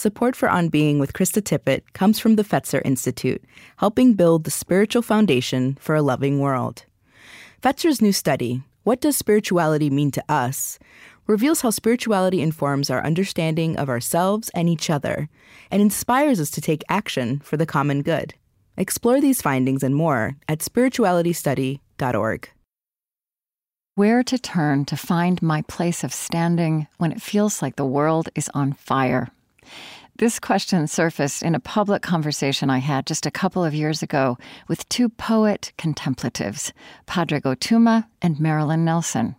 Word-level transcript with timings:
Support 0.00 0.34
for 0.34 0.48
On 0.48 0.70
Being 0.70 0.98
with 0.98 1.12
Krista 1.12 1.42
Tippett 1.42 1.82
comes 1.92 2.18
from 2.18 2.36
the 2.36 2.42
Fetzer 2.42 2.80
Institute, 2.86 3.44
helping 3.76 4.14
build 4.14 4.44
the 4.44 4.50
spiritual 4.50 5.02
foundation 5.02 5.76
for 5.78 5.94
a 5.94 6.00
loving 6.00 6.38
world. 6.38 6.86
Fetzer's 7.62 8.00
new 8.00 8.10
study, 8.10 8.62
What 8.82 9.02
Does 9.02 9.18
Spirituality 9.18 9.90
Mean 9.90 10.10
to 10.12 10.24
Us? 10.26 10.78
reveals 11.26 11.60
how 11.60 11.68
spirituality 11.68 12.40
informs 12.40 12.88
our 12.88 13.04
understanding 13.04 13.76
of 13.76 13.90
ourselves 13.90 14.50
and 14.54 14.70
each 14.70 14.88
other, 14.88 15.28
and 15.70 15.82
inspires 15.82 16.40
us 16.40 16.50
to 16.52 16.62
take 16.62 16.82
action 16.88 17.40
for 17.40 17.58
the 17.58 17.66
common 17.66 18.00
good. 18.00 18.32
Explore 18.78 19.20
these 19.20 19.42
findings 19.42 19.82
and 19.82 19.94
more 19.94 20.34
at 20.48 20.60
spiritualitystudy.org. 20.60 22.48
Where 23.96 24.22
to 24.22 24.38
turn 24.38 24.86
to 24.86 24.96
find 24.96 25.42
my 25.42 25.60
place 25.60 26.02
of 26.02 26.14
standing 26.14 26.86
when 26.96 27.12
it 27.12 27.20
feels 27.20 27.60
like 27.60 27.76
the 27.76 27.84
world 27.84 28.30
is 28.34 28.48
on 28.54 28.72
fire? 28.72 29.28
This 30.16 30.38
question 30.38 30.86
surfaced 30.86 31.42
in 31.42 31.54
a 31.54 31.60
public 31.60 32.02
conversation 32.02 32.68
I 32.68 32.78
had 32.78 33.06
just 33.06 33.24
a 33.24 33.30
couple 33.30 33.64
of 33.64 33.72
years 33.72 34.02
ago 34.02 34.36
with 34.68 34.88
two 34.88 35.08
poet 35.08 35.72
contemplatives, 35.78 36.72
Pádraig 37.06 37.42
Ó 37.42 37.56
Tuama 37.56 38.06
and 38.20 38.38
Marilyn 38.38 38.84
Nelson. 38.84 39.34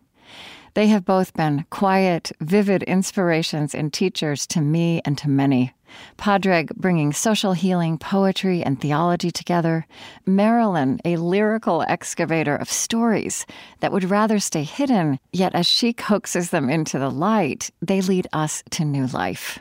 They 0.73 0.87
have 0.87 1.03
both 1.03 1.33
been 1.33 1.65
quiet, 1.69 2.31
vivid 2.39 2.83
inspirations 2.83 3.75
and 3.75 3.91
teachers 3.91 4.47
to 4.47 4.61
me 4.61 5.01
and 5.05 5.17
to 5.17 5.29
many. 5.29 5.73
Padraig 6.17 6.73
bringing 6.75 7.11
social 7.11 7.53
healing, 7.53 7.97
poetry, 7.97 8.63
and 8.63 8.79
theology 8.79 9.29
together. 9.29 9.85
Marilyn, 10.25 10.99
a 11.03 11.17
lyrical 11.17 11.83
excavator 11.83 12.55
of 12.55 12.71
stories 12.71 13.45
that 13.81 13.91
would 13.91 14.09
rather 14.09 14.39
stay 14.39 14.63
hidden, 14.63 15.19
yet 15.33 15.53
as 15.53 15.67
she 15.67 15.91
coaxes 15.91 16.51
them 16.51 16.69
into 16.69 16.97
the 16.97 17.11
light, 17.11 17.69
they 17.81 18.01
lead 18.01 18.27
us 18.31 18.63
to 18.71 18.85
new 18.85 19.07
life. 19.07 19.59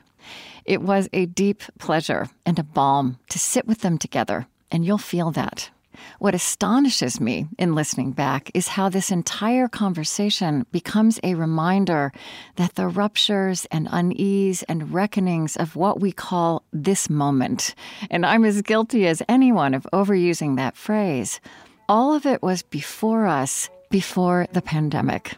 It 0.64 0.82
was 0.82 1.09
a 1.12 1.27
deep 1.27 1.62
pleasure 1.78 2.28
and 2.45 2.59
a 2.59 2.64
balm 2.64 3.19
to 3.28 3.38
sit 3.38 3.66
with 3.66 3.80
them 3.80 3.98
together, 3.98 4.46
and 4.70 4.84
you'll 4.84 4.98
feel 4.98 5.30
that. 5.33 5.70
What 6.19 6.34
astonishes 6.34 7.20
me 7.20 7.47
in 7.58 7.75
listening 7.75 8.12
back 8.12 8.50
is 8.55 8.69
how 8.69 8.88
this 8.88 9.11
entire 9.11 9.69
conversation 9.69 10.66
becomes 10.72 11.20
a 11.22 11.34
reminder 11.34 12.12
that 12.56 12.75
the 12.75 12.88
ruptures 12.88 13.66
and 13.70 13.88
unease 13.91 14.62
and 14.64 14.92
reckonings 14.92 15.56
of 15.56 15.77
what 15.77 16.00
we 16.00 16.12
call 16.12 16.62
this 16.72 17.11
moment, 17.11 17.75
and 18.11 18.25
I'm 18.25 18.44
as 18.44 18.62
guilty 18.62 19.06
as 19.06 19.22
anyone 19.28 19.75
of 19.75 19.86
overusing 19.92 20.56
that 20.56 20.77
phrase, 20.77 21.41
all 21.88 22.14
of 22.14 22.25
it 22.25 22.42
was 22.42 22.62
before 22.62 23.27
us, 23.27 23.69
before 23.91 24.47
the 24.53 24.62
pandemic. 24.62 25.36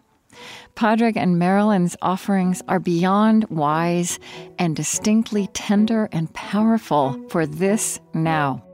Padraig 0.74 1.16
and 1.16 1.38
Marilyn's 1.38 1.96
offerings 2.02 2.62
are 2.68 2.80
beyond 2.80 3.44
wise 3.50 4.18
and 4.58 4.74
distinctly 4.74 5.48
tender 5.52 6.08
and 6.12 6.32
powerful 6.34 7.20
for 7.28 7.46
this 7.46 8.00
now. 8.14 8.64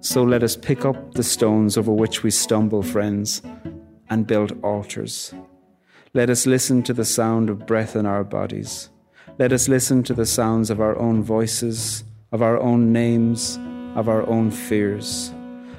So 0.00 0.24
let 0.24 0.42
us 0.42 0.56
pick 0.56 0.84
up 0.84 1.14
the 1.14 1.22
stones 1.22 1.78
over 1.78 1.92
which 1.92 2.22
we 2.22 2.30
stumble, 2.30 2.82
friends, 2.82 3.40
and 4.10 4.26
build 4.26 4.58
altars. 4.64 5.32
Let 6.12 6.28
us 6.28 6.46
listen 6.46 6.82
to 6.82 6.92
the 6.92 7.04
sound 7.04 7.48
of 7.48 7.66
breath 7.66 7.96
in 7.96 8.04
our 8.04 8.24
bodies. 8.24 8.90
Let 9.38 9.52
us 9.52 9.68
listen 9.68 10.02
to 10.04 10.14
the 10.14 10.26
sounds 10.26 10.70
of 10.70 10.80
our 10.80 10.98
own 10.98 11.22
voices, 11.22 12.04
of 12.32 12.42
our 12.42 12.58
own 12.58 12.92
names, 12.92 13.58
of 13.94 14.08
our 14.08 14.28
own 14.28 14.50
fears. 14.50 15.32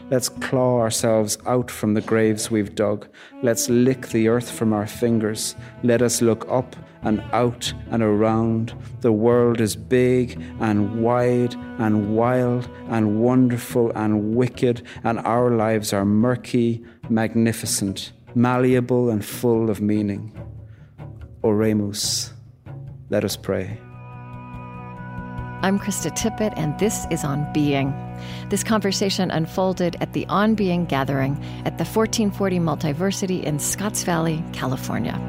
Let's 0.09 0.29
claw 0.29 0.79
ourselves 0.79 1.37
out 1.45 1.71
from 1.71 1.93
the 1.93 2.01
graves 2.01 2.51
we've 2.51 2.75
dug. 2.75 3.07
Let's 3.41 3.69
lick 3.69 4.09
the 4.09 4.27
earth 4.27 4.51
from 4.51 4.73
our 4.73 4.85
fingers. 4.85 5.55
Let 5.81 6.01
us 6.01 6.21
look 6.21 6.45
up 6.49 6.75
and 7.03 7.21
out 7.31 7.73
and 7.89 8.03
around. 8.03 8.73
The 9.01 9.11
world 9.11 9.61
is 9.61 9.75
big 9.75 10.41
and 10.59 11.01
wide 11.01 11.55
and 11.79 12.15
wild 12.15 12.69
and 12.89 13.21
wonderful 13.21 13.91
and 13.95 14.35
wicked, 14.35 14.83
and 15.03 15.19
our 15.19 15.51
lives 15.51 15.93
are 15.93 16.05
murky, 16.05 16.83
magnificent, 17.09 18.11
malleable, 18.35 19.09
and 19.09 19.23
full 19.23 19.69
of 19.69 19.81
meaning. 19.81 20.37
Oremus, 21.43 22.31
let 23.09 23.23
us 23.23 23.35
pray. 23.35 23.77
I'm 25.61 25.79
Krista 25.79 26.11
Tippett, 26.11 26.53
and 26.57 26.77
this 26.77 27.05
is 27.09 27.23
On 27.23 27.51
Being. 27.53 27.93
This 28.49 28.63
conversation 28.63 29.31
unfolded 29.31 29.97
at 29.99 30.13
the 30.13 30.25
On 30.27 30.55
Being 30.55 30.85
gathering 30.85 31.33
at 31.65 31.77
the 31.77 31.85
1440 31.85 32.59
Multiversity 32.59 33.43
in 33.43 33.59
Scotts 33.59 34.03
Valley, 34.03 34.43
California. 34.53 35.19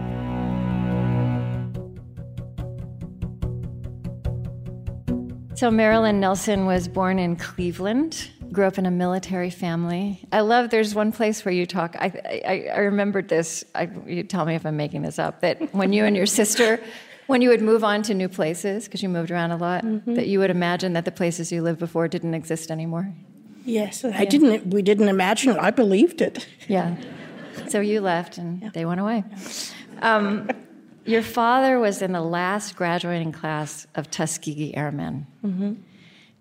So, 5.56 5.70
Marilyn 5.70 6.18
Nelson 6.18 6.66
was 6.66 6.88
born 6.88 7.20
in 7.20 7.36
Cleveland, 7.36 8.28
grew 8.50 8.66
up 8.66 8.76
in 8.76 8.86
a 8.86 8.90
military 8.90 9.50
family. 9.50 10.26
I 10.32 10.40
love, 10.40 10.70
there's 10.70 10.96
one 10.96 11.12
place 11.12 11.44
where 11.44 11.54
you 11.54 11.64
talk, 11.64 11.94
I, 11.98 12.42
I, 12.44 12.68
I 12.74 12.78
remembered 12.78 13.28
this, 13.28 13.64
I, 13.74 13.88
you 14.04 14.24
tell 14.24 14.44
me 14.46 14.56
if 14.56 14.66
I'm 14.66 14.76
making 14.76 15.02
this 15.02 15.18
up, 15.18 15.40
that 15.42 15.72
when 15.72 15.92
you 15.92 16.04
and 16.06 16.16
your 16.16 16.26
sister, 16.26 16.80
when 17.26 17.42
you 17.42 17.48
would 17.48 17.62
move 17.62 17.84
on 17.84 18.02
to 18.02 18.14
new 18.14 18.28
places, 18.28 18.84
because 18.84 19.02
you 19.02 19.08
moved 19.08 19.30
around 19.30 19.50
a 19.50 19.56
lot, 19.56 19.84
mm-hmm. 19.84 20.14
that 20.14 20.26
you 20.26 20.38
would 20.38 20.50
imagine 20.50 20.92
that 20.92 21.04
the 21.04 21.12
places 21.12 21.50
you 21.50 21.62
lived 21.62 21.78
before 21.78 22.08
didn't 22.08 22.34
exist 22.34 22.70
anymore. 22.70 23.12
Yes, 23.64 24.04
yeah. 24.04 24.12
I 24.14 24.24
didn't, 24.24 24.66
we 24.68 24.82
didn't 24.82 25.08
imagine 25.08 25.52
it, 25.52 25.58
I 25.58 25.70
believed 25.70 26.20
it. 26.20 26.46
Yeah. 26.68 26.96
So 27.68 27.80
you 27.80 28.00
left 28.00 28.36
and 28.36 28.62
yeah. 28.62 28.70
they 28.74 28.84
went 28.84 29.00
away. 29.00 29.24
Um, 30.02 30.50
your 31.06 31.22
father 31.22 31.78
was 31.78 32.02
in 32.02 32.12
the 32.12 32.20
last 32.20 32.76
graduating 32.76 33.32
class 33.32 33.86
of 33.94 34.10
Tuskegee 34.10 34.74
Airmen. 34.74 35.26
Mm-hmm. 35.44 35.74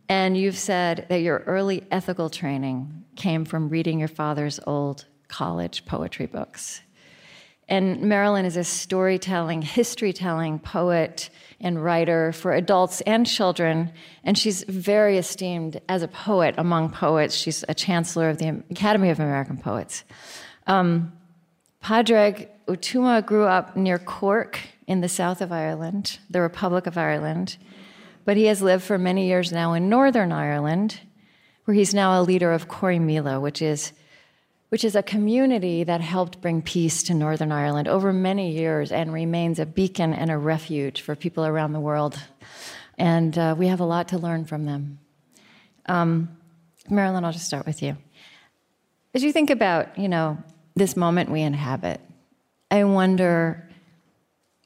And 0.10 0.38
you've 0.38 0.58
said 0.58 1.06
that 1.10 1.22
your 1.22 1.40
early 1.46 1.86
ethical 1.92 2.30
training 2.30 3.06
came 3.16 3.46
from 3.46 3.70
reading 3.70 4.00
your 4.00 4.10
father's 4.10 4.60
old 4.68 5.06
college 5.28 5.86
poetry 5.86 6.26
books. 6.26 6.82
And 7.70 8.02
Marilyn 8.02 8.46
is 8.46 8.58
a 8.58 8.64
storytelling, 8.64 9.62
history 9.62 10.12
telling 10.14 10.60
poet 10.60 11.30
and 11.62 11.82
writer 11.82 12.34
for 12.34 12.54
adults 12.54 13.02
and 13.02 13.26
children. 13.26 13.92
And 14.24 14.38
she's 14.38 14.64
very 14.64 15.18
esteemed 15.18 15.80
as 15.88 16.04
a 16.04 16.08
poet 16.08 16.56
among 16.58 16.90
poets. 16.90 17.36
She's 17.36 17.64
a 17.70 17.74
chancellor 17.74 18.30
of 18.30 18.38
the 18.38 18.64
Academy 18.70 19.10
of 19.10 19.20
American 19.20 19.58
Poets. 19.58 20.04
Um, 20.68 21.14
Padraig 21.82 22.50
Ó 22.68 22.78
Tuama 22.78 23.26
grew 23.26 23.46
up 23.46 23.76
near 23.76 23.98
Cork 23.98 24.60
in 24.88 25.02
the 25.02 25.10
south 25.10 25.42
of 25.42 25.52
Ireland, 25.52 26.20
the 26.30 26.42
Republic 26.42 26.88
of 26.88 26.98
Ireland, 26.98 27.58
but 28.26 28.38
he 28.38 28.46
has 28.46 28.62
lived 28.62 28.84
for 28.84 28.98
many 28.98 29.28
years 29.28 29.52
now 29.52 29.74
in 29.74 29.90
Northern 29.90 30.32
Ireland, 30.32 31.02
where 31.66 31.76
he's 31.76 31.94
now 31.94 32.20
a 32.20 32.24
leader 32.24 32.52
of 32.52 32.68
Corrymeela, 32.68 33.42
which 33.42 33.62
is 33.62 33.92
which 34.74 34.84
is 34.84 34.96
a 34.96 35.04
community 35.04 35.84
that 35.84 36.02
helped 36.02 36.42
bring 36.42 36.60
peace 36.60 37.04
to 37.04 37.14
Northern 37.14 37.52
Ireland 37.52 37.88
over 37.88 38.12
many 38.12 38.54
years 38.54 38.92
and 38.92 39.14
remains 39.14 39.60
a 39.60 39.68
beacon 39.68 40.16
and 40.16 40.32
a 40.32 40.38
refuge 40.40 41.02
for 41.02 41.16
people 41.16 41.46
around 41.46 41.74
the 41.74 41.80
world. 41.80 42.20
And 42.98 43.38
uh, 43.38 43.54
we 43.56 43.68
have 43.68 43.82
a 43.82 43.86
lot 43.86 44.08
to 44.08 44.18
learn 44.18 44.46
from 44.46 44.66
them. 44.66 44.98
Um, 45.86 46.36
Marilyn, 46.90 47.24
I'll 47.24 47.32
just 47.32 47.46
start 47.46 47.68
with 47.68 47.84
you. 47.84 47.98
As 49.14 49.24
you 49.24 49.32
think 49.32 49.52
about, 49.52 49.96
you 49.96 50.10
know, 50.10 50.40
this 50.74 50.98
moment 50.98 51.30
we 51.30 51.42
inhabit, 51.42 52.02
I 52.72 52.84
wonder 52.86 53.70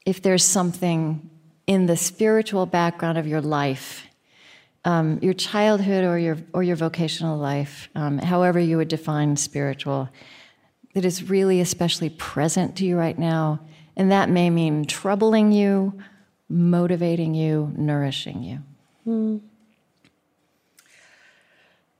if 0.06 0.22
there's 0.22 0.42
something 0.42 1.28
in 1.66 1.84
the 1.84 1.98
spiritual 1.98 2.64
background 2.64 3.18
of 3.18 3.26
your 3.26 3.42
life, 3.42 4.07
um, 4.84 5.18
your 5.20 5.34
childhood 5.34 6.04
or 6.04 6.18
your, 6.18 6.38
or 6.52 6.62
your 6.62 6.76
vocational 6.76 7.38
life, 7.38 7.88
um, 7.94 8.18
however 8.18 8.58
you 8.58 8.76
would 8.76 8.88
define 8.88 9.36
spiritual, 9.36 10.08
that 10.94 11.04
is 11.04 11.28
really 11.28 11.60
especially 11.60 12.10
present 12.10 12.76
to 12.76 12.84
you 12.84 12.96
right 12.96 13.18
now. 13.18 13.60
And 13.96 14.10
that 14.12 14.30
may 14.30 14.50
mean 14.50 14.84
troubling 14.84 15.52
you, 15.52 16.00
motivating 16.48 17.34
you, 17.34 17.72
nourishing 17.76 18.42
you. 18.42 18.58
Hmm. 19.04 19.38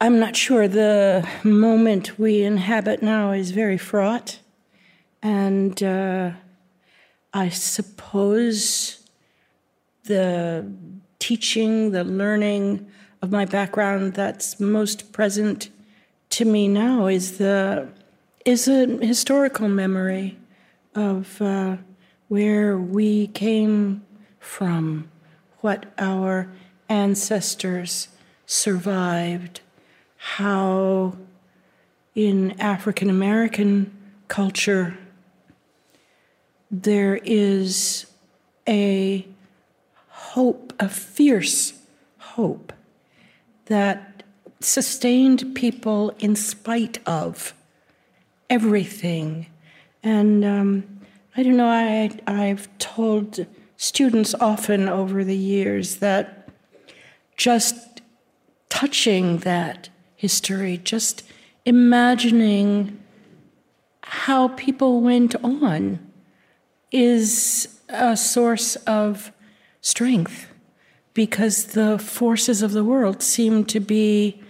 I'm 0.01 0.21
not 0.21 0.37
sure. 0.37 0.69
The 0.69 1.29
moment 1.43 2.19
we 2.19 2.43
inhabit 2.43 3.03
now 3.03 3.33
is 3.33 3.51
very 3.51 3.79
fraught. 3.79 4.39
And 5.23 5.83
uh, 5.83 6.31
I 7.35 7.49
suppose 7.49 9.05
the 10.05 10.73
teaching, 11.19 11.91
the 11.91 12.05
learning 12.05 12.87
of 13.23 13.31
my 13.31 13.45
background 13.45 14.15
that's 14.15 14.61
most 14.61 15.13
present 15.13 15.71
to 16.31 16.45
me 16.45 16.69
now 16.69 17.07
is 17.07 17.39
the 17.39 17.89
is 18.45 18.69
a 18.69 18.87
historical 19.05 19.69
memory 19.69 20.39
of 20.95 21.41
uh, 21.43 21.77
where 22.29 22.79
we 22.79 23.27
came 23.29 24.03
from, 24.39 25.09
what 25.61 25.87
our 25.99 26.51
ancestors 26.89 28.09
survived, 28.47 29.61
how 30.17 31.17
in 32.15 32.59
African 32.61 33.11
American 33.11 33.95
culture 34.29 34.97
there 36.71 37.17
is 37.17 38.07
a 38.69 39.27
hope, 40.39 40.73
a 40.79 40.89
fierce 40.89 41.73
hope 42.19 42.73
that 43.67 44.23
sustained 44.61 45.53
people 45.57 46.15
in 46.21 46.37
spite 46.37 46.99
of 47.07 47.55
everything. 48.49 49.47
And 50.05 50.45
um, 50.45 51.01
I 51.37 51.43
don't 51.43 51.57
know, 51.57 51.67
I, 51.67 52.17
I've 52.29 52.69
told 52.79 53.47
students 53.77 54.33
often 54.35 54.89
over 54.89 55.25
the 55.25 55.37
years 55.37 55.97
that 55.97 56.49
just 57.37 58.01
touching 58.69 59.39
that 59.39 59.89
history, 60.15 60.79
just 60.79 61.25
imagining 61.65 62.97
how 64.03 64.47
people 64.47 65.01
went 65.01 65.35
on 65.43 65.99
is 66.93 67.81
a 67.89 68.17
source 68.17 68.77
of 68.87 69.33
strength 69.89 70.47
because 71.15 71.57
the 71.79 71.99
forces 71.99 72.63
of 72.63 72.73
the 72.73 72.85
world 72.85 73.23
seem 73.23 73.65
to 73.65 73.81
be 73.81 74.41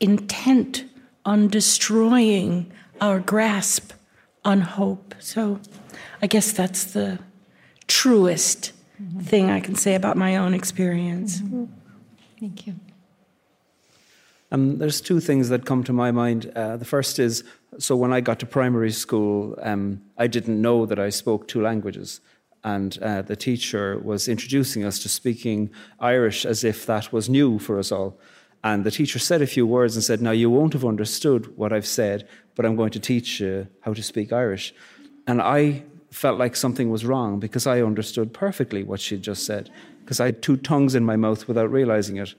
intent 0.00 0.84
on 1.24 1.48
destroying 1.48 2.72
our 3.00 3.20
grasp 3.20 3.92
on 4.44 4.60
hope. 4.62 5.14
So 5.18 5.60
I 6.22 6.26
guess 6.26 6.52
that's 6.52 6.84
the 6.84 7.18
truest 7.86 8.72
mm-hmm. 9.00 9.20
thing 9.20 9.50
I 9.50 9.60
can 9.60 9.74
say 9.74 9.94
about 9.94 10.16
my 10.16 10.36
own 10.36 10.54
experience. 10.54 11.40
Mm-hmm. 11.40 11.64
Thank 12.40 12.66
you. 12.66 12.74
Um, 14.50 14.78
there's 14.78 15.00
two 15.00 15.20
things 15.20 15.48
that 15.48 15.66
come 15.66 15.84
to 15.84 15.92
my 15.92 16.10
mind. 16.10 16.52
Uh, 16.54 16.76
the 16.76 16.84
first 16.84 17.18
is 17.18 17.44
so 17.78 17.94
when 17.94 18.12
I 18.12 18.20
got 18.20 18.38
to 18.38 18.46
primary 18.46 18.92
school, 18.92 19.58
um, 19.60 20.00
I 20.16 20.26
didn't 20.28 20.60
know 20.62 20.86
that 20.86 20.98
I 20.98 21.10
spoke 21.10 21.46
two 21.46 21.60
languages. 21.60 22.20
And 22.66 22.98
uh, 23.00 23.22
the 23.22 23.36
teacher 23.36 23.96
was 23.96 24.26
introducing 24.26 24.84
us 24.84 24.98
to 24.98 25.08
speaking 25.08 25.70
Irish 26.00 26.44
as 26.44 26.64
if 26.64 26.84
that 26.86 27.12
was 27.12 27.28
new 27.28 27.60
for 27.60 27.78
us 27.78 27.92
all. 27.92 28.18
And 28.64 28.82
the 28.82 28.90
teacher 28.90 29.20
said 29.20 29.40
a 29.40 29.46
few 29.46 29.64
words 29.64 29.94
and 29.94 30.02
said, 30.02 30.20
Now, 30.20 30.32
you 30.32 30.50
won't 30.50 30.72
have 30.72 30.84
understood 30.84 31.56
what 31.56 31.72
I've 31.72 31.86
said, 31.86 32.28
but 32.56 32.66
I'm 32.66 32.74
going 32.74 32.90
to 32.90 32.98
teach 32.98 33.38
you 33.38 33.68
how 33.82 33.94
to 33.94 34.02
speak 34.02 34.32
Irish. 34.32 34.74
And 35.28 35.40
I 35.40 35.84
felt 36.10 36.40
like 36.40 36.56
something 36.56 36.90
was 36.90 37.04
wrong 37.04 37.38
because 37.38 37.68
I 37.68 37.82
understood 37.82 38.34
perfectly 38.34 38.82
what 38.82 38.98
she'd 38.98 39.22
just 39.22 39.46
said, 39.46 39.70
because 40.00 40.18
I 40.18 40.26
had 40.26 40.42
two 40.42 40.56
tongues 40.56 40.96
in 40.96 41.04
my 41.04 41.14
mouth 41.14 41.46
without 41.46 41.70
realizing 41.70 42.16
it. 42.16 42.34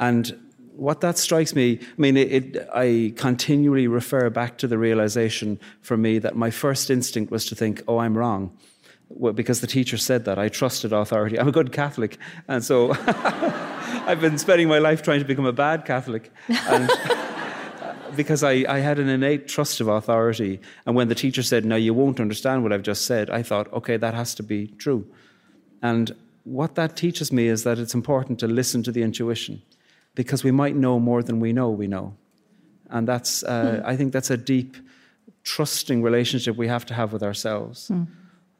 And 0.00 0.36
what 0.74 1.02
that 1.02 1.18
strikes 1.18 1.54
me, 1.54 1.78
I 1.80 2.00
mean, 2.00 2.16
it, 2.16 2.32
it, 2.32 2.68
I 2.74 3.12
continually 3.16 3.86
refer 3.86 4.28
back 4.28 4.58
to 4.58 4.66
the 4.66 4.78
realization 4.78 5.60
for 5.82 5.96
me 5.96 6.18
that 6.18 6.34
my 6.34 6.50
first 6.50 6.90
instinct 6.90 7.30
was 7.30 7.46
to 7.46 7.54
think, 7.54 7.84
oh, 7.86 7.98
I'm 7.98 8.18
wrong. 8.18 8.56
Well, 9.10 9.32
because 9.32 9.60
the 9.60 9.66
teacher 9.66 9.96
said 9.96 10.24
that. 10.26 10.38
I 10.38 10.48
trusted 10.48 10.92
authority. 10.92 11.38
I'm 11.38 11.48
a 11.48 11.52
good 11.52 11.72
Catholic. 11.72 12.18
And 12.46 12.62
so 12.62 12.92
I've 14.06 14.20
been 14.20 14.38
spending 14.38 14.68
my 14.68 14.78
life 14.78 15.02
trying 15.02 15.20
to 15.20 15.24
become 15.24 15.46
a 15.46 15.52
bad 15.52 15.84
Catholic. 15.84 16.30
And 16.48 16.90
because 18.16 18.42
I, 18.42 18.64
I 18.68 18.80
had 18.80 18.98
an 18.98 19.08
innate 19.08 19.48
trust 19.48 19.80
of 19.80 19.88
authority. 19.88 20.60
And 20.84 20.94
when 20.94 21.08
the 21.08 21.14
teacher 21.14 21.42
said, 21.42 21.64
no, 21.64 21.76
you 21.76 21.94
won't 21.94 22.20
understand 22.20 22.62
what 22.62 22.72
I've 22.72 22.82
just 22.82 23.06
said, 23.06 23.30
I 23.30 23.42
thought, 23.42 23.72
okay, 23.72 23.96
that 23.96 24.14
has 24.14 24.34
to 24.36 24.42
be 24.42 24.68
true. 24.78 25.06
And 25.82 26.14
what 26.44 26.74
that 26.74 26.96
teaches 26.96 27.32
me 27.32 27.48
is 27.48 27.64
that 27.64 27.78
it's 27.78 27.94
important 27.94 28.38
to 28.40 28.46
listen 28.46 28.82
to 28.82 28.92
the 28.92 29.02
intuition 29.02 29.62
because 30.14 30.42
we 30.44 30.50
might 30.50 30.74
know 30.74 30.98
more 30.98 31.22
than 31.22 31.40
we 31.40 31.52
know 31.52 31.70
we 31.70 31.86
know. 31.86 32.14
And 32.90 33.06
that's, 33.06 33.42
uh, 33.44 33.80
mm. 33.80 33.84
I 33.84 33.96
think 33.96 34.12
that's 34.12 34.30
a 34.30 34.36
deep, 34.36 34.76
trusting 35.44 36.02
relationship 36.02 36.56
we 36.56 36.68
have 36.68 36.84
to 36.86 36.94
have 36.94 37.12
with 37.12 37.22
ourselves. 37.22 37.88
Mm. 37.88 38.06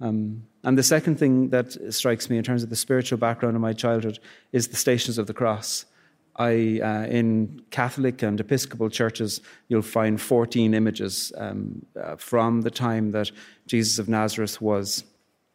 Um, 0.01 0.45
and 0.63 0.79
the 0.79 0.83
second 0.83 1.19
thing 1.19 1.51
that 1.51 1.93
strikes 1.93 2.31
me 2.31 2.39
in 2.39 2.45
terms 2.45 2.63
of 2.63 2.71
the 2.71 2.77
spiritual 2.77 3.19
background 3.19 3.57
of 3.57 3.63
my 3.63 3.73
childhood 3.73 4.19
is 4.53 4.69
the 4.69 4.77
Stations 4.77 5.19
of 5.19 5.27
the 5.27 5.35
Cross. 5.35 5.87
I, 6.37 6.81
uh, 6.81 7.07
in 7.07 7.63
Catholic 7.71 8.23
and 8.23 8.39
Episcopal 8.39 8.91
churches, 8.91 9.41
you'll 9.67 9.83
find 9.83 10.21
14 10.21 10.73
images 10.73 11.33
um, 11.37 11.85
uh, 12.01 12.15
from 12.17 12.63
the 12.63 12.71
time 12.71 13.11
that 13.11 13.33
Jesus 13.67 13.99
of 13.99 14.09
Nazareth 14.09 14.61
was 14.63 15.03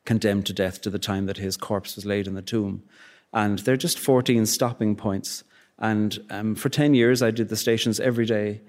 condemned 0.06 0.46
to 0.48 0.54
death 0.54 0.82
to 0.82 0.90
the 0.90 1.00
time 1.00 1.26
that 1.28 1.38
his 1.38 1.56
corpse 1.56 1.96
was 1.96 2.06
laid 2.06 2.28
in 2.28 2.34
the 2.34 2.42
tomb. 2.42 2.84
And 3.32 3.60
they're 3.60 3.78
just 3.78 3.98
14 3.98 4.46
stopping 4.46 4.98
points 4.98 5.46
and 5.80 6.18
um, 6.30 6.56
for 6.56 6.70
10 6.70 6.94
years, 6.94 7.22
I 7.22 7.32
did 7.32 7.50
the 7.50 7.56
stations 7.56 8.00
every 8.00 8.26
day. 8.26 8.62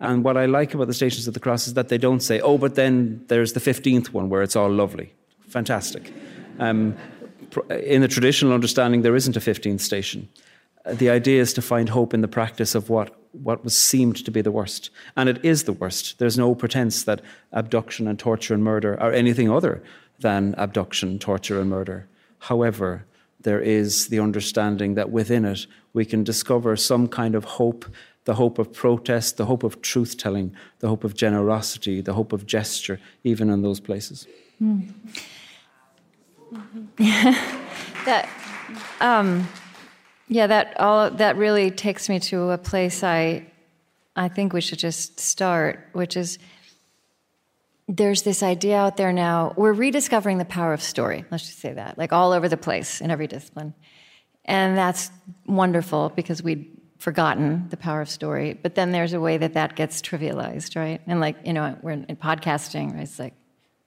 And 0.00 0.24
what 0.24 0.36
I 0.36 0.46
like 0.46 0.74
about 0.74 0.86
the 0.86 0.94
Stations 0.94 1.28
of 1.28 1.34
the 1.34 1.40
Cross 1.40 1.68
is 1.68 1.74
that 1.74 1.88
they 1.88 1.98
don't 1.98 2.20
say, 2.20 2.40
oh, 2.40 2.58
but 2.58 2.74
then 2.74 3.24
there's 3.28 3.52
the 3.52 3.60
15th 3.60 4.08
one 4.08 4.28
where 4.28 4.42
it's 4.42 4.56
all 4.56 4.70
lovely. 4.70 5.12
Fantastic. 5.52 6.10
Um, 6.58 6.96
in 7.68 8.00
the 8.00 8.08
traditional 8.08 8.54
understanding, 8.54 9.02
there 9.02 9.14
isn't 9.14 9.36
a 9.36 9.40
15th 9.40 9.80
station. 9.80 10.30
Uh, 10.86 10.94
the 10.94 11.10
idea 11.10 11.42
is 11.42 11.52
to 11.52 11.60
find 11.60 11.90
hope 11.90 12.14
in 12.14 12.22
the 12.22 12.28
practice 12.28 12.74
of 12.74 12.88
what, 12.88 13.14
what 13.32 13.62
was 13.62 13.76
seemed 13.76 14.16
to 14.24 14.30
be 14.30 14.40
the 14.40 14.50
worst. 14.50 14.88
And 15.14 15.28
it 15.28 15.44
is 15.44 15.64
the 15.64 15.74
worst. 15.74 16.18
There's 16.18 16.38
no 16.38 16.54
pretense 16.54 17.04
that 17.04 17.20
abduction 17.52 18.08
and 18.08 18.18
torture 18.18 18.54
and 18.54 18.64
murder 18.64 18.98
are 18.98 19.12
anything 19.12 19.50
other 19.50 19.82
than 20.20 20.54
abduction, 20.56 21.18
torture, 21.18 21.60
and 21.60 21.68
murder. 21.68 22.08
However, 22.38 23.04
there 23.38 23.60
is 23.60 24.08
the 24.08 24.20
understanding 24.20 24.94
that 24.94 25.10
within 25.10 25.44
it 25.44 25.66
we 25.92 26.06
can 26.06 26.24
discover 26.24 26.76
some 26.76 27.08
kind 27.08 27.34
of 27.34 27.44
hope 27.44 27.84
the 28.24 28.34
hope 28.34 28.60
of 28.60 28.72
protest, 28.72 29.36
the 29.36 29.46
hope 29.46 29.64
of 29.64 29.82
truth 29.82 30.16
telling, 30.16 30.54
the 30.78 30.86
hope 30.86 31.02
of 31.02 31.12
generosity, 31.14 32.00
the 32.00 32.12
hope 32.14 32.32
of 32.32 32.46
gesture, 32.46 33.00
even 33.24 33.50
in 33.50 33.62
those 33.62 33.80
places. 33.80 34.28
Mm. 34.62 34.92
that, 36.96 38.28
um, 39.00 39.48
yeah, 40.28 40.46
that 40.46 40.78
all 40.80 41.10
that 41.10 41.36
really 41.36 41.70
takes 41.70 42.08
me 42.08 42.20
to 42.20 42.50
a 42.50 42.58
place 42.58 43.02
I, 43.02 43.46
I 44.16 44.28
think 44.28 44.52
we 44.52 44.60
should 44.60 44.78
just 44.78 45.20
start, 45.20 45.88
which 45.92 46.16
is 46.16 46.38
there's 47.88 48.22
this 48.22 48.42
idea 48.42 48.76
out 48.76 48.96
there 48.96 49.12
now. 49.12 49.54
We're 49.56 49.72
rediscovering 49.72 50.38
the 50.38 50.44
power 50.44 50.72
of 50.72 50.82
story. 50.82 51.24
Let's 51.30 51.46
just 51.46 51.58
say 51.58 51.72
that, 51.74 51.98
like 51.98 52.12
all 52.12 52.32
over 52.32 52.48
the 52.48 52.56
place 52.56 53.00
in 53.00 53.10
every 53.10 53.26
discipline. 53.26 53.74
And 54.44 54.76
that's 54.76 55.10
wonderful 55.46 56.10
because 56.10 56.42
we'd 56.42 56.68
forgotten 56.98 57.66
the 57.70 57.76
power 57.76 58.00
of 58.00 58.08
story. 58.08 58.54
But 58.54 58.74
then 58.74 58.92
there's 58.92 59.12
a 59.12 59.20
way 59.20 59.36
that 59.38 59.54
that 59.54 59.76
gets 59.76 60.00
trivialized, 60.00 60.76
right? 60.76 61.00
And 61.06 61.20
like, 61.20 61.36
you 61.44 61.52
know, 61.52 61.76
we're 61.82 61.92
in, 61.92 62.04
in 62.04 62.16
podcasting, 62.16 62.94
right? 62.94 63.02
It's 63.02 63.18
like 63.18 63.34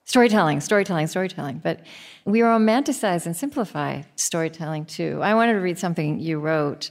storytelling, 0.06 0.60
storytelling, 0.60 1.08
storytelling. 1.08 1.58
But 1.58 1.80
we 2.24 2.40
romanticize 2.40 3.26
and 3.26 3.36
simplify 3.36 4.02
storytelling 4.14 4.86
too. 4.86 5.20
I 5.22 5.34
wanted 5.34 5.54
to 5.54 5.60
read 5.60 5.78
something 5.78 6.18
you 6.18 6.38
wrote. 6.38 6.90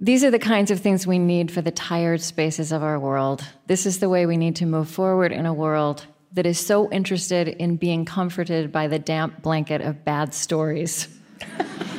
These 0.00 0.22
are 0.22 0.30
the 0.30 0.38
kinds 0.38 0.70
of 0.70 0.78
things 0.78 1.06
we 1.06 1.18
need 1.18 1.50
for 1.50 1.60
the 1.60 1.72
tired 1.72 2.20
spaces 2.20 2.70
of 2.70 2.84
our 2.84 3.00
world. 3.00 3.44
This 3.66 3.84
is 3.84 3.98
the 3.98 4.08
way 4.08 4.26
we 4.26 4.36
need 4.36 4.54
to 4.56 4.66
move 4.66 4.88
forward 4.88 5.32
in 5.32 5.44
a 5.44 5.52
world 5.52 6.06
that 6.32 6.46
is 6.46 6.64
so 6.64 6.90
interested 6.90 7.48
in 7.48 7.76
being 7.76 8.04
comforted 8.04 8.70
by 8.70 8.86
the 8.86 8.98
damp 8.98 9.42
blanket 9.42 9.80
of 9.80 10.04
bad 10.04 10.34
stories. 10.34 11.08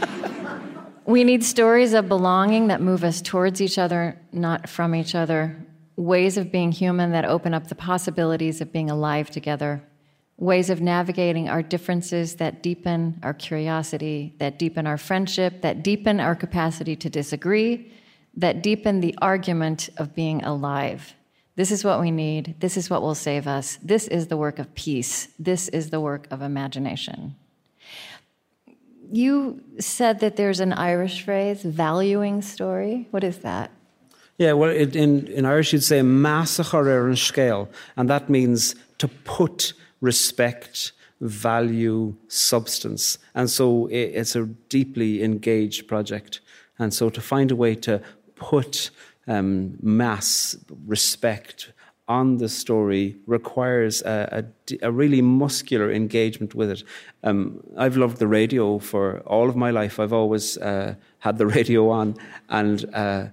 we 1.05 1.23
need 1.23 1.43
stories 1.43 1.93
of 1.93 2.07
belonging 2.07 2.67
that 2.67 2.79
move 2.79 3.03
us 3.03 3.21
towards 3.21 3.59
each 3.59 3.79
other, 3.79 4.21
not 4.31 4.69
from 4.69 4.93
each 4.93 5.15
other, 5.15 5.57
ways 5.95 6.37
of 6.37 6.51
being 6.51 6.71
human 6.71 7.11
that 7.11 7.25
open 7.25 7.53
up 7.53 7.67
the 7.67 7.75
possibilities 7.75 8.61
of 8.61 8.71
being 8.71 8.89
alive 8.89 9.29
together, 9.29 9.83
ways 10.39 10.69
of 10.69 10.81
navigating 10.81 11.49
our 11.49 11.61
differences 11.61 12.35
that 12.35 12.63
deepen 12.63 13.19
our 13.23 13.33
curiosity, 13.33 14.33
that 14.39 14.57
deepen 14.57 14.87
our 14.87 14.97
friendship, 14.97 15.61
that 15.61 15.83
deepen 15.83 16.19
our 16.19 16.35
capacity 16.35 16.95
to 16.95 17.09
disagree, 17.09 17.91
that 18.35 18.63
deepen 18.63 19.01
the 19.01 19.15
argument 19.21 19.89
of 19.97 20.15
being 20.15 20.41
alive. 20.43 21.13
This 21.55 21.71
is 21.71 21.83
what 21.83 21.99
we 21.99 22.09
need. 22.09 22.55
This 22.59 22.77
is 22.77 22.89
what 22.89 23.01
will 23.01 23.15
save 23.15 23.47
us. 23.47 23.77
This 23.83 24.07
is 24.07 24.27
the 24.27 24.37
work 24.37 24.59
of 24.59 24.73
peace. 24.75 25.27
This 25.37 25.67
is 25.67 25.89
the 25.89 25.99
work 25.99 26.25
of 26.31 26.41
imagination. 26.41 27.35
You 29.11 29.61
said 29.79 30.21
that 30.21 30.37
there's 30.37 30.61
an 30.61 30.71
Irish 30.71 31.25
phrase, 31.25 31.63
valuing 31.63 32.41
story. 32.41 33.07
What 33.11 33.25
is 33.25 33.39
that? 33.39 33.71
Yeah, 34.37 34.53
well, 34.53 34.69
it, 34.69 34.95
in, 34.95 35.27
in 35.27 35.43
Irish 35.45 35.73
you'd 35.73 35.83
say 35.83 36.01
massacre 36.01 37.07
and 37.07 37.19
scale, 37.19 37.69
and 37.97 38.09
that 38.09 38.29
means 38.29 38.75
to 38.99 39.09
put 39.09 39.73
respect, 40.01 40.91
value, 41.21 42.15
substance. 42.27 43.17
And 43.35 43.49
so 43.49 43.87
it's 43.91 44.35
a 44.35 44.45
deeply 44.45 45.23
engaged 45.23 45.87
project. 45.87 46.41
And 46.77 46.93
so 46.93 47.09
to 47.09 47.21
find 47.21 47.51
a 47.51 47.55
way 47.55 47.75
to 47.75 48.01
put 48.35 48.89
um, 49.27 49.77
mass 49.81 50.57
respect 50.85 51.71
on 52.07 52.37
the 52.37 52.49
story 52.49 53.17
requires 53.27 54.01
a, 54.01 54.43
a, 54.71 54.87
a, 54.87 54.91
really 54.91 55.21
muscular 55.21 55.91
engagement 55.91 56.55
with 56.55 56.71
it. 56.71 56.83
Um, 57.23 57.61
I've 57.77 57.97
loved 57.97 58.17
the 58.17 58.27
radio 58.27 58.79
for 58.79 59.19
all 59.27 59.47
of 59.47 59.55
my 59.55 59.69
life. 59.69 59.99
I've 59.99 60.11
always 60.11 60.57
uh, 60.57 60.95
had 61.19 61.37
the 61.37 61.45
radio 61.55 61.89
on. 61.89 62.15
And 62.49 62.83
uh, 62.95 63.25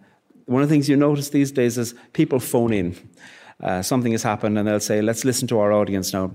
one 0.45 0.63
of 0.63 0.69
the 0.69 0.75
things 0.75 0.91
you 0.91 0.97
notice 0.97 1.31
these 1.31 1.51
days 1.51 1.79
is 1.79 1.95
people 2.13 2.39
phone 2.39 2.75
in. 2.75 2.95
Uh, 3.63 3.83
something 3.83 4.13
has 4.13 4.23
happened 4.23 4.59
and 4.59 4.69
they'll 4.69 4.81
say, 4.81 5.01
let's 5.01 5.25
listen 5.25 5.49
to 5.49 5.59
our 5.59 5.73
audience 5.73 6.13
now. 6.13 6.35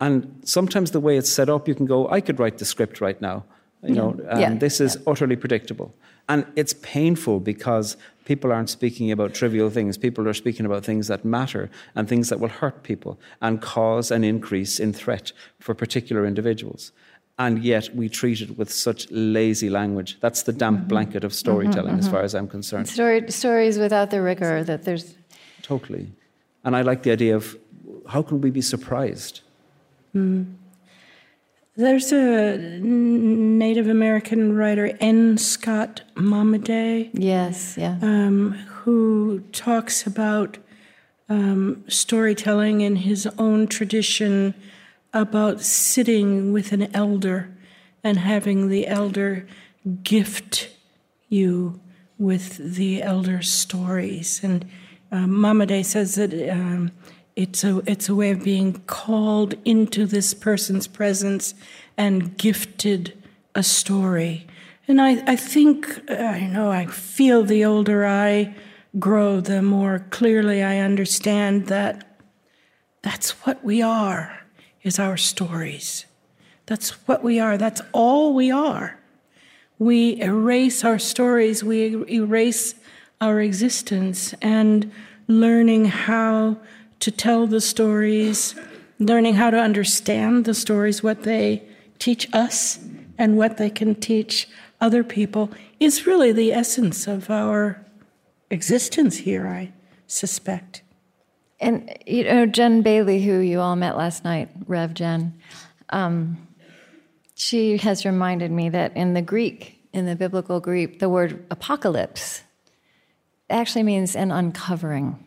And 0.00 0.40
sometimes 0.44 0.90
the 0.90 1.00
way 1.00 1.16
it's 1.16 1.30
set 1.30 1.48
up, 1.48 1.68
you 1.68 1.74
can 1.74 1.86
go, 1.86 2.08
I 2.08 2.20
could 2.20 2.38
write 2.40 2.58
the 2.58 2.64
script 2.64 3.00
right 3.00 3.20
now. 3.20 3.44
You 3.84 3.94
know, 3.94 4.10
um, 4.30 4.40
Yeah. 4.40 4.54
this 4.54 4.80
is 4.80 4.96
utterly 5.06 5.36
predictable. 5.36 5.94
And 6.28 6.46
it's 6.56 6.72
painful 6.72 7.40
because 7.40 7.96
people 8.24 8.52
aren't 8.52 8.70
speaking 8.70 9.10
about 9.10 9.34
trivial 9.34 9.70
things. 9.70 9.98
People 9.98 10.26
are 10.28 10.34
speaking 10.34 10.64
about 10.64 10.84
things 10.84 11.08
that 11.08 11.24
matter 11.24 11.68
and 11.96 12.08
things 12.08 12.28
that 12.28 12.38
will 12.38 12.48
hurt 12.48 12.84
people 12.84 13.18
and 13.40 13.60
cause 13.60 14.10
an 14.10 14.22
increase 14.24 14.78
in 14.78 14.92
threat 14.92 15.32
for 15.58 15.74
particular 15.74 16.24
individuals. 16.24 16.92
And 17.38 17.64
yet 17.64 17.94
we 17.94 18.08
treat 18.08 18.40
it 18.40 18.56
with 18.56 18.70
such 18.72 19.10
lazy 19.10 19.68
language. 19.68 20.18
That's 20.20 20.42
the 20.42 20.52
damp 20.52 20.86
blanket 20.86 21.24
of 21.24 21.34
storytelling, 21.34 21.98
as 21.98 22.08
far 22.08 22.22
as 22.22 22.34
I'm 22.34 22.46
concerned. 22.46 22.88
Story, 22.88 23.30
stories 23.30 23.78
without 23.78 24.10
the 24.10 24.22
rigor 24.22 24.62
that 24.64 24.84
there's. 24.84 25.16
Totally. 25.62 26.12
And 26.64 26.76
I 26.76 26.82
like 26.82 27.02
the 27.02 27.10
idea 27.10 27.34
of 27.36 27.56
how 28.08 28.22
can 28.22 28.40
we 28.40 28.50
be 28.50 28.60
surprised? 28.60 29.40
There's 31.74 32.12
a 32.12 32.58
Native 32.80 33.88
American 33.88 34.54
writer, 34.54 34.96
N. 35.00 35.38
Scott 35.38 36.02
Momaday, 36.14 37.10
Yes, 37.14 37.76
yeah. 37.78 37.98
um, 38.02 38.52
who 38.52 39.40
talks 39.52 40.06
about 40.06 40.58
um, 41.28 41.82
storytelling 41.88 42.82
in 42.82 42.96
his 42.96 43.26
own 43.38 43.66
tradition 43.66 44.54
about 45.14 45.62
sitting 45.62 46.52
with 46.52 46.72
an 46.72 46.94
elder 46.94 47.48
and 48.04 48.18
having 48.18 48.68
the 48.68 48.86
elder 48.86 49.46
gift 50.02 50.70
you 51.28 51.80
with 52.18 52.76
the 52.76 53.02
elder's 53.02 53.50
stories. 53.50 54.40
And 54.42 54.66
um, 55.12 55.30
Momaday 55.30 55.84
says 55.84 56.14
that 56.14 56.32
um, 56.50 56.90
it's 57.36 57.62
a 57.64 57.82
it's 57.86 58.08
a 58.08 58.14
way 58.14 58.30
of 58.30 58.42
being 58.42 58.80
called 58.86 59.54
into 59.64 60.06
this 60.06 60.32
person's 60.32 60.86
presence 60.86 61.54
and 61.96 62.36
gifted 62.38 63.16
a 63.54 63.62
story. 63.62 64.46
And 64.88 65.00
I, 65.00 65.22
I 65.30 65.36
think 65.36 66.10
I 66.10 66.40
know 66.46 66.70
I 66.70 66.86
feel 66.86 67.44
the 67.44 67.64
older 67.64 68.06
I 68.06 68.54
grow, 68.98 69.40
the 69.40 69.62
more 69.62 70.06
clearly 70.10 70.62
I 70.62 70.78
understand 70.78 71.66
that 71.66 72.18
that's 73.02 73.30
what 73.46 73.62
we 73.64 73.82
are 73.82 74.40
is 74.82 74.98
our 74.98 75.16
stories. 75.16 76.06
That's 76.66 76.90
what 77.06 77.22
we 77.22 77.38
are. 77.38 77.58
That's 77.58 77.82
all 77.92 78.34
we 78.34 78.50
are. 78.50 78.98
We 79.78 80.20
erase 80.20 80.84
our 80.84 80.98
stories, 80.98 81.64
we 81.64 82.04
erase 82.10 82.74
our 83.22 83.40
existence, 83.40 84.34
and 84.42 84.90
learning 85.28 85.84
how 85.84 86.56
to 86.98 87.10
tell 87.10 87.46
the 87.46 87.60
stories, 87.60 88.56
learning 88.98 89.34
how 89.34 89.48
to 89.48 89.56
understand 89.56 90.44
the 90.44 90.52
stories, 90.52 91.04
what 91.04 91.22
they 91.22 91.62
teach 92.00 92.28
us, 92.34 92.80
and 93.16 93.36
what 93.36 93.58
they 93.58 93.70
can 93.70 93.94
teach 93.94 94.48
other 94.80 95.04
people 95.04 95.48
is 95.78 96.04
really 96.04 96.32
the 96.32 96.52
essence 96.52 97.06
of 97.06 97.30
our 97.30 97.80
existence 98.50 99.18
here, 99.18 99.46
I 99.46 99.72
suspect. 100.08 100.82
And 101.60 101.96
you 102.04 102.24
know, 102.24 102.44
Jen 102.44 102.82
Bailey, 102.82 103.22
who 103.22 103.38
you 103.38 103.60
all 103.60 103.76
met 103.76 103.96
last 103.96 104.24
night, 104.24 104.48
Rev 104.66 104.94
Jen, 104.94 105.32
um, 105.90 106.48
she 107.36 107.76
has 107.76 108.04
reminded 108.04 108.50
me 108.50 108.68
that 108.70 108.96
in 108.96 109.14
the 109.14 109.22
Greek, 109.22 109.78
in 109.92 110.06
the 110.06 110.16
biblical 110.16 110.58
Greek, 110.58 110.98
the 110.98 111.08
word 111.08 111.46
apocalypse 111.52 112.42
actually 113.52 113.82
means 113.84 114.16
an 114.16 114.30
uncovering. 114.30 115.22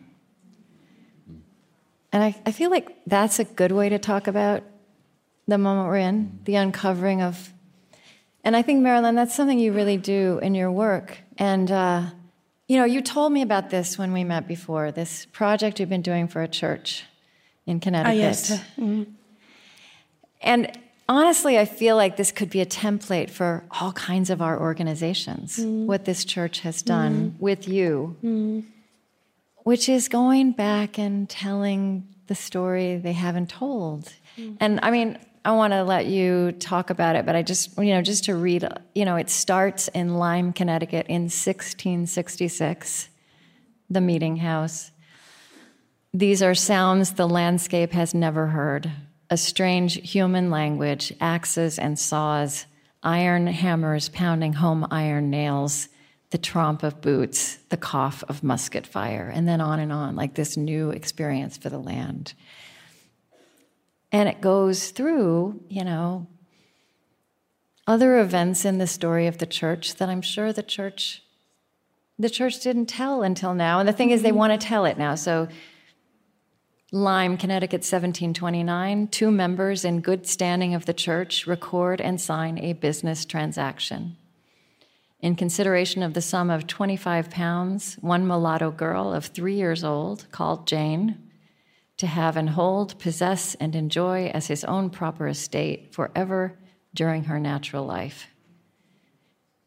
And 2.12 2.22
I, 2.22 2.34
I 2.46 2.52
feel 2.52 2.70
like 2.70 2.96
that's 3.06 3.38
a 3.38 3.44
good 3.44 3.72
way 3.72 3.88
to 3.88 3.98
talk 3.98 4.26
about 4.26 4.62
the 5.46 5.58
moment 5.58 5.88
we're 5.88 5.98
in, 5.98 6.40
the 6.44 6.56
uncovering 6.56 7.22
of. 7.22 7.52
And 8.42 8.56
I 8.56 8.62
think, 8.62 8.82
Marilyn, 8.82 9.14
that's 9.14 9.34
something 9.34 9.58
you 9.58 9.72
really 9.72 9.96
do 9.96 10.38
in 10.42 10.54
your 10.54 10.70
work. 10.70 11.18
And, 11.36 11.70
uh, 11.70 12.06
you 12.68 12.78
know, 12.78 12.84
you 12.84 13.00
told 13.02 13.32
me 13.32 13.42
about 13.42 13.70
this 13.70 13.98
when 13.98 14.12
we 14.12 14.24
met 14.24 14.48
before, 14.48 14.92
this 14.92 15.26
project 15.26 15.78
you've 15.78 15.88
been 15.88 16.02
doing 16.02 16.28
for 16.28 16.42
a 16.42 16.48
church 16.48 17.04
in 17.66 17.76
Ah, 17.78 17.80
Connecticut. 17.80 18.16
yes. 18.16 18.60
And 20.40 20.78
honestly, 21.08 21.58
I 21.58 21.64
feel 21.64 21.96
like 21.96 22.16
this 22.16 22.32
could 22.32 22.50
be 22.50 22.60
a 22.60 22.66
template 22.66 23.30
for 23.30 23.64
all 23.80 23.92
kinds 23.92 24.30
of 24.30 24.42
our 24.42 24.60
organizations, 24.60 25.58
mm. 25.58 25.86
what 25.86 26.04
this 26.04 26.24
church 26.24 26.60
has 26.60 26.82
done 26.82 27.32
mm. 27.32 27.40
with 27.40 27.68
you, 27.68 28.16
mm. 28.22 28.64
which 29.58 29.88
is 29.88 30.08
going 30.08 30.52
back 30.52 30.98
and 30.98 31.28
telling 31.28 32.08
the 32.26 32.34
story 32.34 32.96
they 32.96 33.12
haven't 33.12 33.48
told. 33.48 34.12
And 34.60 34.80
I 34.82 34.90
mean, 34.90 35.18
I 35.44 35.52
want 35.52 35.72
to 35.72 35.84
let 35.84 36.06
you 36.06 36.52
talk 36.52 36.90
about 36.90 37.14
it, 37.14 37.24
but 37.24 37.36
I 37.36 37.42
just, 37.42 37.78
you 37.78 37.94
know, 37.94 38.02
just 38.02 38.24
to 38.24 38.34
read, 38.34 38.68
you 38.94 39.04
know, 39.04 39.16
it 39.16 39.30
starts 39.30 39.88
in 39.88 40.16
Lyme, 40.16 40.52
Connecticut 40.52 41.06
in 41.06 41.22
1666, 41.22 43.08
the 43.88 44.00
meeting 44.00 44.36
house. 44.36 44.90
These 46.12 46.42
are 46.42 46.54
sounds 46.54 47.12
the 47.12 47.28
landscape 47.28 47.92
has 47.92 48.12
never 48.12 48.48
heard 48.48 48.90
a 49.30 49.36
strange 49.36 49.94
human 50.08 50.50
language, 50.50 51.12
axes 51.20 51.78
and 51.78 51.98
saws, 51.98 52.66
iron 53.02 53.46
hammers 53.46 54.08
pounding 54.08 54.54
home 54.54 54.86
iron 54.90 55.30
nails, 55.30 55.88
the 56.30 56.38
tromp 56.38 56.82
of 56.82 57.00
boots, 57.00 57.56
the 57.68 57.76
cough 57.76 58.24
of 58.28 58.42
musket 58.42 58.86
fire, 58.86 59.30
and 59.32 59.46
then 59.46 59.60
on 59.60 59.78
and 59.78 59.92
on, 59.92 60.16
like 60.16 60.34
this 60.34 60.56
new 60.56 60.90
experience 60.90 61.56
for 61.56 61.70
the 61.70 61.78
land. 61.78 62.34
And 64.12 64.28
it 64.28 64.40
goes 64.40 64.90
through, 64.90 65.60
you 65.68 65.84
know, 65.84 66.26
other 67.86 68.18
events 68.18 68.64
in 68.64 68.78
the 68.78 68.86
story 68.86 69.26
of 69.26 69.38
the 69.38 69.46
church 69.46 69.96
that 69.96 70.08
I'm 70.08 70.22
sure 70.22 70.52
the 70.52 70.62
church 70.62 71.22
the 72.18 72.30
church 72.30 72.60
didn't 72.60 72.86
tell 72.86 73.22
until 73.22 73.52
now. 73.54 73.78
And 73.78 73.88
the 73.88 73.92
thing 73.92 74.10
is 74.10 74.22
they 74.22 74.30
mm-hmm. 74.30 74.38
want 74.38 74.58
to 74.58 74.66
tell 74.66 74.86
it 74.86 74.96
now. 74.96 75.16
So 75.16 75.48
Lyme, 76.92 77.36
Connecticut, 77.36 77.78
1729, 77.78 79.08
two 79.08 79.32
members 79.32 79.84
in 79.84 80.00
good 80.00 80.24
standing 80.24 80.72
of 80.72 80.86
the 80.86 80.94
church 80.94 81.44
record 81.44 82.00
and 82.00 82.20
sign 82.20 82.58
a 82.58 82.74
business 82.74 83.24
transaction. 83.24 84.16
In 85.18 85.34
consideration 85.34 86.04
of 86.04 86.14
the 86.14 86.22
sum 86.22 86.48
of 86.48 86.68
25 86.68 87.28
pounds, 87.28 87.94
one 88.02 88.24
mulatto 88.24 88.70
girl 88.70 89.12
of 89.12 89.26
three 89.26 89.56
years 89.56 89.82
old, 89.82 90.30
called 90.30 90.68
Jane, 90.68 91.18
to 91.96 92.06
have 92.06 92.36
and 92.36 92.50
hold, 92.50 92.96
possess, 93.00 93.56
and 93.56 93.74
enjoy 93.74 94.26
as 94.28 94.46
his 94.46 94.62
own 94.64 94.88
proper 94.88 95.26
estate 95.26 95.92
forever 95.92 96.56
during 96.94 97.24
her 97.24 97.40
natural 97.40 97.84
life. 97.84 98.28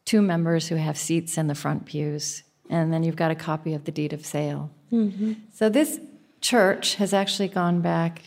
Two 0.06 0.22
members 0.22 0.68
who 0.68 0.76
have 0.76 0.96
seats 0.96 1.36
in 1.36 1.48
the 1.48 1.54
front 1.54 1.84
pews, 1.84 2.44
and 2.70 2.90
then 2.90 3.02
you've 3.02 3.16
got 3.16 3.30
a 3.30 3.34
copy 3.36 3.74
of 3.74 3.84
the 3.84 3.92
deed 3.92 4.14
of 4.14 4.24
sale. 4.24 4.70
Mm-hmm. 4.90 5.34
So 5.52 5.68
this 5.68 6.00
church 6.40 6.96
has 6.96 7.12
actually 7.12 7.48
gone 7.48 7.80
back 7.80 8.22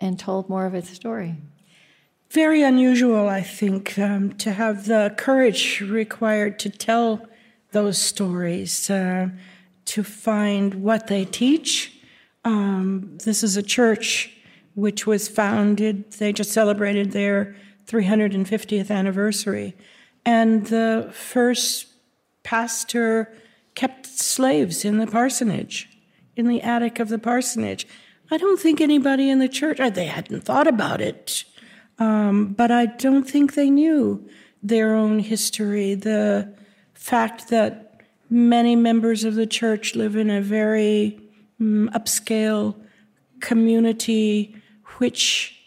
and 0.00 0.18
told 0.18 0.48
more 0.48 0.66
of 0.66 0.74
its 0.74 0.90
story. 0.90 1.36
Very 2.30 2.62
unusual, 2.62 3.28
I 3.28 3.42
think, 3.42 3.98
um, 3.98 4.32
to 4.34 4.52
have 4.52 4.86
the 4.86 5.14
courage 5.16 5.80
required 5.80 6.58
to 6.60 6.70
tell 6.70 7.26
those 7.72 7.98
stories, 7.98 8.90
uh, 8.90 9.28
to 9.86 10.02
find 10.02 10.74
what 10.74 11.06
they 11.06 11.24
teach. 11.24 11.92
Um, 12.44 13.18
this 13.24 13.42
is 13.42 13.56
a 13.56 13.62
church 13.62 14.32
which 14.74 15.06
was 15.06 15.28
founded, 15.28 16.10
they 16.12 16.32
just 16.32 16.52
celebrated 16.52 17.12
their 17.12 17.56
350th 17.86 18.90
anniversary. 18.90 19.74
And 20.24 20.66
the 20.66 21.10
first 21.12 21.86
pastor 22.42 23.32
kept 23.74 24.06
slaves 24.06 24.84
in 24.84 24.98
the 24.98 25.06
parsonage, 25.06 25.95
in 26.36 26.48
the 26.48 26.62
attic 26.62 27.00
of 27.00 27.08
the 27.08 27.18
parsonage. 27.18 27.86
I 28.30 28.36
don't 28.36 28.60
think 28.60 28.80
anybody 28.80 29.30
in 29.30 29.38
the 29.38 29.48
church, 29.48 29.78
they 29.94 30.06
hadn't 30.06 30.44
thought 30.44 30.66
about 30.66 31.00
it, 31.00 31.44
um, 31.98 32.48
but 32.48 32.70
I 32.70 32.86
don't 32.86 33.28
think 33.28 33.54
they 33.54 33.70
knew 33.70 34.28
their 34.62 34.94
own 34.94 35.20
history. 35.20 35.94
The 35.94 36.52
fact 36.94 37.48
that 37.48 38.00
many 38.28 38.74
members 38.74 39.24
of 39.24 39.34
the 39.34 39.46
church 39.46 39.94
live 39.94 40.16
in 40.16 40.30
a 40.30 40.40
very 40.40 41.20
mm, 41.60 41.88
upscale 41.90 42.74
community 43.40 44.56
which 44.98 45.60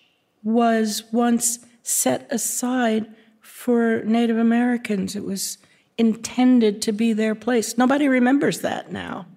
was 0.43 1.03
once 1.11 1.59
set 1.83 2.27
aside 2.31 3.05
for 3.41 4.01
Native 4.03 4.37
Americans. 4.37 5.15
It 5.15 5.23
was 5.23 5.57
intended 5.97 6.81
to 6.83 6.91
be 6.91 7.13
their 7.13 7.35
place. 7.35 7.77
Nobody 7.77 8.07
remembers 8.07 8.59
that 8.61 8.91
now. 8.91 9.27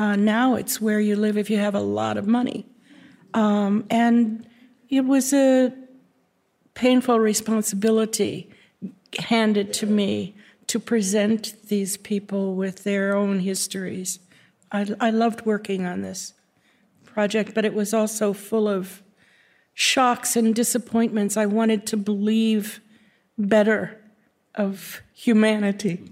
Uh, 0.00 0.16
now 0.16 0.54
it's 0.54 0.80
where 0.80 0.98
you 0.98 1.14
live 1.14 1.36
if 1.36 1.50
you 1.50 1.58
have 1.58 1.74
a 1.74 1.80
lot 1.80 2.16
of 2.16 2.26
money. 2.26 2.64
Um, 3.34 3.84
and 3.90 4.48
it 4.88 5.02
was 5.02 5.34
a 5.34 5.74
painful 6.72 7.20
responsibility 7.20 8.48
handed 9.18 9.74
to 9.74 9.84
me 9.84 10.34
to 10.68 10.80
present 10.80 11.54
these 11.68 11.98
people 11.98 12.54
with 12.54 12.82
their 12.82 13.14
own 13.14 13.40
histories. 13.40 14.20
I, 14.72 14.86
I 15.00 15.10
loved 15.10 15.44
working 15.44 15.84
on 15.84 16.00
this 16.00 16.32
project, 17.04 17.52
but 17.54 17.66
it 17.66 17.74
was 17.74 17.92
also 17.92 18.32
full 18.32 18.68
of 18.68 19.02
shocks 19.74 20.34
and 20.34 20.54
disappointments. 20.54 21.36
I 21.36 21.44
wanted 21.44 21.86
to 21.88 21.98
believe 21.98 22.80
better 23.36 24.00
of 24.54 25.02
humanity 25.12 26.02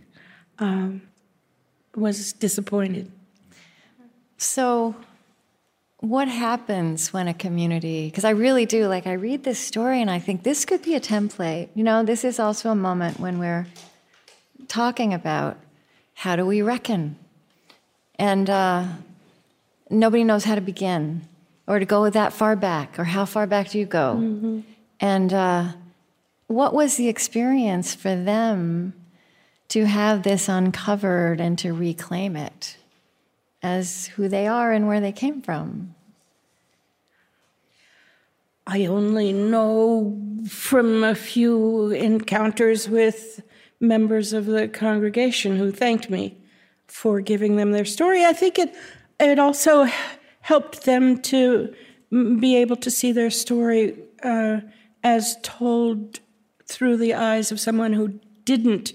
um, 0.59 1.01
was 1.95 2.35
disappointed. 2.35 3.11
So, 4.39 4.95
what 5.99 6.29
happens 6.29 7.13
when 7.13 7.27
a 7.27 7.35
community, 7.35 8.07
because 8.07 8.25
I 8.25 8.31
really 8.31 8.67
do, 8.67 8.87
like, 8.87 9.09
I 9.09 9.15
read 9.15 9.43
this 9.43 9.59
story 9.59 10.01
and 10.01 10.09
I 10.09 10.21
think 10.21 10.45
this 10.45 10.65
could 10.65 10.81
be 10.83 10.95
a 10.95 11.01
template. 11.01 11.71
You 11.75 11.83
know, 11.83 12.05
this 12.05 12.25
is 12.25 12.39
also 12.39 12.71
a 12.71 12.77
moment 12.77 13.19
when 13.19 13.41
we're 13.41 13.67
talking 14.69 15.13
about 15.13 15.59
how 16.15 16.37
do 16.37 16.47
we 16.47 16.63
reckon? 16.63 17.17
And 18.17 18.49
uh, 18.49 18.87
nobody 19.91 20.23
knows 20.23 20.45
how 20.45 20.55
to 20.55 20.61
begin 20.61 21.23
or 21.67 21.81
to 21.81 21.85
go 21.85 22.09
that 22.09 22.33
far 22.33 22.55
back 22.55 22.97
or 22.97 23.05
how 23.05 23.25
far 23.25 23.49
back 23.49 23.71
do 23.71 23.79
you 23.79 23.87
go? 23.87 24.15
Mm-hmm. 24.21 24.61
And 25.01 25.33
uh, 25.33 25.73
what 26.47 26.75
was 26.75 26.97
the 26.97 27.09
experience 27.09 27.95
for 27.95 28.15
them 28.15 28.95
to 29.69 29.85
have 29.85 30.23
this 30.23 30.49
uncovered 30.49 31.41
and 31.41 31.59
to 31.59 31.73
reclaim 31.73 32.37
it 32.37 32.78
as 33.63 34.07
who 34.07 34.29
they 34.29 34.47
are 34.47 34.73
and 34.73 34.87
where 34.87 35.01
they 35.01 35.13
came 35.13 35.43
from? 35.43 35.95
I 38.67 38.85
only 38.85 39.33
know 39.33 40.21
from 40.47 41.03
a 41.03 41.15
few 41.15 41.91
encounters 41.91 42.89
with 42.89 43.43
members 43.81 44.33
of 44.33 44.47
the 44.47 44.69
congregation 44.69 45.57
who 45.57 45.71
thanked 45.73 46.11
me 46.11 46.37
for 46.87 47.21
giving 47.21 47.57
them 47.57 47.73
their 47.73 47.85
story. 47.85 48.25
I 48.25 48.33
think 48.33 48.59
it 48.59 48.75
it 49.19 49.39
also 49.39 49.89
helped 50.41 50.85
them 50.85 51.21
to 51.23 51.75
be 52.11 52.57
able 52.57 52.77
to 52.77 52.91
see 52.91 53.13
their 53.13 53.31
story 53.31 53.97
uh, 54.23 54.61
as 55.03 55.37
told 55.43 56.21
through 56.65 56.97
the 56.97 57.15
eyes 57.15 57.51
of 57.51 57.59
someone 57.59 57.93
who 57.93 58.21
didn't 58.45 58.93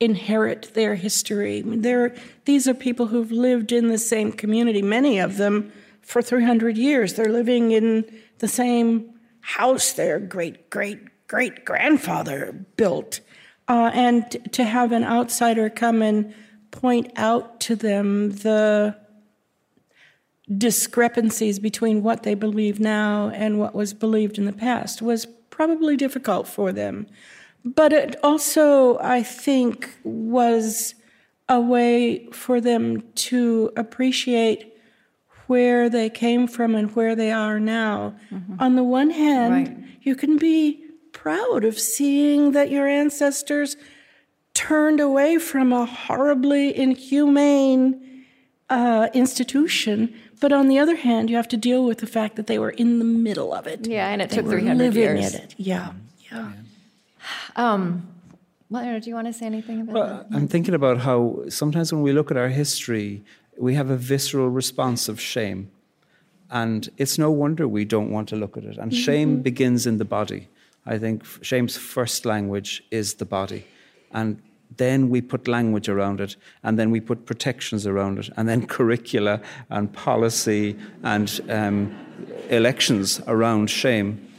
inherit 0.00 0.72
their 0.74 0.94
history. 0.94 1.62
There, 1.64 2.16
these 2.46 2.66
are 2.66 2.74
people 2.74 3.06
who've 3.06 3.30
lived 3.30 3.70
in 3.70 3.88
the 3.88 3.98
same 3.98 4.32
community, 4.32 4.82
many 4.82 5.18
of 5.18 5.36
them 5.36 5.70
for 6.00 6.22
300 6.22 6.76
years. 6.76 7.14
They're 7.14 7.30
living 7.30 7.70
in 7.70 8.10
the 8.38 8.48
same 8.48 9.12
house 9.42 9.92
their 9.92 10.18
great 10.18 10.68
great 10.70 10.98
great 11.28 11.64
grandfather 11.64 12.66
built. 12.76 13.20
Uh, 13.68 13.90
and 13.94 14.52
to 14.52 14.64
have 14.64 14.90
an 14.90 15.04
outsider 15.04 15.70
come 15.70 16.02
and 16.02 16.34
point 16.72 17.12
out 17.14 17.60
to 17.60 17.76
them 17.76 18.30
the 18.30 18.96
discrepancies 20.58 21.60
between 21.60 22.02
what 22.02 22.24
they 22.24 22.34
believe 22.34 22.80
now 22.80 23.30
and 23.30 23.60
what 23.60 23.74
was 23.74 23.94
believed 23.94 24.38
in 24.38 24.44
the 24.44 24.52
past 24.52 25.00
was 25.00 25.26
probably 25.50 25.96
difficult 25.96 26.48
for 26.48 26.72
them. 26.72 27.06
But 27.64 27.92
it 27.92 28.16
also, 28.22 28.98
I 28.98 29.22
think, 29.22 29.90
was 30.02 30.94
a 31.48 31.60
way 31.60 32.26
for 32.32 32.60
them 32.60 33.02
to 33.14 33.72
appreciate 33.76 34.70
where 35.46 35.90
they 35.90 36.08
came 36.08 36.46
from 36.46 36.74
and 36.74 36.94
where 36.94 37.16
they 37.16 37.32
are 37.32 37.58
now. 37.58 38.14
Mm-hmm. 38.30 38.54
On 38.60 38.76
the 38.76 38.84
one 38.84 39.10
hand, 39.10 39.52
right. 39.52 39.78
you 40.00 40.14
can 40.14 40.38
be 40.38 40.84
proud 41.12 41.64
of 41.64 41.78
seeing 41.78 42.52
that 42.52 42.70
your 42.70 42.86
ancestors 42.86 43.76
turned 44.54 45.00
away 45.00 45.38
from 45.38 45.72
a 45.72 45.86
horribly 45.86 46.76
inhumane 46.76 48.24
uh, 48.68 49.08
institution. 49.12 50.14
But 50.40 50.52
on 50.52 50.68
the 50.68 50.78
other 50.78 50.96
hand, 50.96 51.28
you 51.28 51.36
have 51.36 51.48
to 51.48 51.56
deal 51.56 51.84
with 51.84 51.98
the 51.98 52.06
fact 52.06 52.36
that 52.36 52.46
they 52.46 52.58
were 52.58 52.70
in 52.70 52.98
the 52.98 53.04
middle 53.04 53.52
of 53.52 53.66
it. 53.66 53.86
Yeah, 53.86 54.08
and 54.08 54.22
it 54.22 54.30
they 54.30 54.36
took 54.36 54.46
300 54.46 54.94
years. 54.94 55.34
It. 55.34 55.54
Yeah, 55.58 55.92
yeah. 56.30 56.52
Um, 57.56 58.08
well, 58.70 59.00
do 59.00 59.08
you 59.10 59.16
want 59.16 59.26
to 59.26 59.32
say 59.32 59.46
anything 59.46 59.80
about 59.80 59.94
well, 59.94 60.06
that? 60.06 60.36
I'm 60.36 60.46
thinking 60.46 60.74
about 60.74 60.98
how 60.98 61.42
sometimes 61.48 61.92
when 61.92 62.02
we 62.02 62.12
look 62.12 62.30
at 62.30 62.36
our 62.36 62.48
history, 62.48 63.24
we 63.58 63.74
have 63.74 63.90
a 63.90 63.96
visceral 63.96 64.48
response 64.48 65.08
of 65.08 65.20
shame. 65.20 65.70
And 66.50 66.88
it's 66.96 67.18
no 67.18 67.30
wonder 67.30 67.66
we 67.68 67.84
don't 67.84 68.10
want 68.10 68.28
to 68.30 68.36
look 68.36 68.56
at 68.56 68.64
it. 68.64 68.76
And 68.78 68.92
mm-hmm. 68.92 69.02
shame 69.02 69.42
begins 69.42 69.86
in 69.86 69.98
the 69.98 70.04
body. 70.04 70.48
I 70.86 70.98
think 70.98 71.24
shame's 71.42 71.76
first 71.76 72.24
language 72.24 72.82
is 72.90 73.14
the 73.14 73.24
body. 73.24 73.66
And 74.12 74.40
then 74.76 75.10
we 75.10 75.20
put 75.20 75.48
language 75.48 75.88
around 75.88 76.20
it, 76.20 76.36
and 76.62 76.78
then 76.78 76.90
we 76.90 77.00
put 77.00 77.26
protections 77.26 77.86
around 77.86 78.18
it, 78.18 78.30
and 78.36 78.48
then 78.48 78.66
curricula 78.76 79.40
and 79.68 79.92
policy 79.92 80.76
and 81.02 81.40
um, 81.48 81.94
elections 82.50 83.20
around 83.26 83.68
shame. 83.68 84.29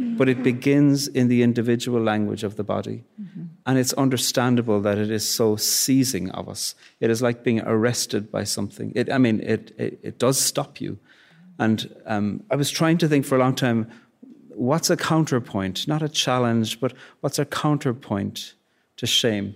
Mm-hmm. 0.00 0.16
But 0.16 0.30
it 0.30 0.42
begins 0.42 1.08
in 1.08 1.28
the 1.28 1.42
individual 1.42 2.00
language 2.00 2.42
of 2.42 2.56
the 2.56 2.64
body. 2.64 3.04
Mm-hmm. 3.20 3.42
And 3.66 3.78
it's 3.78 3.92
understandable 3.92 4.80
that 4.80 4.96
it 4.96 5.10
is 5.10 5.28
so 5.28 5.56
seizing 5.56 6.30
of 6.30 6.48
us. 6.48 6.74
It 7.00 7.10
is 7.10 7.20
like 7.20 7.44
being 7.44 7.60
arrested 7.60 8.32
by 8.32 8.44
something. 8.44 8.92
It, 8.96 9.12
I 9.12 9.18
mean, 9.18 9.40
it, 9.40 9.74
it, 9.76 10.00
it 10.02 10.18
does 10.18 10.40
stop 10.40 10.80
you. 10.80 10.98
And 11.58 11.94
um, 12.06 12.42
I 12.50 12.56
was 12.56 12.70
trying 12.70 12.96
to 12.98 13.08
think 13.08 13.26
for 13.26 13.36
a 13.36 13.38
long 13.38 13.54
time 13.54 13.90
what's 14.54 14.90
a 14.90 14.96
counterpoint? 14.96 15.86
Not 15.86 16.02
a 16.02 16.08
challenge, 16.08 16.80
but 16.80 16.92
what's 17.20 17.38
a 17.38 17.44
counterpoint 17.44 18.54
to 18.96 19.06
shame? 19.06 19.54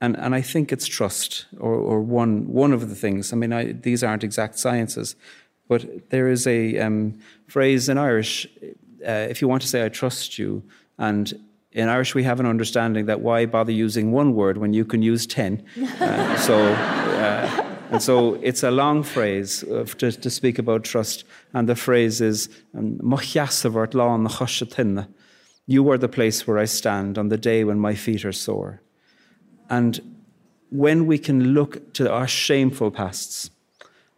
And, 0.00 0.16
and 0.16 0.34
I 0.34 0.42
think 0.42 0.72
it's 0.72 0.86
trust, 0.86 1.46
or, 1.58 1.74
or 1.74 2.00
one, 2.00 2.46
one 2.46 2.72
of 2.72 2.88
the 2.88 2.94
things. 2.94 3.32
I 3.32 3.36
mean, 3.36 3.52
I, 3.52 3.72
these 3.72 4.04
aren't 4.04 4.22
exact 4.22 4.58
sciences, 4.58 5.16
but 5.66 6.10
there 6.10 6.28
is 6.28 6.46
a 6.46 6.78
um, 6.78 7.18
phrase 7.46 7.88
in 7.88 7.98
Irish 7.98 8.46
uh, 9.06 9.26
if 9.30 9.40
you 9.40 9.48
want 9.48 9.62
to 9.62 9.68
say, 9.68 9.84
I 9.84 9.88
trust 9.88 10.38
you, 10.38 10.62
and 10.98 11.32
in 11.72 11.88
Irish 11.88 12.14
we 12.14 12.22
have 12.24 12.40
an 12.40 12.46
understanding 12.46 13.06
that 13.06 13.20
why 13.20 13.46
bother 13.46 13.72
using 13.72 14.12
one 14.12 14.34
word 14.34 14.58
when 14.58 14.72
you 14.72 14.84
can 14.84 15.02
use 15.02 15.26
10? 15.26 15.62
Uh, 16.00 16.36
so, 16.36 16.56
uh, 16.56 17.64
and 17.90 18.02
so 18.02 18.34
it's 18.34 18.62
a 18.62 18.70
long 18.70 19.02
phrase 19.02 19.60
to, 19.60 20.12
to, 20.12 20.30
speak 20.30 20.58
about 20.58 20.84
trust, 20.84 21.24
and 21.54 21.68
the 21.68 21.74
phrase 21.74 22.20
is, 22.20 22.48
um, 22.76 22.98
You 25.66 25.90
are 25.90 25.98
the 25.98 26.08
place 26.08 26.46
where 26.46 26.58
I 26.58 26.64
stand 26.66 27.18
on 27.18 27.28
the 27.28 27.36
day 27.36 27.64
when 27.64 27.78
my 27.78 27.94
feet 27.94 28.24
are 28.24 28.32
sore. 28.32 28.80
And 29.68 30.16
when 30.70 31.06
we 31.06 31.18
can 31.18 31.52
look 31.54 31.92
to 31.94 32.10
our 32.10 32.28
shameful 32.28 32.90
pasts, 32.90 33.50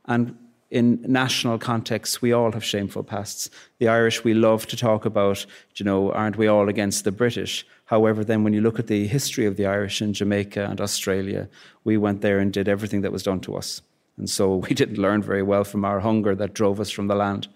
and 0.07 0.37
in 0.71 1.05
national 1.07 1.59
contexts, 1.59 2.23
we 2.23 2.33
all 2.33 2.53
have 2.53 2.65
shameful 2.65 3.03
pasts. 3.03 3.51
The 3.79 3.89
Irish, 3.89 4.23
we 4.23 4.35
love 4.35 4.67
to 4.69 4.77
talk 4.77 5.05
about, 5.05 5.45
you 5.75 5.85
know, 5.85 6.13
aren't 6.13 6.37
we 6.37 6.47
all 6.47 6.69
against 6.69 7.05
the 7.05 7.13
British? 7.13 7.67
However, 7.87 8.23
then 8.23 8.45
when 8.45 8.53
you 8.53 8.61
look 8.61 8.79
at 8.79 8.87
the 8.87 9.09
history 9.09 9.47
of 9.47 9.57
the 9.57 9.67
Irish 9.67 10.01
in 10.01 10.13
Jamaica 10.13 10.67
and 10.71 10.81
Australia, 10.81 11.49
we 11.83 11.97
went 11.97 12.21
there 12.21 12.39
and 12.39 12.53
did 12.53 12.69
everything 12.69 13.01
that 13.01 13.11
was 13.11 13.25
done 13.25 13.41
to 13.41 13.57
us. 13.57 13.83
And 14.17 14.31
so 14.31 14.57
we 14.69 14.75
didn't 14.75 14.99
learn 14.99 15.23
very 15.23 15.43
well 15.43 15.65
from 15.65 15.85
our 15.85 16.01
hunger 16.01 16.35
that 16.37 16.55
drove 16.55 16.79
us 16.79 16.91
from 16.91 17.09
the 17.09 17.17
land. 17.17 17.49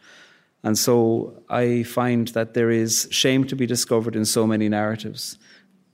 And 0.64 0.76
so 0.76 1.42
I 1.48 1.82
find 1.84 2.28
that 2.28 2.54
there 2.54 2.70
is 2.70 3.06
shame 3.10 3.46
to 3.46 3.54
be 3.54 3.66
discovered 3.66 4.16
in 4.16 4.24
so 4.24 4.46
many 4.46 4.68
narratives 4.68 5.38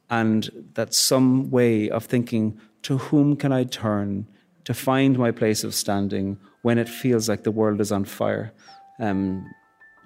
and 0.08 0.48
that 0.74 0.94
some 0.94 1.50
way 1.50 1.90
of 1.90 2.04
thinking 2.04 2.58
to 2.82 2.98
whom 2.98 3.36
can 3.36 3.52
I 3.52 3.64
turn 3.64 4.26
to 4.64 4.72
find 4.72 5.18
my 5.18 5.32
place 5.32 5.64
of 5.64 5.74
standing 5.74 6.38
when 6.62 6.78
it 6.78 6.88
feels 6.88 7.28
like 7.28 7.42
the 7.42 7.50
world 7.50 7.80
is 7.80 7.92
on 7.92 8.04
fire. 8.04 8.52
Um, 8.98 9.50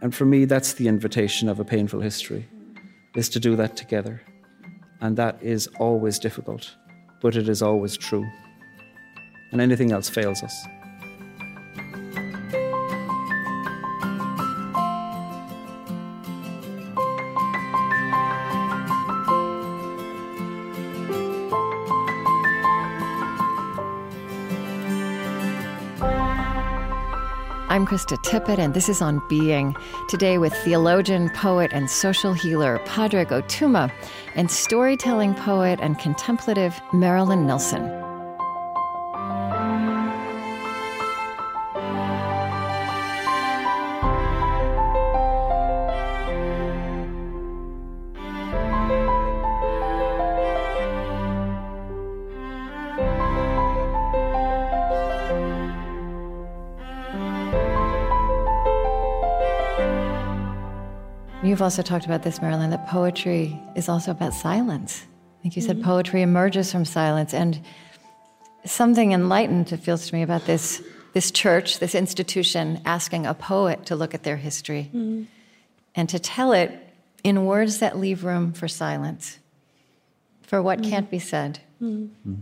and 0.02 0.14
for 0.14 0.24
me, 0.24 0.44
that's 0.44 0.74
the 0.74 0.88
invitation 0.88 1.48
of 1.48 1.60
a 1.60 1.64
painful 1.64 2.00
history, 2.00 2.48
is 3.16 3.28
to 3.30 3.40
do 3.40 3.56
that 3.56 3.76
together. 3.76 4.22
And 5.00 5.16
that 5.16 5.42
is 5.42 5.66
always 5.78 6.18
difficult, 6.18 6.74
but 7.20 7.36
it 7.36 7.48
is 7.48 7.62
always 7.62 7.96
true. 7.96 8.26
And 9.52 9.60
anything 9.60 9.92
else 9.92 10.08
fails 10.08 10.42
us. 10.42 10.66
I'm 27.84 27.90
Krista 27.90 28.16
Tippett, 28.16 28.58
and 28.58 28.72
this 28.72 28.88
is 28.88 29.02
On 29.02 29.20
Being. 29.28 29.76
Today 30.08 30.38
with 30.38 30.54
theologian, 30.54 31.28
poet, 31.28 31.70
and 31.74 31.90
social 31.90 32.32
healer 32.32 32.78
Padraig 32.86 33.28
Ó 33.28 33.42
Tuama 33.42 33.92
and 34.34 34.50
storytelling 34.50 35.34
poet 35.34 35.78
and 35.82 35.98
contemplative 35.98 36.80
Marilyn 36.94 37.46
Nelson. 37.46 38.03
You've 61.54 61.62
also 61.62 61.82
talked 61.82 62.04
about 62.04 62.24
this, 62.24 62.42
Marilyn, 62.42 62.70
that 62.70 62.88
poetry 62.88 63.56
is 63.76 63.88
also 63.88 64.10
about 64.10 64.34
silence. 64.34 65.06
I 65.38 65.42
think 65.42 65.54
you 65.54 65.62
said 65.62 65.76
mm-hmm. 65.76 65.84
poetry 65.84 66.20
emerges 66.20 66.72
from 66.72 66.84
silence. 66.84 67.32
And 67.32 67.60
something 68.64 69.12
enlightened, 69.12 69.70
it 69.70 69.76
feels 69.76 70.08
to 70.08 70.14
me, 70.16 70.22
about 70.22 70.46
this, 70.46 70.82
this 71.12 71.30
church, 71.30 71.78
this 71.78 71.94
institution, 71.94 72.80
asking 72.84 73.24
a 73.24 73.34
poet 73.34 73.86
to 73.86 73.94
look 73.94 74.14
at 74.14 74.24
their 74.24 74.36
history 74.36 74.90
mm-hmm. 74.92 75.26
and 75.94 76.08
to 76.08 76.18
tell 76.18 76.50
it 76.50 76.72
in 77.22 77.46
words 77.46 77.78
that 77.78 78.00
leave 78.00 78.24
room 78.24 78.52
for 78.52 78.66
silence, 78.66 79.38
for 80.42 80.60
what 80.60 80.80
mm-hmm. 80.80 80.90
can't 80.90 81.08
be 81.08 81.20
said. 81.20 81.60
Mm-hmm. 81.80 82.34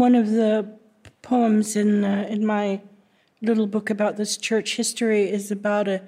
One 0.00 0.16
of 0.16 0.32
the 0.32 0.76
poems 1.22 1.76
in, 1.76 2.02
uh, 2.02 2.26
in 2.28 2.44
my 2.44 2.80
little 3.42 3.68
book 3.68 3.90
about 3.90 4.16
this 4.16 4.36
church 4.36 4.74
history 4.74 5.30
is 5.30 5.52
about 5.52 5.86
a, 5.86 6.02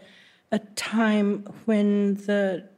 a 0.53 0.59
time 0.59 1.45
when 1.65 2.15
the 2.15 2.69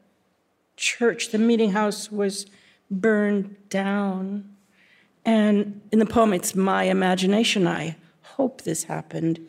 church, 0.76 1.30
the 1.30 1.38
meeting 1.38 1.72
house, 1.72 2.10
was 2.10 2.46
burned 2.90 3.56
down. 3.68 4.56
And 5.24 5.80
in 5.92 5.98
the 5.98 6.06
poem, 6.06 6.32
it's 6.32 6.54
my 6.54 6.84
imagination. 6.84 7.66
I 7.66 7.96
hope 8.22 8.62
this 8.62 8.84
happened. 8.84 9.46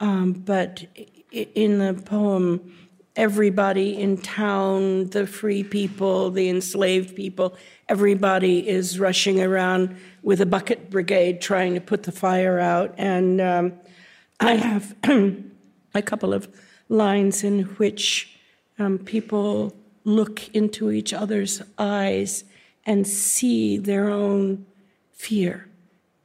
Um, 0.00 0.32
but 0.32 0.84
in 1.30 1.78
the 1.78 1.94
poem, 1.94 2.74
everybody 3.16 3.98
in 3.98 4.18
town, 4.18 5.08
the 5.10 5.26
free 5.26 5.62
people, 5.62 6.30
the 6.30 6.48
enslaved 6.48 7.14
people, 7.14 7.56
everybody 7.88 8.68
is 8.68 8.98
rushing 8.98 9.40
around 9.40 9.96
with 10.22 10.40
a 10.40 10.46
bucket 10.46 10.90
brigade 10.90 11.40
trying 11.40 11.74
to 11.74 11.80
put 11.80 12.02
the 12.02 12.12
fire 12.12 12.58
out. 12.58 12.94
And 12.98 13.40
um, 13.40 13.72
I 14.40 14.54
have 14.56 14.94
a 15.94 16.02
couple 16.02 16.34
of 16.34 16.48
lines 16.92 17.42
in 17.42 17.64
which 17.78 18.38
um, 18.78 18.98
people 18.98 19.74
look 20.04 20.48
into 20.54 20.90
each 20.90 21.12
other's 21.12 21.62
eyes 21.78 22.44
and 22.84 23.06
see 23.06 23.78
their 23.78 24.10
own 24.10 24.66
fear 25.12 25.68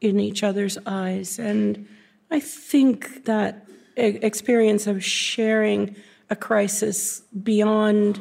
in 0.02 0.20
each 0.20 0.44
other's 0.44 0.78
eyes. 0.86 1.40
And 1.40 1.88
I 2.30 2.40
think 2.40 3.26
that 3.26 3.66
experience 3.96 4.88
of 4.88 5.04
sharing 5.04 5.96
a 6.30 6.36
crisis 6.36 7.22
beyond 7.44 8.20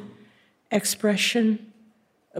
expression, 0.70 1.72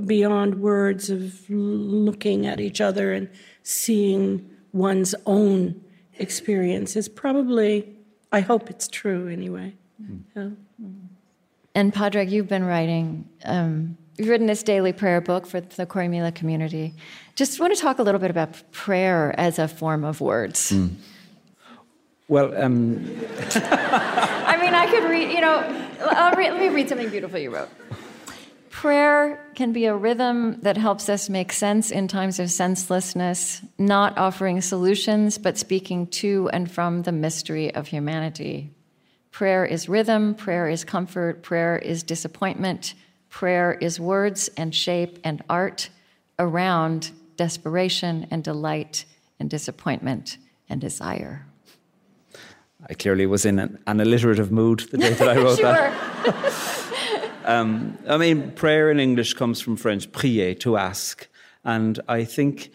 beyond 0.04 0.60
words, 0.60 1.10
of 1.10 1.48
looking 1.50 2.46
at 2.46 2.60
each 2.60 2.80
other 2.80 3.12
and 3.12 3.28
seeing 3.62 4.48
one's 4.72 5.14
own 5.26 5.82
experience 6.18 6.96
is 6.96 7.08
probably, 7.08 7.96
I 8.30 8.40
hope 8.40 8.70
it's 8.70 8.88
true 8.88 9.28
anyway. 9.28 9.74
Yeah. 10.34 10.48
And 11.74 11.92
Padraig, 11.92 12.30
you've 12.30 12.48
been 12.48 12.64
writing, 12.64 13.28
um, 13.44 13.98
you've 14.16 14.28
written 14.28 14.46
this 14.46 14.62
daily 14.62 14.92
prayer 14.92 15.20
book 15.20 15.46
for 15.46 15.60
the 15.60 15.86
Corrymeela 15.86 16.34
community. 16.34 16.94
Just 17.34 17.60
want 17.60 17.74
to 17.74 17.80
talk 17.80 17.98
a 17.98 18.02
little 18.02 18.20
bit 18.20 18.30
about 18.30 18.62
prayer 18.72 19.34
as 19.38 19.58
a 19.58 19.68
form 19.68 20.04
of 20.04 20.20
words. 20.20 20.72
Mm. 20.72 20.94
Well, 22.28 22.56
um... 22.56 23.04
I 23.54 24.58
mean, 24.60 24.74
I 24.74 24.86
could 24.90 25.04
read, 25.04 25.30
you 25.30 25.40
know, 25.40 25.60
read, 26.36 26.52
let 26.52 26.60
me 26.60 26.68
read 26.68 26.88
something 26.88 27.10
beautiful 27.10 27.38
you 27.38 27.54
wrote. 27.54 27.68
Prayer 28.70 29.42
can 29.54 29.72
be 29.72 29.86
a 29.86 29.94
rhythm 29.94 30.60
that 30.60 30.76
helps 30.76 31.08
us 31.08 31.28
make 31.28 31.52
sense 31.52 31.90
in 31.90 32.08
times 32.08 32.38
of 32.38 32.50
senselessness, 32.50 33.62
not 33.78 34.16
offering 34.18 34.60
solutions, 34.60 35.38
but 35.38 35.56
speaking 35.56 36.06
to 36.08 36.50
and 36.52 36.70
from 36.70 37.02
the 37.02 37.12
mystery 37.12 37.74
of 37.74 37.86
humanity. 37.86 38.70
Prayer 39.36 39.66
is 39.66 39.86
rhythm, 39.86 40.34
prayer 40.34 40.66
is 40.66 40.82
comfort, 40.82 41.42
prayer 41.42 41.76
is 41.76 42.02
disappointment, 42.02 42.94
prayer 43.28 43.76
is 43.82 44.00
words 44.00 44.48
and 44.56 44.74
shape 44.74 45.18
and 45.24 45.42
art 45.50 45.90
around 46.38 47.10
desperation 47.36 48.26
and 48.30 48.42
delight 48.42 49.04
and 49.38 49.50
disappointment 49.50 50.38
and 50.70 50.80
desire. 50.80 51.44
I 52.88 52.94
clearly 52.94 53.26
was 53.26 53.44
in 53.44 53.58
an, 53.58 53.78
an 53.86 54.00
alliterative 54.00 54.50
mood 54.50 54.88
the 54.90 54.96
day 54.96 55.12
that 55.12 55.28
I 55.28 55.36
wrote 55.36 55.60
that. 55.60 56.82
Um, 57.44 57.96
I 58.08 58.16
mean, 58.16 58.50
prayer 58.52 58.90
in 58.90 58.98
English 58.98 59.34
comes 59.34 59.60
from 59.60 59.76
French, 59.76 60.10
prier, 60.10 60.52
to 60.54 60.78
ask. 60.78 61.28
And 61.62 62.00
I 62.08 62.24
think 62.24 62.72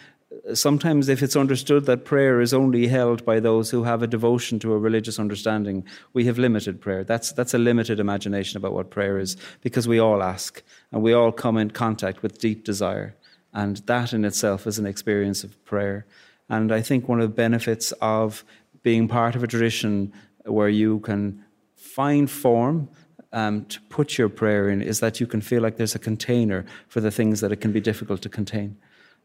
sometimes 0.53 1.09
if 1.09 1.21
it's 1.21 1.35
understood 1.35 1.85
that 1.85 2.05
prayer 2.05 2.41
is 2.41 2.53
only 2.53 2.87
held 2.87 3.25
by 3.25 3.39
those 3.39 3.69
who 3.69 3.83
have 3.83 4.01
a 4.01 4.07
devotion 4.07 4.59
to 4.59 4.73
a 4.73 4.77
religious 4.77 5.19
understanding, 5.19 5.85
we 6.13 6.25
have 6.25 6.37
limited 6.37 6.79
prayer. 6.79 7.03
That's, 7.03 7.31
that's 7.31 7.53
a 7.53 7.57
limited 7.57 7.99
imagination 7.99 8.57
about 8.57 8.73
what 8.73 8.89
prayer 8.89 9.17
is 9.17 9.37
because 9.61 9.87
we 9.87 9.99
all 9.99 10.23
ask 10.23 10.63
and 10.91 11.01
we 11.01 11.13
all 11.13 11.31
come 11.31 11.57
in 11.57 11.71
contact 11.71 12.21
with 12.21 12.39
deep 12.39 12.63
desire. 12.63 13.15
And 13.53 13.77
that 13.87 14.13
in 14.13 14.23
itself 14.23 14.65
is 14.65 14.79
an 14.79 14.85
experience 14.85 15.43
of 15.43 15.63
prayer. 15.65 16.05
And 16.49 16.71
I 16.71 16.81
think 16.81 17.07
one 17.07 17.19
of 17.19 17.29
the 17.29 17.35
benefits 17.35 17.91
of 18.01 18.45
being 18.83 19.07
part 19.07 19.35
of 19.35 19.43
a 19.43 19.47
tradition 19.47 20.13
where 20.45 20.69
you 20.69 20.99
can 20.99 21.43
find 21.75 22.29
form 22.29 22.89
um, 23.33 23.65
to 23.65 23.79
put 23.83 24.17
your 24.17 24.29
prayer 24.29 24.69
in 24.69 24.81
is 24.81 24.99
that 25.01 25.19
you 25.19 25.27
can 25.27 25.41
feel 25.41 25.61
like 25.61 25.77
there's 25.77 25.95
a 25.95 25.99
container 25.99 26.65
for 26.87 26.99
the 26.99 27.11
things 27.11 27.41
that 27.41 27.51
it 27.51 27.57
can 27.57 27.71
be 27.71 27.81
difficult 27.81 28.21
to 28.21 28.29
contain. 28.29 28.77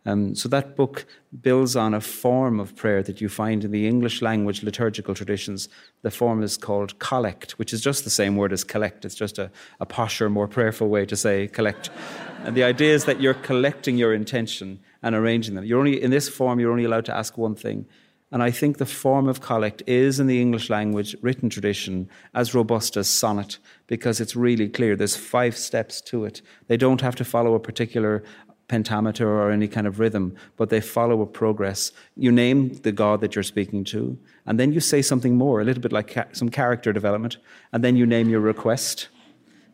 Um, 0.07 0.37
so 0.37 0.49
that 0.51 0.77
book 0.77 1.05
builds 1.43 1.75
on 1.75 1.93
a 1.93 2.01
form 2.01 2.61
of 2.61 2.77
prayer 2.77 3.03
that 3.03 3.21
you 3.21 3.29
find 3.29 3.65
in 3.65 3.73
the 3.73 3.89
English 3.89 4.23
language 4.23 4.63
liturgical 4.63 5.15
traditions. 5.15 5.69
The 6.03 6.13
form 6.13 6.43
is 6.45 6.57
called 6.57 6.99
collect, 7.01 7.53
which 7.59 7.73
is 7.73 7.81
just 7.81 8.05
the 8.05 8.11
same 8.11 8.37
word 8.37 8.53
as 8.53 8.63
collect. 8.63 9.05
It's 9.05 9.17
just 9.17 9.39
a, 9.39 9.51
a 9.81 9.87
posher, 9.87 10.31
more 10.31 10.47
prayerful 10.47 10.89
way 10.89 11.07
to 11.07 11.17
say 11.17 11.49
collect. 11.49 11.91
and 12.45 12.57
the 12.57 12.63
idea 12.63 12.95
is 12.95 13.05
that 13.07 13.21
you're 13.21 13.35
collecting 13.35 13.99
your 13.99 14.15
intention 14.15 14.79
and 15.03 15.15
arranging 15.15 15.57
them. 15.57 15.65
You're 15.65 15.81
only 15.81 16.01
in 16.01 16.13
this 16.13 16.29
form. 16.29 16.61
You're 16.61 16.71
only 16.71 16.85
allowed 16.85 17.07
to 17.07 17.17
ask 17.17 17.37
one 17.37 17.57
thing. 17.57 17.87
And 18.33 18.43
I 18.43 18.51
think 18.51 18.79
the 18.79 18.87
form 18.87 19.29
of 19.29 19.41
collect 19.41 19.85
is 19.87 20.19
in 20.19 20.27
the 20.27 20.41
English 20.41 20.69
language 20.69 21.15
written 21.23 21.49
tradition 21.49 22.09
as 22.35 22.55
robust 22.55 22.97
as 22.97 23.09
sonnet 23.09 23.59
because 23.87 24.21
it's 24.21 24.35
really 24.35 24.69
clear. 24.69 24.97
There's 24.97 25.15
five 25.15 25.57
steps 25.57 26.01
to 26.03 26.25
it. 26.25 26.43
They 26.67 26.77
don't 26.77 27.01
have 27.03 27.15
to 27.17 27.25
follow 27.25 27.55
a 27.55 27.61
particular 27.61 28.25
pentameter 28.69 29.29
or 29.29 29.51
any 29.51 29.69
kind 29.69 29.87
of 29.87 29.99
rhythm, 29.99 30.35
but 30.57 30.71
they 30.71 30.81
follow 30.81 31.23
a 31.23 31.27
progress. 31.27 31.93
You 32.17 32.33
name 32.33 32.75
the 32.83 32.93
God 32.93 33.21
that 33.21 33.35
you're 33.35 33.43
speaking 33.43 33.85
to, 33.85 34.19
and 34.45 34.59
then 34.59 34.73
you 34.73 34.81
say 34.81 35.03
something 35.03 35.37
more, 35.37 35.61
a 35.61 35.65
little 35.65 35.83
bit 35.83 35.93
like 35.93 36.13
ca- 36.15 36.27
some 36.33 36.49
character 36.49 36.93
development, 36.93 37.37
and 37.73 37.85
then 37.85 37.97
you 37.97 38.07
name 38.07 38.29
your 38.29 38.41
request. 38.41 39.09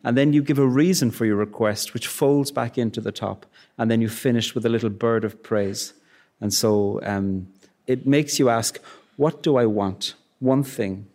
And 0.03 0.17
then 0.17 0.33
you 0.33 0.41
give 0.41 0.59
a 0.59 0.67
reason 0.67 1.11
for 1.11 1.25
your 1.25 1.37
request, 1.37 1.93
which 1.93 2.07
folds 2.07 2.51
back 2.51 2.77
into 2.77 2.99
the 2.99 3.11
top. 3.11 3.45
And 3.77 3.89
then 3.89 4.01
you 4.01 4.09
finish 4.09 4.53
with 4.53 4.65
a 4.65 4.69
little 4.69 4.89
bird 4.89 5.23
of 5.23 5.41
praise. 5.41 5.93
And 6.41 6.53
so 6.53 6.99
um, 7.03 7.47
it 7.87 8.05
makes 8.05 8.37
you 8.37 8.49
ask, 8.49 8.79
what 9.15 9.41
do 9.41 9.55
I 9.55 9.65
want? 9.65 10.15
One 10.39 10.63
thing. 10.63 11.07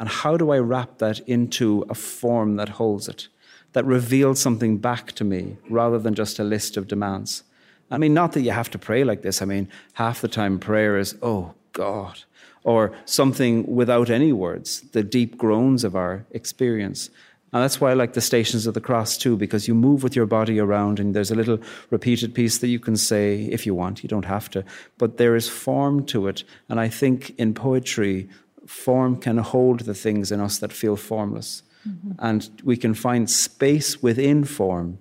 And 0.00 0.08
how 0.08 0.38
do 0.38 0.50
I 0.50 0.58
wrap 0.58 0.98
that 0.98 1.20
into 1.28 1.84
a 1.90 1.94
form 1.94 2.56
that 2.56 2.70
holds 2.70 3.06
it, 3.06 3.28
that 3.76 3.84
reveals 3.84 4.40
something 4.40 4.78
back 4.78 5.12
to 5.12 5.22
me 5.22 5.58
rather 5.68 5.98
than 5.98 6.14
just 6.14 6.38
a 6.38 6.44
list 6.44 6.78
of 6.78 6.88
demands? 6.88 7.42
I 7.90 7.98
mean, 7.98 8.14
not 8.14 8.32
that 8.32 8.40
you 8.40 8.50
have 8.50 8.70
to 8.70 8.78
pray 8.78 9.04
like 9.04 9.20
this. 9.20 9.42
I 9.42 9.44
mean, 9.44 9.68
half 9.92 10.22
the 10.22 10.28
time 10.28 10.58
prayer 10.58 10.96
is, 10.96 11.14
oh 11.20 11.52
God, 11.74 12.22
or 12.64 12.92
something 13.04 13.66
without 13.66 14.08
any 14.08 14.32
words, 14.32 14.80
the 14.92 15.02
deep 15.02 15.36
groans 15.36 15.84
of 15.84 15.94
our 15.94 16.24
experience. 16.30 17.10
And 17.52 17.62
that's 17.62 17.78
why 17.78 17.90
I 17.90 17.94
like 17.94 18.14
the 18.14 18.22
Stations 18.22 18.66
of 18.66 18.72
the 18.72 18.80
Cross 18.80 19.18
too, 19.18 19.36
because 19.36 19.68
you 19.68 19.74
move 19.74 20.02
with 20.02 20.16
your 20.16 20.24
body 20.24 20.58
around 20.58 20.98
and 20.98 21.14
there's 21.14 21.30
a 21.30 21.34
little 21.34 21.58
repeated 21.90 22.34
piece 22.34 22.56
that 22.56 22.68
you 22.68 22.80
can 22.80 22.96
say 22.96 23.42
if 23.44 23.66
you 23.66 23.74
want. 23.74 24.02
You 24.02 24.08
don't 24.08 24.24
have 24.24 24.48
to. 24.52 24.64
But 24.96 25.18
there 25.18 25.36
is 25.36 25.50
form 25.50 26.06
to 26.06 26.28
it. 26.28 26.44
And 26.70 26.80
I 26.80 26.88
think 26.88 27.34
in 27.36 27.52
poetry, 27.52 28.30
form 28.66 29.16
can 29.20 29.36
hold 29.36 29.80
the 29.80 29.92
things 29.92 30.32
in 30.32 30.40
us 30.40 30.56
that 30.60 30.72
feel 30.72 30.96
formless. 30.96 31.62
Mm-hmm. 31.86 32.12
And 32.18 32.50
we 32.64 32.76
can 32.76 32.94
find 32.94 33.30
space 33.30 34.02
within 34.02 34.44
form 34.44 34.98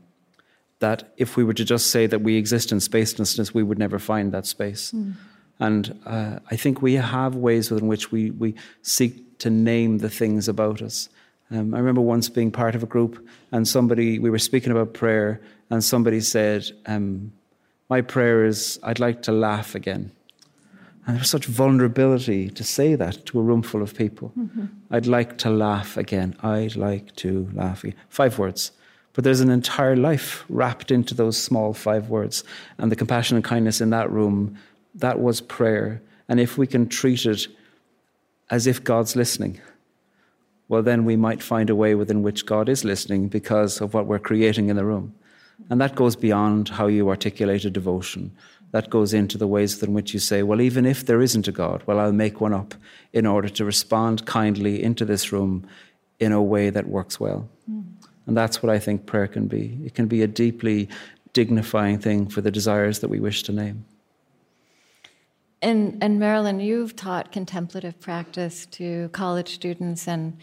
that 0.79 1.13
if 1.17 1.37
we 1.37 1.43
were 1.43 1.53
to 1.53 1.65
just 1.65 1.87
say 1.87 2.05
that 2.07 2.21
we 2.21 2.35
exist 2.35 2.71
in 2.71 2.79
spacelessness, 2.79 3.53
we 3.53 3.63
would 3.63 3.79
never 3.79 3.99
find 3.99 4.31
that 4.31 4.45
space. 4.45 4.91
Mm. 4.91 5.13
And 5.59 5.99
uh, 6.05 6.39
I 6.51 6.55
think 6.57 6.81
we 6.81 6.95
have 6.95 7.35
ways 7.35 7.71
within 7.71 7.87
which 7.87 8.11
we, 8.11 8.31
we 8.31 8.55
seek 8.81 9.39
to 9.39 9.49
name 9.49 9.99
the 9.99 10.09
things 10.09 10.47
about 10.47 10.81
us. 10.81 11.09
Um, 11.51 11.73
I 11.73 11.77
remember 11.77 12.01
once 12.01 12.29
being 12.29 12.51
part 12.51 12.75
of 12.75 12.83
a 12.83 12.87
group 12.87 13.25
and 13.51 13.67
somebody, 13.67 14.19
we 14.19 14.29
were 14.29 14.39
speaking 14.39 14.71
about 14.71 14.93
prayer, 14.93 15.41
and 15.69 15.83
somebody 15.83 16.19
said, 16.19 16.69
um, 16.87 17.31
My 17.89 18.01
prayer 18.01 18.45
is, 18.45 18.79
I'd 18.83 18.99
like 18.99 19.21
to 19.23 19.31
laugh 19.31 19.75
again. 19.75 20.11
And 21.07 21.17
there's 21.17 21.29
such 21.29 21.45
vulnerability 21.45 22.49
to 22.49 22.63
say 22.63 22.95
that 22.95 23.25
to 23.27 23.39
a 23.39 23.43
room 23.43 23.61
full 23.61 23.83
of 23.83 23.95
people. 23.95 24.31
Mm-hmm. 24.37 24.65
I'd 24.89 25.05
like 25.05 25.37
to 25.39 25.49
laugh 25.49 25.97
again. 25.97 26.35
I'd 26.41 26.75
like 26.75 27.15
to 27.17 27.47
laugh 27.53 27.83
again. 27.83 27.97
Five 28.09 28.39
words. 28.39 28.71
But 29.13 29.23
there's 29.23 29.39
an 29.39 29.51
entire 29.51 29.95
life 29.95 30.43
wrapped 30.49 30.91
into 30.91 31.13
those 31.13 31.41
small 31.41 31.73
five 31.73 32.09
words. 32.09 32.43
And 32.77 32.91
the 32.91 32.95
compassion 32.95 33.37
and 33.37 33.45
kindness 33.45 33.81
in 33.81 33.91
that 33.91 34.11
room, 34.11 34.57
that 34.95 35.19
was 35.19 35.41
prayer. 35.41 36.01
And 36.27 36.39
if 36.39 36.57
we 36.57 36.65
can 36.65 36.89
treat 36.89 37.25
it 37.25 37.47
as 38.49 38.65
if 38.65 38.83
God's 38.83 39.15
listening, 39.15 39.61
well, 40.67 40.81
then 40.81 41.05
we 41.05 41.15
might 41.15 41.43
find 41.43 41.69
a 41.69 41.75
way 41.75 41.93
within 41.93 42.23
which 42.23 42.45
God 42.45 42.67
is 42.67 42.83
listening 42.83 43.27
because 43.27 43.79
of 43.79 43.93
what 43.93 44.07
we're 44.07 44.19
creating 44.19 44.69
in 44.69 44.75
the 44.75 44.85
room. 44.85 45.13
And 45.69 45.79
that 45.79 45.95
goes 45.95 46.15
beyond 46.15 46.69
how 46.69 46.87
you 46.87 47.09
articulate 47.09 47.63
a 47.65 47.69
devotion. 47.69 48.31
That 48.75 48.89
goes 48.89 49.13
into 49.13 49.37
the 49.37 49.47
ways 49.47 49.81
in 49.81 49.93
which 49.93 50.13
you 50.13 50.19
say, 50.19 50.43
well, 50.43 50.59
even 50.59 50.85
if 50.85 51.05
there 51.05 51.21
isn't 51.21 51.47
a 51.47 51.51
God, 51.53 51.81
well, 51.85 51.97
I'll 51.97 52.11
make 52.11 52.41
one 52.41 52.53
up 52.53 52.75
in 53.13 53.25
order 53.25 53.47
to 53.47 53.63
respond 53.63 54.25
kindly 54.25 54.83
into 54.83 55.05
this 55.05 55.31
room 55.31 55.65
in 56.19 56.33
a 56.33 56.43
way 56.43 56.69
that 56.71 56.85
works 56.85 57.17
well. 57.17 57.47
Mm. 57.71 57.85
And 58.27 58.35
that's 58.35 58.61
what 58.61 58.69
I 58.69 58.77
think 58.77 59.05
prayer 59.05 59.27
can 59.27 59.47
be. 59.47 59.79
It 59.85 59.95
can 59.95 60.07
be 60.07 60.23
a 60.23 60.27
deeply 60.27 60.89
dignifying 61.31 61.99
thing 61.99 62.27
for 62.27 62.41
the 62.41 62.51
desires 62.51 62.99
that 62.99 63.07
we 63.07 63.21
wish 63.21 63.43
to 63.43 63.53
name. 63.53 63.85
And, 65.61 66.03
and 66.03 66.19
Marilyn, 66.19 66.59
you've 66.59 66.97
taught 66.97 67.31
contemplative 67.31 67.97
practice 68.01 68.65
to 68.71 69.07
college 69.13 69.53
students. 69.53 70.05
And 70.05 70.37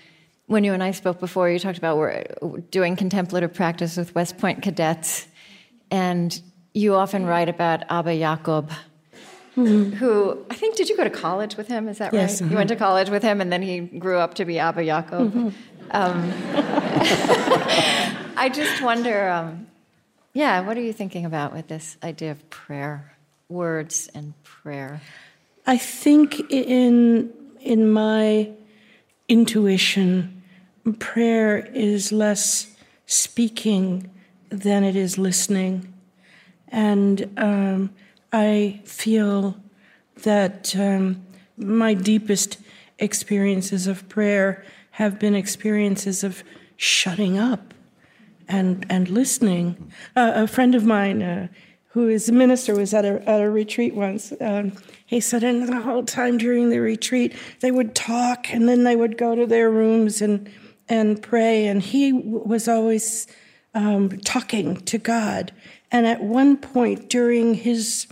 when 0.47 0.65
you 0.65 0.73
and 0.73 0.83
I 0.83 0.93
spoke 0.93 1.21
before, 1.21 1.51
you 1.51 1.59
talked 1.59 1.77
about 1.77 1.99
we're 1.99 2.25
doing 2.71 2.97
contemplative 2.97 3.53
practice 3.53 3.99
with 3.99 4.15
West 4.15 4.39
Point 4.39 4.63
cadets. 4.63 5.27
And 5.91 6.41
you 6.75 6.95
often 6.95 7.27
write 7.27 7.49
about 7.49 7.85
Abba 7.91 8.17
Jacob, 8.17 8.71
mm-hmm. 9.57 9.93
who 9.97 10.45
I 10.51 10.55
think, 10.55 10.77
did 10.77 10.89
you 10.89 10.97
go 10.97 11.05
to 11.05 11.11
college 11.11 11.57
with 11.57 11.69
him? 11.69 11.89
Is 11.89 11.99
that 11.99 12.13
yes, 12.13 12.41
right? 12.41 12.43
Uh-huh. 12.43 12.51
You 12.51 12.57
went 12.57 12.69
to 12.69 12.77
college 12.77 13.11
with 13.11 13.23
him, 13.23 13.41
and 13.41 13.53
then 13.53 13.63
he 13.63 13.81
grew 13.81 14.19
up 14.19 14.35
to 14.35 14.45
be 14.45 14.59
Abba 14.59 14.85
Jacob. 14.85 15.33
Mm-hmm. 15.33 15.49
Um, 15.91 16.33
I 18.37 18.49
just 18.53 18.83
wonder, 18.83 19.29
um, 19.29 19.67
yeah, 20.33 20.61
what 20.61 20.77
are 20.77 20.81
you 20.83 20.93
thinking 20.93 21.25
about 21.27 21.53
with 21.53 21.69
this 21.69 21.97
idea 22.03 22.31
of 22.31 22.49
prayer, 22.51 23.17
words 23.49 24.09
and 24.15 24.33
prayer? 24.43 25.03
I 25.67 25.77
think 25.77 26.41
in 26.51 27.33
in 27.61 27.93
my 27.93 28.51
intuition, 29.29 30.43
prayer 30.99 31.59
is 31.59 32.11
less 32.11 32.75
speaking 33.07 34.11
than 34.49 34.85
it 34.85 34.97
is 34.97 35.19
listening, 35.19 35.92
and 36.73 37.31
um, 37.37 37.91
I 38.33 38.81
feel 38.85 39.57
that 40.23 40.75
um, 40.75 41.23
my 41.57 41.95
deepest 41.95 42.59
experiences 42.99 43.87
of 43.87 44.09
prayer 44.09 44.65
have 44.93 45.19
been 45.19 45.35
experiences 45.35 46.25
of 46.25 46.43
shutting 46.77 47.39
up 47.39 47.75
and 48.49 48.87
and 48.89 49.09
listening. 49.09 49.93
Uh, 50.17 50.33
a 50.35 50.47
friend 50.47 50.75
of 50.75 50.85
mine 50.85 51.23
uh, 51.23 51.49
who 51.89 52.09
is 52.09 52.29
a 52.29 52.33
minister 52.33 52.75
was 52.75 52.95
at 52.95 53.05
a 53.05 53.23
at 53.29 53.41
a 53.41 53.51
retreat 53.51 53.95
once. 53.95 54.33
Um, 54.41 54.73
he 55.05 55.21
said, 55.21 55.45
and 55.45 55.69
the 55.69 55.81
whole 55.81 56.05
time 56.05 56.39
during 56.39 56.71
the 56.71 56.79
retreat, 56.79 57.35
they 57.61 57.71
would 57.71 57.95
talk, 57.95 58.53
and 58.53 58.67
then 58.67 58.85
they 58.85 58.97
would 58.97 59.19
go 59.19 59.35
to 59.35 59.47
their 59.47 59.71
rooms 59.71 60.23
and 60.23 60.51
and 60.89 61.23
pray. 61.23 61.67
And 61.67 61.83
he 61.83 62.13
was 62.13 62.67
always 62.67 63.27
um, 63.75 64.19
talking 64.21 64.77
to 64.77 64.99
God. 64.99 65.53
And 65.93 66.07
at 66.07 66.23
one 66.23 66.57
point 66.57 67.11
during 67.11 67.55
his 67.55 68.07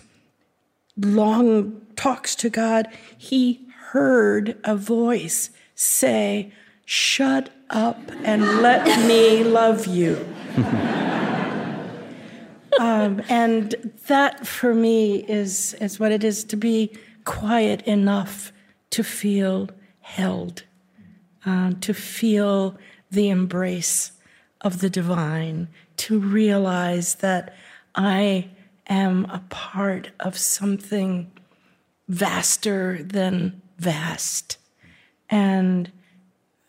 long 0.96 1.80
talks 1.96 2.34
to 2.36 2.50
God, 2.50 2.86
he 3.16 3.66
heard 3.90 4.58
a 4.64 4.76
voice 4.76 5.50
say, 5.74 6.52
Shut 6.84 7.50
up 7.70 7.98
and 8.24 8.60
let 8.62 8.84
me 9.06 9.44
love 9.44 9.86
you. 9.86 10.16
um, 12.80 13.22
and 13.28 13.74
that 14.08 14.46
for 14.46 14.74
me 14.74 15.24
is, 15.28 15.74
is 15.74 15.98
what 15.98 16.12
it 16.12 16.24
is 16.24 16.44
to 16.44 16.56
be 16.56 16.92
quiet 17.24 17.82
enough 17.82 18.52
to 18.90 19.04
feel 19.04 19.70
held, 20.00 20.64
uh, 21.46 21.72
to 21.80 21.94
feel 21.94 22.76
the 23.10 23.30
embrace 23.30 24.12
of 24.60 24.80
the 24.80 24.90
divine, 24.90 25.68
to 25.96 26.18
realize 26.18 27.14
that 27.16 27.54
I 28.06 28.48
am 28.88 29.26
a 29.26 29.44
part 29.50 30.10
of 30.20 30.38
something 30.38 31.30
vaster 32.08 33.02
than 33.02 33.60
vast. 33.78 34.56
And 35.28 35.92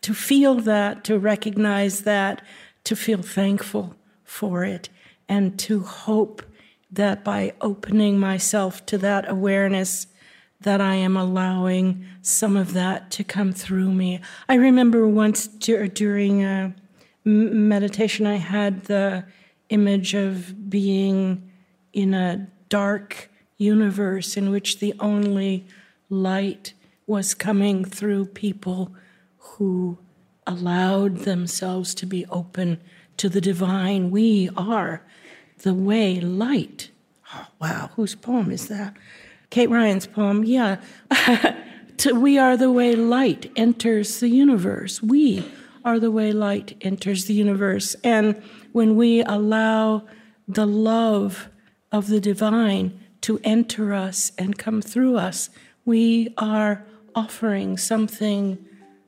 to 0.02 0.14
feel 0.14 0.56
that, 0.56 1.04
to 1.04 1.18
recognize 1.18 2.02
that, 2.02 2.42
to 2.84 2.94
feel 2.94 3.22
thankful 3.22 3.96
for 4.24 4.64
it, 4.64 4.88
and 5.28 5.58
to 5.60 5.80
hope 5.80 6.42
that 6.90 7.24
by 7.24 7.54
opening 7.60 8.20
myself 8.20 8.84
to 8.86 8.98
that 8.98 9.28
awareness, 9.28 10.06
that 10.60 10.80
I 10.80 10.96
am 10.96 11.16
allowing 11.16 12.04
some 12.20 12.56
of 12.56 12.74
that 12.74 13.10
to 13.12 13.24
come 13.24 13.52
through 13.52 13.92
me. 13.92 14.20
I 14.48 14.54
remember 14.54 15.08
once 15.08 15.46
during 15.46 16.44
a 16.44 16.74
meditation, 17.24 18.26
I 18.26 18.36
had 18.36 18.84
the 18.84 19.24
image 19.72 20.14
of 20.14 20.70
being 20.70 21.50
in 21.92 22.14
a 22.14 22.46
dark 22.68 23.30
universe 23.56 24.36
in 24.36 24.50
which 24.50 24.78
the 24.78 24.94
only 25.00 25.66
light 26.10 26.74
was 27.06 27.34
coming 27.34 27.84
through 27.84 28.26
people 28.26 28.94
who 29.38 29.98
allowed 30.46 31.18
themselves 31.18 31.94
to 31.94 32.06
be 32.06 32.26
open 32.26 32.80
to 33.16 33.28
the 33.28 33.40
divine. 33.40 34.10
We 34.10 34.50
are 34.56 35.04
the 35.58 35.74
way 35.74 36.20
light. 36.20 36.90
Oh, 37.34 37.46
wow, 37.60 37.90
whose 37.96 38.14
poem 38.14 38.50
is 38.50 38.68
that? 38.68 38.96
Kate 39.50 39.70
Ryan's 39.70 40.06
poem, 40.06 40.44
yeah. 40.44 40.80
to, 41.98 42.14
we 42.14 42.38
are 42.38 42.56
the 42.56 42.72
way 42.72 42.94
light 42.94 43.50
enters 43.56 44.20
the 44.20 44.28
universe. 44.28 45.02
We 45.02 45.44
are 45.84 45.98
the 45.98 46.10
way 46.10 46.32
light 46.32 46.76
enters 46.80 47.26
the 47.26 47.34
universe. 47.34 47.94
And 48.02 48.42
when 48.72 48.96
we 48.96 49.22
allow 49.22 50.06
the 50.48 50.66
love 50.66 51.48
of 51.90 52.08
the 52.08 52.20
divine 52.20 52.98
to 53.22 53.40
enter 53.44 53.94
us 53.94 54.32
and 54.36 54.58
come 54.58 54.82
through 54.82 55.16
us, 55.16 55.50
we 55.84 56.34
are 56.38 56.84
offering 57.14 57.76
something 57.76 58.58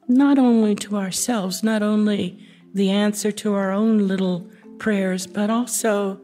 not 0.07 0.39
only 0.39 0.75
to 0.75 0.97
ourselves, 0.97 1.63
not 1.63 1.83
only 1.83 2.39
the 2.75 2.91
answer 2.91 3.33
to 3.33 3.55
our 3.55 3.73
own 3.73 4.07
little 4.07 4.47
prayers, 4.79 5.27
but 5.27 5.51
also 5.51 6.21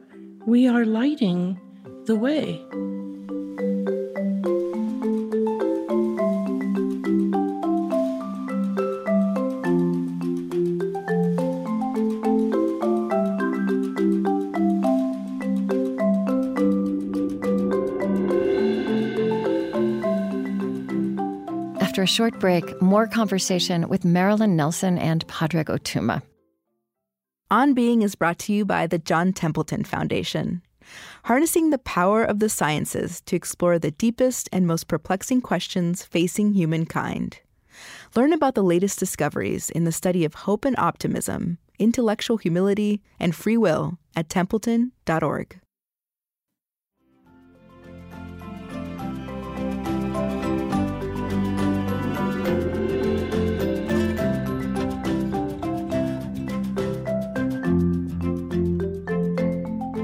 we 0.46 0.68
are 0.68 0.84
lighting 0.84 1.58
the 2.06 2.16
way. 2.16 2.64
After 22.00 22.10
a 22.10 22.16
short 22.16 22.40
break, 22.40 22.80
more 22.80 23.06
conversation 23.06 23.86
with 23.86 24.06
Marilyn 24.06 24.56
Nelson 24.56 24.96
and 24.96 25.28
Padraig 25.28 25.66
Ó 25.66 25.78
Tuama. 25.78 26.22
On 27.50 27.74
Being 27.74 28.00
is 28.00 28.14
brought 28.14 28.38
to 28.38 28.54
you 28.54 28.64
by 28.64 28.86
the 28.86 28.98
John 28.98 29.34
Templeton 29.34 29.84
Foundation, 29.84 30.62
harnessing 31.24 31.68
the 31.68 31.76
power 31.76 32.24
of 32.24 32.38
the 32.38 32.48
sciences 32.48 33.20
to 33.26 33.36
explore 33.36 33.78
the 33.78 33.90
deepest 33.90 34.48
and 34.50 34.66
most 34.66 34.88
perplexing 34.88 35.42
questions 35.42 36.02
facing 36.02 36.54
humankind. 36.54 37.40
Learn 38.16 38.32
about 38.32 38.54
the 38.54 38.64
latest 38.64 38.98
discoveries 38.98 39.68
in 39.68 39.84
the 39.84 39.92
study 39.92 40.24
of 40.24 40.32
hope 40.32 40.64
and 40.64 40.78
optimism, 40.78 41.58
intellectual 41.78 42.38
humility, 42.38 43.02
and 43.18 43.34
free 43.34 43.58
will 43.58 43.98
at 44.16 44.30
templeton.org. 44.30 45.60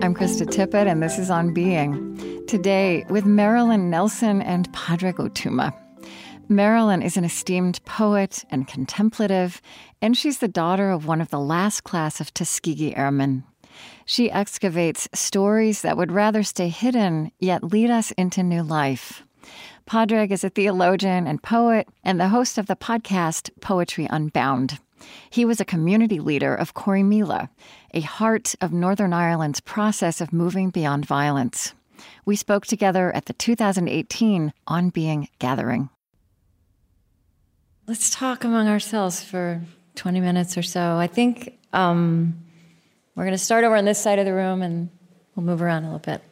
I'm 0.06 0.14
Krista 0.14 0.46
Tippett, 0.46 0.86
and 0.86 1.02
this 1.02 1.18
is 1.18 1.30
On 1.30 1.52
Being. 1.52 2.46
Today, 2.46 3.04
with 3.10 3.26
Marilyn 3.26 3.90
Nelson 3.90 4.40
and 4.40 4.72
Padraig 4.72 5.16
Ó 5.16 5.28
Tuama. 5.28 5.74
Marilyn 6.48 7.02
is 7.02 7.16
an 7.16 7.24
esteemed 7.24 7.84
poet 7.86 8.44
and 8.48 8.68
contemplative, 8.68 9.60
and 10.00 10.16
she's 10.16 10.38
the 10.38 10.46
daughter 10.46 10.92
of 10.92 11.08
one 11.08 11.20
of 11.20 11.30
the 11.30 11.40
last 11.40 11.82
class 11.82 12.20
of 12.20 12.32
Tuskegee 12.32 12.94
Airmen. 12.94 13.42
She 14.04 14.30
excavates 14.30 15.08
stories 15.12 15.82
that 15.82 15.96
would 15.96 16.12
rather 16.12 16.44
stay 16.44 16.68
hidden, 16.68 17.32
yet 17.40 17.64
lead 17.64 17.90
us 17.90 18.12
into 18.12 18.44
new 18.44 18.62
life. 18.62 19.24
Padraig 19.86 20.30
is 20.30 20.44
a 20.44 20.50
theologian 20.50 21.26
and 21.26 21.42
poet, 21.42 21.88
and 22.04 22.20
the 22.20 22.28
host 22.28 22.58
of 22.58 22.66
the 22.66 22.76
podcast 22.76 23.50
Poetry 23.60 24.06
Unbound. 24.08 24.78
He 25.30 25.44
was 25.44 25.60
a 25.60 25.64
community 25.64 26.20
leader 26.20 26.54
of 26.54 26.74
Corrymeela, 26.74 27.48
a 27.92 28.00
heart 28.00 28.54
of 28.60 28.72
Northern 28.72 29.12
Ireland's 29.12 29.60
process 29.60 30.20
of 30.20 30.32
moving 30.32 30.70
beyond 30.70 31.06
violence. 31.06 31.74
We 32.24 32.36
spoke 32.36 32.66
together 32.66 33.14
at 33.14 33.26
the 33.26 33.32
2018 33.32 34.52
On 34.66 34.88
Being 34.90 35.28
gathering. 35.38 35.88
Let's 37.86 38.10
talk 38.10 38.44
among 38.44 38.68
ourselves 38.68 39.22
for 39.22 39.62
20 39.94 40.20
minutes 40.20 40.58
or 40.58 40.62
so. 40.62 40.96
I 40.96 41.06
think 41.06 41.58
um, 41.72 42.36
we're 43.14 43.24
going 43.24 43.32
to 43.32 43.38
start 43.38 43.64
over 43.64 43.76
on 43.76 43.84
this 43.84 43.98
side 43.98 44.18
of 44.18 44.24
the 44.24 44.34
room 44.34 44.62
and 44.62 44.90
we'll 45.34 45.46
move 45.46 45.62
around 45.62 45.84
a 45.84 45.86
little 45.86 45.98
bit. 46.00 46.22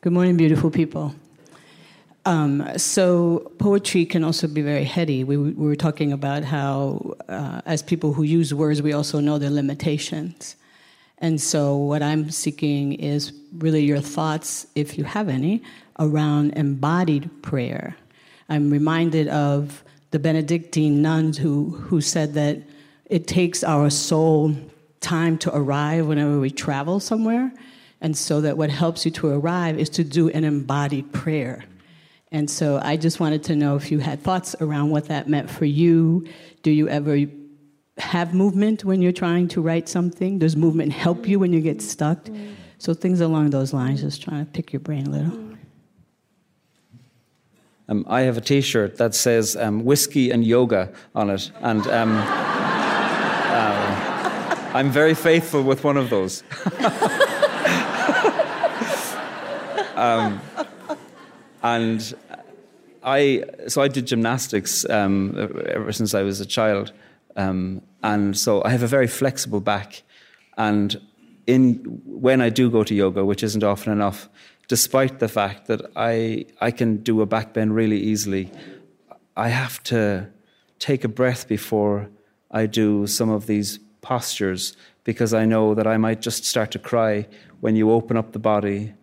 Good 0.00 0.12
morning, 0.12 0.36
beautiful 0.36 0.70
people. 0.70 1.14
Um, 2.26 2.78
so, 2.78 3.52
poetry 3.58 4.06
can 4.06 4.24
also 4.24 4.48
be 4.48 4.62
very 4.62 4.84
heady. 4.84 5.24
We, 5.24 5.36
we 5.36 5.52
were 5.52 5.76
talking 5.76 6.10
about 6.12 6.42
how, 6.42 7.16
uh, 7.28 7.60
as 7.66 7.82
people 7.82 8.14
who 8.14 8.22
use 8.22 8.54
words, 8.54 8.80
we 8.80 8.94
also 8.94 9.20
know 9.20 9.36
their 9.36 9.50
limitations. 9.50 10.56
And 11.18 11.38
so, 11.38 11.76
what 11.76 12.02
I'm 12.02 12.30
seeking 12.30 12.94
is 12.94 13.32
really 13.58 13.84
your 13.84 14.00
thoughts, 14.00 14.66
if 14.74 14.96
you 14.96 15.04
have 15.04 15.28
any, 15.28 15.62
around 15.98 16.52
embodied 16.52 17.30
prayer. 17.42 17.94
I'm 18.48 18.70
reminded 18.70 19.28
of 19.28 19.84
the 20.10 20.18
Benedictine 20.18 21.02
nuns 21.02 21.36
who, 21.36 21.70
who 21.70 22.00
said 22.00 22.34
that 22.34 22.58
it 23.06 23.26
takes 23.26 23.62
our 23.62 23.90
soul 23.90 24.56
time 25.00 25.36
to 25.38 25.54
arrive 25.54 26.06
whenever 26.06 26.40
we 26.40 26.50
travel 26.50 27.00
somewhere. 27.00 27.52
And 28.00 28.16
so 28.16 28.40
that 28.40 28.56
what 28.56 28.70
helps 28.70 29.04
you 29.04 29.10
to 29.12 29.28
arrive 29.28 29.78
is 29.78 29.88
to 29.90 30.04
do 30.04 30.30
an 30.30 30.44
embodied 30.44 31.12
prayer. 31.12 31.64
And 32.32 32.50
so 32.50 32.80
I 32.82 32.96
just 32.96 33.20
wanted 33.20 33.44
to 33.44 33.56
know 33.56 33.76
if 33.76 33.92
you 33.92 34.00
had 34.00 34.22
thoughts 34.22 34.56
around 34.60 34.90
what 34.90 35.06
that 35.06 35.28
meant 35.28 35.48
for 35.48 35.64
you. 35.64 36.26
Do 36.62 36.70
you 36.70 36.88
ever 36.88 37.26
have 37.98 38.34
movement 38.34 38.84
when 38.84 39.00
you're 39.00 39.12
trying 39.12 39.48
to 39.48 39.60
write 39.60 39.88
something? 39.88 40.38
Does 40.38 40.56
movement 40.56 40.92
help 40.92 41.28
you 41.28 41.38
when 41.38 41.52
you 41.52 41.60
get 41.60 41.80
stuck? 41.80 42.28
So 42.78 42.92
things 42.92 43.20
along 43.20 43.50
those 43.50 43.72
lines, 43.72 44.00
just 44.00 44.20
trying 44.22 44.44
to 44.44 44.50
pick 44.50 44.72
your 44.72 44.80
brain 44.80 45.06
a 45.06 45.10
little. 45.10 45.44
Um, 47.88 48.04
I 48.08 48.22
have 48.22 48.38
a 48.38 48.40
T-shirt 48.40 48.96
that 48.96 49.14
says 49.14 49.56
um, 49.56 49.84
"whiskey 49.84 50.30
and 50.30 50.42
yoga" 50.42 50.90
on 51.14 51.28
it, 51.28 51.50
and 51.60 51.86
um, 51.88 52.16
uh, 52.16 53.84
I'm 54.72 54.90
very 54.90 55.14
faithful 55.14 55.62
with 55.62 55.84
one 55.84 55.98
of 55.98 56.08
those. 56.08 56.42
And 61.64 62.14
I, 63.02 63.42
so 63.66 63.82
I 63.82 63.88
did 63.88 64.06
gymnastics 64.06 64.88
um, 64.88 65.34
ever 65.66 65.92
since 65.92 66.14
I 66.14 66.22
was 66.22 66.40
a 66.40 66.46
child, 66.46 66.92
um, 67.36 67.82
and 68.02 68.36
so 68.36 68.62
I 68.62 68.70
have 68.70 68.82
a 68.82 68.86
very 68.86 69.08
flexible 69.08 69.60
back, 69.60 70.02
and 70.56 71.00
in 71.46 71.74
when 72.04 72.40
I 72.40 72.50
do 72.50 72.70
go 72.70 72.84
to 72.84 72.94
yoga, 72.94 73.24
which 73.24 73.42
isn't 73.42 73.64
often 73.64 73.92
enough, 73.92 74.28
despite 74.68 75.18
the 75.18 75.28
fact 75.28 75.66
that 75.66 75.80
I, 75.96 76.46
I 76.60 76.70
can 76.70 76.98
do 76.98 77.22
a 77.22 77.26
back 77.26 77.54
bend 77.54 77.74
really 77.74 77.98
easily, 77.98 78.50
I 79.36 79.48
have 79.48 79.82
to 79.84 80.28
take 80.78 81.02
a 81.02 81.08
breath 81.08 81.48
before 81.48 82.08
I 82.50 82.66
do 82.66 83.06
some 83.06 83.30
of 83.30 83.46
these 83.46 83.78
postures 84.00 84.76
because 85.02 85.34
I 85.34 85.44
know 85.44 85.74
that 85.74 85.86
I 85.86 85.96
might 85.96 86.20
just 86.20 86.44
start 86.44 86.70
to 86.72 86.78
cry 86.78 87.26
when 87.60 87.74
you 87.74 87.90
open 87.90 88.16
up 88.16 88.32
the 88.32 88.38
body, 88.38 88.94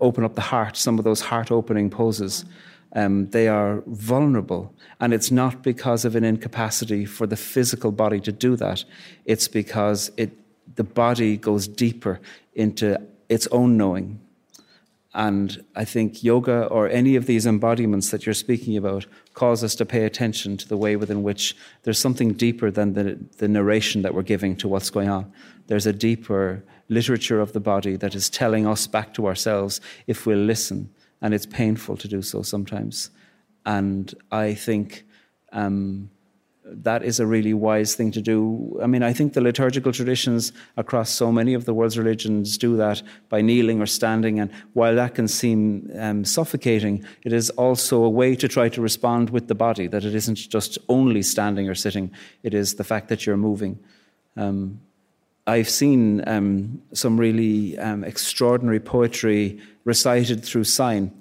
open 0.00 0.24
up 0.24 0.34
the 0.34 0.40
heart, 0.40 0.76
some 0.76 0.98
of 0.98 1.04
those 1.04 1.20
heart 1.20 1.50
opening 1.50 1.90
poses. 1.90 2.44
Um, 2.92 3.28
they 3.30 3.48
are 3.48 3.82
vulnerable. 3.86 4.74
And 5.00 5.12
it's 5.12 5.30
not 5.30 5.62
because 5.62 6.04
of 6.04 6.16
an 6.16 6.24
incapacity 6.24 7.04
for 7.04 7.26
the 7.26 7.36
physical 7.36 7.92
body 7.92 8.20
to 8.20 8.32
do 8.32 8.56
that, 8.56 8.84
it's 9.24 9.48
because 9.48 10.10
it, 10.16 10.30
the 10.76 10.84
body 10.84 11.36
goes 11.36 11.68
deeper 11.68 12.20
into 12.54 12.98
its 13.28 13.46
own 13.48 13.76
knowing. 13.76 14.20
And 15.16 15.64
I 15.74 15.86
think 15.86 16.22
yoga 16.22 16.66
or 16.66 16.90
any 16.90 17.16
of 17.16 17.24
these 17.24 17.46
embodiments 17.46 18.10
that 18.10 18.26
you're 18.26 18.34
speaking 18.34 18.76
about 18.76 19.06
cause 19.32 19.64
us 19.64 19.74
to 19.76 19.86
pay 19.86 20.04
attention 20.04 20.58
to 20.58 20.68
the 20.68 20.76
way 20.76 20.94
within 20.96 21.22
which 21.22 21.56
there's 21.84 21.98
something 21.98 22.34
deeper 22.34 22.70
than 22.70 22.92
the, 22.92 23.18
the 23.38 23.48
narration 23.48 24.02
that 24.02 24.12
we're 24.12 24.22
giving 24.22 24.56
to 24.56 24.68
what's 24.68 24.90
going 24.90 25.08
on. 25.08 25.32
There's 25.68 25.86
a 25.86 25.92
deeper 25.92 26.62
literature 26.88 27.40
of 27.40 27.52
the 27.52 27.60
body 27.60 27.96
that 27.96 28.14
is 28.14 28.30
telling 28.30 28.66
us 28.66 28.86
back 28.86 29.14
to 29.14 29.26
ourselves 29.26 29.80
if 30.06 30.26
we'll 30.26 30.38
listen. 30.38 30.90
And 31.20 31.32
it's 31.34 31.46
painful 31.46 31.96
to 31.98 32.08
do 32.08 32.22
so 32.22 32.42
sometimes. 32.42 33.10
And 33.64 34.14
I 34.30 34.54
think 34.54 35.04
um, 35.52 36.10
that 36.68 37.04
is 37.04 37.20
a 37.20 37.26
really 37.26 37.54
wise 37.54 37.94
thing 37.94 38.10
to 38.12 38.20
do. 38.20 38.78
I 38.82 38.86
mean, 38.86 39.02
I 39.02 39.12
think 39.12 39.32
the 39.32 39.40
liturgical 39.40 39.92
traditions 39.92 40.52
across 40.76 41.10
so 41.10 41.30
many 41.30 41.54
of 41.54 41.64
the 41.64 41.72
world's 41.72 41.98
religions 41.98 42.58
do 42.58 42.76
that 42.76 43.02
by 43.28 43.40
kneeling 43.40 43.80
or 43.80 43.86
standing. 43.86 44.40
And 44.40 44.50
while 44.72 44.94
that 44.96 45.14
can 45.14 45.28
seem 45.28 45.90
um, 45.96 46.24
suffocating, 46.24 47.04
it 47.22 47.32
is 47.32 47.50
also 47.50 48.02
a 48.02 48.10
way 48.10 48.34
to 48.36 48.48
try 48.48 48.68
to 48.68 48.80
respond 48.80 49.30
with 49.30 49.48
the 49.48 49.54
body, 49.54 49.86
that 49.86 50.04
it 50.04 50.14
isn't 50.14 50.36
just 50.36 50.78
only 50.88 51.22
standing 51.22 51.68
or 51.68 51.74
sitting, 51.74 52.10
it 52.42 52.54
is 52.54 52.74
the 52.74 52.84
fact 52.84 53.08
that 53.08 53.26
you're 53.26 53.36
moving. 53.36 53.78
Um, 54.36 54.80
I've 55.46 55.70
seen 55.70 56.26
um, 56.28 56.82
some 56.92 57.18
really 57.18 57.78
um, 57.78 58.02
extraordinary 58.02 58.80
poetry 58.80 59.60
recited 59.84 60.44
through 60.44 60.64
sign. 60.64 61.12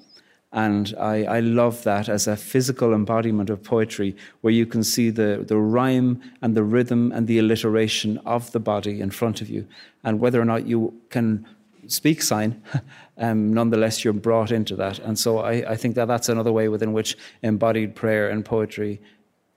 And 0.52 0.96
I, 0.98 1.26
I, 1.26 1.40
love 1.42 1.84
that 1.84 2.08
as 2.08 2.28
a 2.28 2.38
physical 2.38 2.94
embodiment 2.94 3.50
of 3.50 3.62
poetry, 3.62 4.16
where 4.40 4.54
you 4.54 4.66
can 4.66 4.86
see 4.86 5.10
the, 5.10 5.44
the 5.46 5.58
rhyme 5.58 6.22
and 6.42 6.56
the 6.56 6.64
rhythm 6.64 7.12
and 7.12 7.28
the 7.28 7.40
alliteration 7.40 8.20
of 8.20 8.52
the 8.54 8.60
body 8.60 9.02
in 9.02 9.12
front 9.12 9.42
of 9.42 9.50
you. 9.50 9.68
And 10.06 10.22
whether 10.22 10.40
or 10.40 10.46
not 10.46 10.66
you 10.66 10.94
can 11.10 11.46
speak 11.88 12.22
sign, 12.22 12.64
um, 13.18 13.54
nonetheless, 13.54 14.04
you're 14.04 14.14
brought 14.14 14.50
into 14.50 14.78
that. 14.78 14.98
And 15.00 15.20
so 15.20 15.40
I, 15.40 15.72
I, 15.72 15.76
think 15.76 15.96
that 15.96 16.08
that's 16.08 16.30
another 16.30 16.54
way 16.54 16.70
within 16.70 16.94
which 16.94 17.18
embodied 17.44 17.94
prayer 17.94 18.30
and 18.30 18.46
poetry 18.46 19.02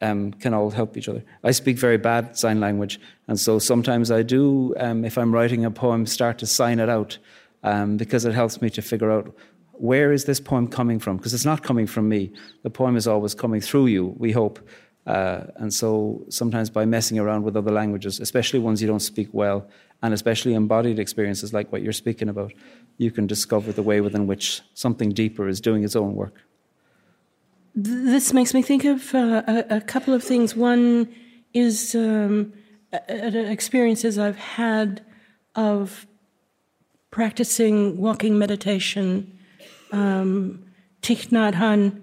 um, 0.00 0.32
can 0.32 0.54
all 0.54 0.70
help 0.70 0.96
each 0.96 1.08
other. 1.08 1.22
I 1.42 1.50
speak 1.50 1.78
very 1.78 1.98
bad 1.98 2.37
sign 2.37 2.61
language, 2.61 3.00
and 3.26 3.38
so 3.38 3.58
sometimes 3.58 4.11
I 4.11 4.22
do, 4.22 4.74
um, 4.78 5.04
if 5.04 5.18
I'm 5.18 5.32
writing 5.32 5.64
a 5.64 5.70
poem, 5.70 6.06
start 6.06 6.38
to 6.38 6.46
sign 6.46 6.78
it 6.78 6.88
out 6.88 7.18
um, 7.62 7.96
because 7.96 8.24
it 8.24 8.34
helps 8.34 8.62
me 8.62 8.70
to 8.70 8.82
figure 8.82 9.11
out 9.11 9.34
where 9.72 10.12
is 10.12 10.24
this 10.24 10.40
poem 10.40 10.66
coming 10.68 10.98
from? 10.98 11.16
Because 11.16 11.34
it's 11.34 11.44
not 11.44 11.62
coming 11.62 11.87
from 11.87 12.08
me. 12.08 12.32
The 12.62 12.70
poem 12.70 12.96
is 12.96 13.06
always 13.06 13.34
coming 13.34 13.61
through 13.61 13.87
you, 13.87 14.14
we 14.18 14.32
hope. 14.32 14.58
Uh, 15.06 15.44
and 15.56 15.72
so 15.72 16.22
sometimes 16.28 16.68
by 16.68 16.84
messing 16.84 17.18
around 17.18 17.42
with 17.42 17.56
other 17.56 17.70
languages, 17.70 18.20
especially 18.20 18.58
ones 18.58 18.82
you 18.82 18.88
don't 18.88 19.00
speak 19.00 19.28
well, 19.32 19.66
and 20.02 20.12
especially 20.12 20.54
embodied 20.54 20.98
experiences 20.98 21.54
like 21.54 21.72
what 21.72 21.82
you're 21.82 21.92
speaking 21.92 22.28
about, 22.28 22.52
you 22.98 23.11
can 23.11 23.26
discover 23.26 23.72
the 23.72 23.82
way 23.82 24.00
within 24.00 24.26
which 24.26 24.61
something 24.74 25.11
deeper 25.11 25.48
is 25.48 25.61
doing 25.61 25.82
its 25.82 25.96
own 25.96 26.14
work. 26.14 26.34
This 27.74 28.33
makes 28.33 28.54
me 28.54 28.62
think 28.62 28.85
of 28.85 29.14
uh, 29.14 29.42
a, 29.46 29.76
a, 29.76 29.81
couple 29.81 30.12
of 30.14 30.24
things. 30.24 30.57
One 30.57 31.14
is 31.54 31.94
um, 31.94 32.52
experiences 33.09 34.18
I've 34.18 34.38
had 34.38 35.04
of 35.54 36.07
practicing 37.11 37.98
walking 37.98 38.38
meditation 38.38 39.38
um, 39.92 40.64
Thich 41.02 41.28
Nhat 41.28 41.54
Hanh 41.54 42.00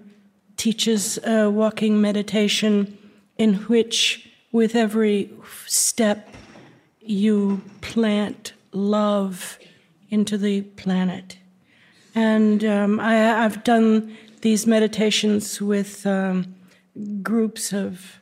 teaches 0.56 1.18
walking 1.24 2.00
meditation 2.00 2.98
in 3.38 3.54
which, 3.68 4.30
with 4.52 4.74
every 4.74 5.30
step, 5.66 6.34
you 7.00 7.62
plant 7.82 8.54
love 8.72 9.58
into 10.10 10.38
the 10.38 10.62
planet. 10.62 11.38
And 12.14 12.64
um, 12.64 12.98
I, 12.98 13.14
have 13.14 13.62
done 13.62 14.16
these 14.42 14.66
meditations 14.66 15.60
with 15.60 16.06
um, 16.06 16.54
groups 17.22 17.72
of 17.72 18.20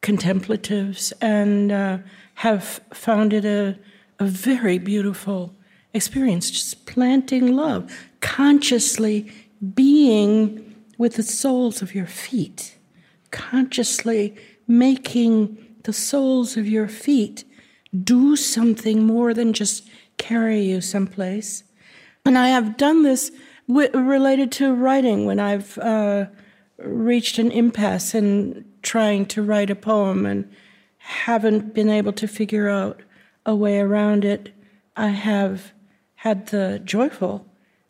contemplatives 0.00 1.12
and 1.20 1.70
uh, 1.72 1.98
have 2.34 2.80
found 2.92 3.32
it 3.32 3.44
a, 3.44 3.78
a 4.18 4.24
very 4.24 4.78
beautiful 4.78 5.54
experience, 5.94 6.50
just 6.50 6.86
planting 6.86 7.54
love, 7.54 7.90
consciously 8.20 9.30
being 9.74 10.74
with 10.98 11.14
the 11.14 11.22
soles 11.22 11.82
of 11.82 11.94
your 11.94 12.06
feet, 12.06 12.76
consciously 13.30 14.36
making 14.66 15.56
the 15.84 15.92
soles 15.92 16.56
of 16.56 16.68
your 16.68 16.88
feet 16.88 17.44
do 18.04 18.36
something 18.36 19.04
more 19.04 19.34
than 19.34 19.52
just 19.52 19.88
carry 20.16 20.62
you 20.62 20.80
someplace. 20.80 21.64
And 22.24 22.38
I 22.38 22.48
have 22.48 22.76
done 22.76 23.02
this 23.02 23.30
w- 23.68 23.90
related 23.92 24.52
to 24.52 24.74
writing 24.74 25.26
when 25.26 25.40
I've 25.40 25.78
uh, 25.78 26.26
reached 26.78 27.38
an 27.38 27.50
impasse 27.50 28.14
in 28.14 28.64
trying 28.82 29.26
to 29.26 29.42
write 29.42 29.70
a 29.70 29.76
poem 29.76 30.26
and 30.26 30.50
haven't 30.98 31.74
been 31.74 31.88
able 31.88 32.12
to 32.12 32.28
figure 32.28 32.68
out 32.68 33.00
a 33.44 33.54
way 33.54 33.80
around 33.80 34.24
it. 34.24 34.52
I 34.96 35.08
have 35.08 35.72
had 36.16 36.48
the 36.48 36.80
joyful 36.84 37.46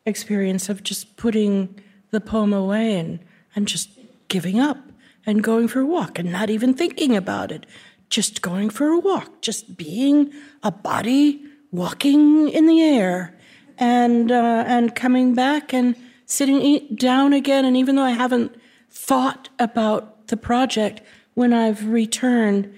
experience 0.07 0.69
of 0.69 0.83
just 0.83 1.17
putting 1.17 1.81
the 2.11 2.21
poem 2.21 2.53
away 2.53 2.99
and, 2.99 3.21
and 3.55 3.69
just 3.69 3.91
giving 4.29 4.59
up 4.59 4.79
and 5.27 5.43
going 5.43 5.69
for 5.69 5.81
a 5.81 5.87
walk 5.87 6.19
and 6.19 6.33
not 6.33 6.51
even 6.51 6.75
thinking 6.75 7.17
about 7.17 7.53
it. 7.53 7.67
Just 8.09 8.43
going 8.43 8.71
for 8.71 8.89
a 8.89 8.99
walk, 8.99 9.41
just 9.41 9.77
being 9.77 10.33
a 10.63 10.71
body 10.71 11.43
walking 11.71 12.49
in 12.49 12.67
the 12.67 12.83
air 12.83 13.35
and, 13.79 14.31
uh, 14.31 14.65
and 14.67 14.95
coming 14.95 15.35
back 15.35 15.73
and 15.73 15.97
sitting 16.27 16.87
down 16.97 17.33
again. 17.33 17.65
And 17.65 17.77
even 17.77 17.97
though 17.97 18.03
I 18.03 18.11
haven't 18.11 18.55
thought 18.91 19.49
about 19.59 20.29
the 20.29 20.37
project, 20.37 21.03
when 21.35 21.53
I've 21.53 21.87
returned, 21.87 22.73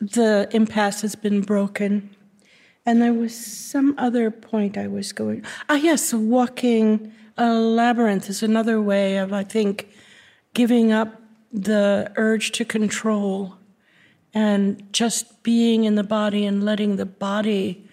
the 0.00 0.48
impasse 0.52 1.02
has 1.02 1.14
been 1.14 1.42
broken. 1.42 2.14
And 2.86 3.02
there 3.02 3.12
was 3.12 3.34
some 3.34 3.94
other 3.98 4.30
point 4.30 4.78
I 4.78 4.86
was 4.86 5.12
going. 5.12 5.44
Ah, 5.68 5.74
yes, 5.74 6.12
walking 6.12 7.12
a 7.36 7.54
labyrinth 7.54 8.28
is 8.28 8.42
another 8.42 8.80
way 8.80 9.16
of, 9.16 9.32
I 9.32 9.44
think, 9.44 9.88
giving 10.54 10.92
up 10.92 11.20
the 11.52 12.12
urge 12.16 12.52
to 12.52 12.64
control 12.64 13.56
and 14.32 14.92
just 14.92 15.42
being 15.42 15.84
in 15.84 15.94
the 15.96 16.04
body 16.04 16.44
and 16.44 16.64
letting 16.64 16.96
the 16.96 17.06
body 17.06 17.88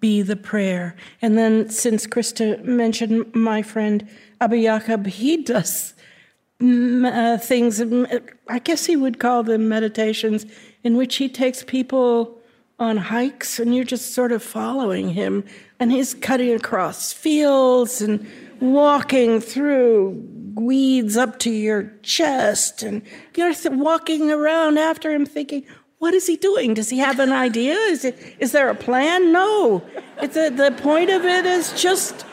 be 0.00 0.22
the 0.22 0.36
prayer. 0.36 0.94
And 1.22 1.38
then, 1.38 1.70
since 1.70 2.06
Krista 2.06 2.62
mentioned 2.64 3.34
my 3.34 3.62
friend 3.62 4.08
Abba 4.40 4.60
Jacob, 4.60 5.06
he 5.06 5.42
does 5.42 5.94
uh, 6.60 7.38
things, 7.38 7.82
I 8.48 8.58
guess 8.60 8.86
he 8.86 8.96
would 8.96 9.18
call 9.18 9.42
them 9.42 9.68
meditations, 9.68 10.46
in 10.82 10.96
which 10.96 11.16
he 11.16 11.28
takes 11.28 11.62
people 11.62 12.40
on 12.78 12.96
hikes 12.96 13.58
and 13.58 13.74
you're 13.74 13.84
just 13.84 14.12
sort 14.12 14.32
of 14.32 14.42
following 14.42 15.10
him. 15.10 15.44
And 15.78 15.92
he's 15.92 16.14
cutting 16.14 16.52
across 16.52 17.12
fields 17.12 18.00
and 18.00 18.26
walking 18.60 19.40
through 19.40 20.22
weeds 20.54 21.16
up 21.16 21.38
to 21.40 21.50
your 21.50 21.92
chest. 22.02 22.82
And 22.82 23.02
you're 23.34 23.54
walking 23.66 24.30
around 24.30 24.78
after 24.78 25.12
him 25.12 25.26
thinking, 25.26 25.66
what 26.06 26.14
is 26.14 26.28
he 26.28 26.36
doing? 26.36 26.72
Does 26.72 26.88
he 26.88 26.98
have 26.98 27.18
an 27.18 27.32
idea? 27.32 27.74
Is, 27.74 28.04
it, 28.04 28.16
is 28.38 28.52
there 28.52 28.68
a 28.68 28.76
plan? 28.76 29.32
No. 29.32 29.82
It's 30.22 30.36
a, 30.36 30.50
the 30.50 30.70
point 30.70 31.10
of 31.10 31.24
it 31.24 31.44
is 31.44 31.72
just 31.72 32.24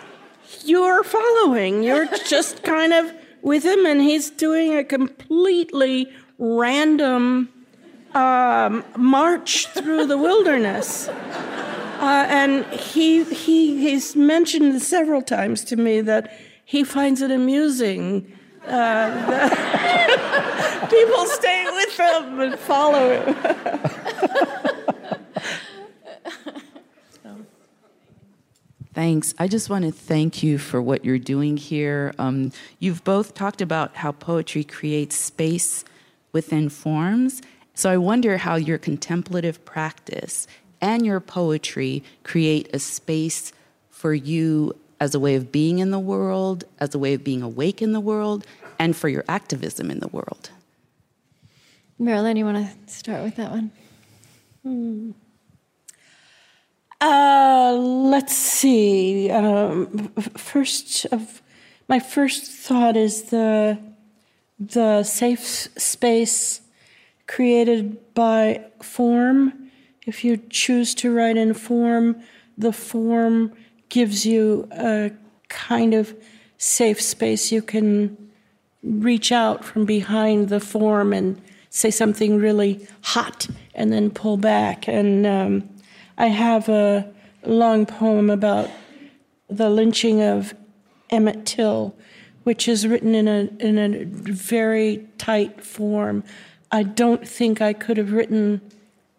you're 0.64 1.04
following. 1.04 1.82
You're 1.82 2.06
just 2.28 2.62
kind 2.62 2.94
of 2.94 3.12
with 3.42 3.66
him, 3.66 3.88
and 3.88 4.00
he's 4.00 4.30
doing 4.30 4.76
a 4.76 4.84
completely 4.84 6.14
random 6.38 7.50
um, 8.14 8.86
march 8.96 9.66
through 9.70 10.06
the 10.06 10.20
wilderness. 10.20 11.08
Uh, 11.08 12.28
and 12.30 12.66
he, 12.68 13.24
he, 13.24 13.82
he's 13.82 14.16
mentioned 14.16 14.80
several 14.84 15.24
times 15.24 15.64
to 15.64 15.78
me 15.78 16.00
that 16.02 16.32
he 16.64 16.84
finds 16.84 17.24
it 17.24 17.32
amusing 17.32 18.32
uh, 18.68 19.50
people 20.90 21.26
stay 21.26 21.66
with 21.72 22.00
him 22.00 22.40
and 22.40 22.60
follow 22.60 23.22
him. 23.22 23.36
Thanks. 28.94 29.34
I 29.40 29.48
just 29.48 29.72
want 29.72 29.86
to 29.86 29.92
thank 29.92 30.44
you 30.44 30.60
for 30.60 30.80
what 30.80 31.04
you're 31.04 31.18
doing 31.18 31.58
here. 31.58 32.14
Um, 32.20 32.52
you've 32.78 33.04
both 33.04 33.34
talked 33.34 33.60
about 33.60 33.96
how 33.96 34.12
poetry 34.12 34.64
creates 34.64 35.16
space 35.16 35.84
within 36.32 36.70
forms. 36.70 37.42
So 37.74 37.90
I 37.90 37.98
wonder 37.98 38.38
how 38.38 38.56
your 38.56 38.78
contemplative 38.78 39.66
practice 39.66 40.46
and 40.80 41.04
your 41.04 41.20
poetry 41.20 42.04
create 42.24 42.70
a 42.72 42.78
space 42.78 43.52
for 43.90 44.14
you 44.14 44.76
as 45.04 45.14
a 45.14 45.20
way 45.20 45.36
of 45.36 45.52
being 45.52 45.80
in 45.80 45.92
the 45.92 46.00
world, 46.00 46.64
as 46.80 46.96
a 46.96 46.98
way 46.98 47.14
of 47.14 47.26
being 47.26 47.42
awake 47.42 47.82
in 47.82 47.92
the 47.92 48.00
world, 48.00 48.48
and 48.80 48.96
for 48.96 49.10
your 49.10 49.26
activism 49.28 49.92
in 49.92 50.00
the 50.00 50.08
world. 50.08 50.50
Marilyn, 52.00 52.38
you 52.38 52.46
want 52.46 52.66
to 52.66 52.94
start 52.94 53.22
with 53.22 53.36
that 53.36 53.52
one? 53.52 53.72
Hmm. 54.64 55.12
Uh, 57.02 57.74
let's 57.74 58.34
see. 58.34 59.30
Um, 59.30 60.08
first 60.38 61.06
of 61.08 61.42
my 61.90 62.00
first 62.00 62.50
thought 62.50 62.96
is 62.96 63.24
the 63.24 63.78
the 64.58 65.04
safe 65.04 65.68
space 65.78 66.62
created 67.28 68.14
by 68.14 68.64
form. 68.82 69.70
If 70.06 70.24
you 70.24 70.38
choose 70.50 70.96
to 70.96 71.14
write 71.14 71.36
in 71.36 71.54
form, 71.54 72.24
the 72.58 72.72
form 72.72 73.52
gives 73.94 74.26
you 74.26 74.68
a 74.72 75.12
kind 75.50 75.94
of 75.94 76.16
safe 76.58 77.00
space. 77.00 77.52
You 77.52 77.62
can 77.62 78.18
reach 78.82 79.32
out 79.32 79.64
from 79.64 79.86
behind 79.86 80.50
the 80.50 80.60
form 80.60 81.14
and 81.14 81.40
say 81.70 81.92
something 81.92 82.40
really 82.40 82.88
hot 83.02 83.48
and 83.76 83.94
then 83.94 84.10
pull 84.10 84.38
back. 84.38 84.88
And 84.88 85.28
um, 85.28 85.70
I 86.18 86.28
have 86.28 86.70
a 86.70 87.08
long 87.46 87.86
poem 87.86 88.32
about 88.32 88.68
the 89.48 89.70
lynching 89.70 90.24
of 90.24 90.56
Emmett 91.12 91.46
Till, 91.46 91.96
which 92.46 92.68
is 92.68 92.88
written 92.88 93.14
in 93.14 93.28
a 93.28 93.48
in 93.60 93.78
a 93.78 94.06
very 94.06 95.08
tight 95.20 95.64
form. 95.64 96.24
I 96.72 96.82
don't 96.82 97.28
think 97.28 97.62
I 97.62 97.74
could 97.74 97.98
have 97.98 98.12
written 98.12 98.60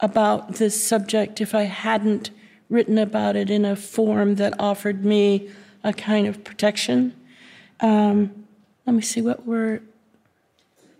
about 0.00 0.54
this 0.54 0.74
subject 0.84 1.40
if 1.40 1.54
I 1.54 1.62
hadn't 1.62 2.30
written 2.74 2.98
about 2.98 3.36
it 3.36 3.48
in 3.48 3.64
a 3.64 3.76
form 3.76 4.34
that 4.34 4.52
offered 4.58 5.04
me 5.04 5.48
a 5.84 5.92
kind 5.92 6.26
of 6.26 6.42
protection. 6.42 7.14
Um, 7.80 8.44
let 8.84 8.94
me 8.94 9.02
see 9.02 9.22
what 9.22 9.46
were 9.46 9.80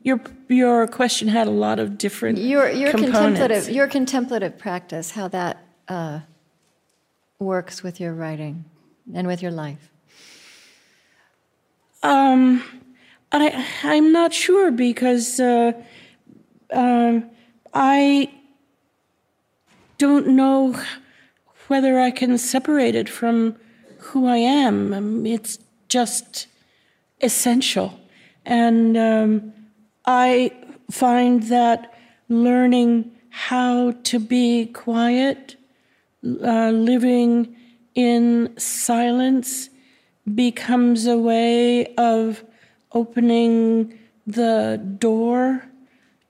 your 0.02 0.20
your 0.48 0.86
question 0.86 1.28
had 1.28 1.46
a 1.46 1.50
lot 1.50 1.78
of 1.78 1.98
different 1.98 2.38
your 2.38 2.70
your 2.70 2.90
components. 2.90 3.40
contemplative 3.40 3.74
your 3.74 3.88
contemplative 3.88 4.58
practice 4.58 5.10
how 5.10 5.28
that 5.28 5.64
uh, 5.88 6.20
works 7.38 7.82
with 7.82 8.00
your 8.00 8.14
writing 8.14 8.64
and 9.14 9.26
with 9.26 9.42
your 9.42 9.50
life? 9.50 9.90
Um, 12.02 12.62
I 13.32 13.66
I'm 13.82 14.12
not 14.12 14.32
sure 14.32 14.70
because 14.70 15.40
uh, 15.40 15.72
um, 16.72 17.30
I 17.72 18.30
don't 19.98 20.28
know 20.28 20.78
whether 21.68 21.98
I 21.98 22.10
can 22.10 22.36
separate 22.38 22.94
it 22.94 23.08
from 23.08 23.56
who 23.98 24.26
I 24.26 24.36
am. 24.36 24.92
Um, 24.92 25.26
it's 25.26 25.58
just 25.88 26.46
essential, 27.20 27.98
and 28.44 28.96
um, 28.96 29.52
I 30.06 30.52
find 30.90 31.44
that 31.44 31.94
learning 32.28 33.10
how 33.30 33.92
to 34.04 34.18
be 34.18 34.66
quiet 34.66 35.56
uh, 36.24 36.70
living 36.70 37.54
in 37.94 38.54
silence 38.58 39.68
becomes 40.34 41.06
a 41.06 41.18
way 41.18 41.94
of 41.96 42.44
opening 42.92 43.98
the 44.26 44.80
door 44.98 45.66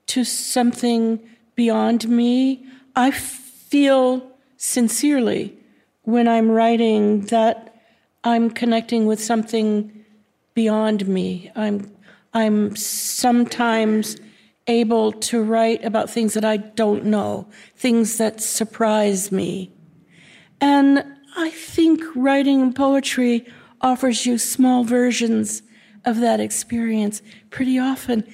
to 0.07 0.23
something 0.23 1.19
beyond 1.55 2.09
me. 2.09 2.65
I 2.95 3.11
feel 3.11 4.34
sincerely 4.57 5.57
when 6.03 6.27
I'm 6.27 6.49
writing 6.49 7.21
that 7.27 7.75
I'm 8.23 8.49
connecting 8.49 9.05
with 9.05 9.21
something 9.21 10.05
beyond 10.53 11.07
me. 11.07 11.51
I'm 11.55 11.91
I'm 12.33 12.75
sometimes 12.75 14.17
able 14.67 15.13
to 15.13 15.41
write 15.41 15.85
about 15.85 16.09
things 16.09 16.33
that 16.33 16.43
I 16.43 16.57
don't 16.57 17.05
know, 17.05 17.47
things 17.77 18.17
that 18.17 18.41
surprise 18.41 19.31
me. 19.31 19.71
And 20.59 21.05
I 21.37 21.49
think 21.51 22.03
writing 22.15 22.73
poetry 22.73 23.45
offers 23.79 24.25
you 24.25 24.37
small 24.37 24.83
versions 24.83 25.61
of 26.03 26.19
that 26.19 26.39
experience 26.39 27.21
pretty 27.51 27.79
often. 27.79 28.25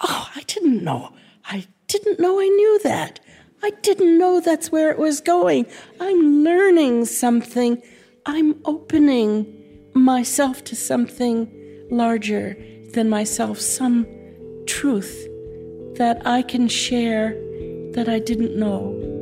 Oh, 0.00 0.30
I 0.34 0.42
didn't 0.42 0.82
know. 0.82 1.12
I 1.44 1.66
didn't 1.86 2.18
know 2.18 2.40
I 2.40 2.48
knew 2.48 2.80
that. 2.82 3.20
I 3.66 3.70
didn't 3.82 4.16
know 4.16 4.38
that's 4.38 4.70
where 4.70 4.92
it 4.92 4.98
was 4.98 5.20
going. 5.20 5.66
I'm 5.98 6.44
learning 6.44 7.06
something. 7.06 7.82
I'm 8.24 8.60
opening 8.64 9.90
myself 9.92 10.62
to 10.66 10.76
something 10.76 11.50
larger 11.90 12.56
than 12.92 13.10
myself, 13.10 13.58
some 13.58 14.06
truth 14.66 15.26
that 15.96 16.24
I 16.24 16.42
can 16.42 16.68
share 16.68 17.30
that 17.94 18.08
I 18.08 18.20
didn't 18.20 18.56
know. 18.56 19.15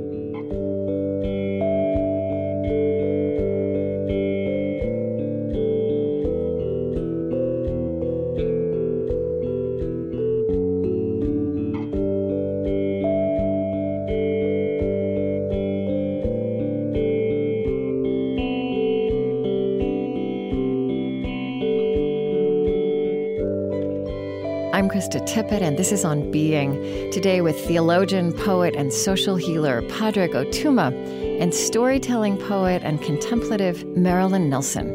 Krista 25.05 25.21
Tippett, 25.27 25.61
and 25.61 25.77
this 25.77 25.93
is 25.93 26.03
On 26.03 26.31
Being. 26.31 27.11
Today 27.11 27.43
with 27.43 27.61
theologian, 27.67 28.33
poet, 28.33 28.75
and 28.75 28.91
social 28.91 29.37
healer 29.37 29.83
Padraig 29.83 30.31
Ó 30.31 30.51
Tuama, 30.51 30.95
and 31.43 31.55
storytelling 31.55 32.39
poet 32.39 32.83
and 32.83 33.03
contemplative 33.03 33.85
Marilyn 33.89 34.49
Nelson. 34.49 34.89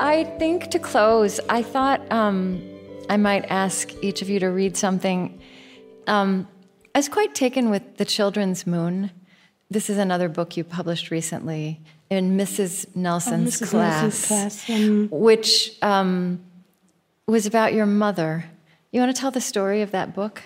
I 0.00 0.24
think 0.38 0.70
to 0.70 0.78
close, 0.78 1.40
I 1.50 1.62
thought 1.62 2.10
um, 2.10 2.62
I 3.10 3.18
might 3.18 3.44
ask 3.50 3.92
each 4.02 4.22
of 4.22 4.30
you 4.30 4.40
to 4.40 4.46
read 4.46 4.78
something. 4.78 5.38
Um, 6.06 6.48
I 6.96 6.98
was 6.98 7.10
quite 7.10 7.34
taken 7.34 7.68
with 7.68 7.98
The 7.98 8.06
Children's 8.06 8.66
Moon. 8.66 9.10
This 9.70 9.90
is 9.90 9.98
another 9.98 10.30
book 10.30 10.56
you 10.56 10.64
published 10.64 11.10
recently 11.10 11.78
in 12.08 12.38
Mrs. 12.38 12.86
Nelson's 12.96 13.60
Mrs. 13.60 13.68
class, 13.68 14.02
Nelson's 14.02 14.26
class, 14.26 14.70
um, 14.70 15.08
which 15.10 15.72
um, 15.82 16.40
was 17.26 17.44
about 17.44 17.74
your 17.74 17.84
mother. 17.84 18.46
You 18.92 19.00
want 19.00 19.14
to 19.14 19.20
tell 19.20 19.30
the 19.30 19.42
story 19.42 19.82
of 19.82 19.90
that 19.90 20.14
book? 20.14 20.40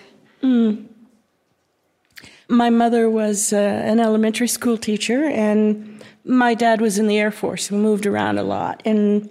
My 2.49 2.69
mother 2.69 3.09
was 3.09 3.53
uh, 3.53 3.55
an 3.55 4.01
elementary 4.01 4.49
school 4.49 4.77
teacher, 4.77 5.23
and 5.23 6.03
my 6.25 6.53
dad 6.53 6.81
was 6.81 6.99
in 6.99 7.07
the 7.07 7.17
Air 7.17 7.31
Force. 7.31 7.71
We 7.71 7.77
moved 7.77 8.05
around 8.05 8.39
a 8.39 8.43
lot. 8.43 8.81
And 8.83 9.29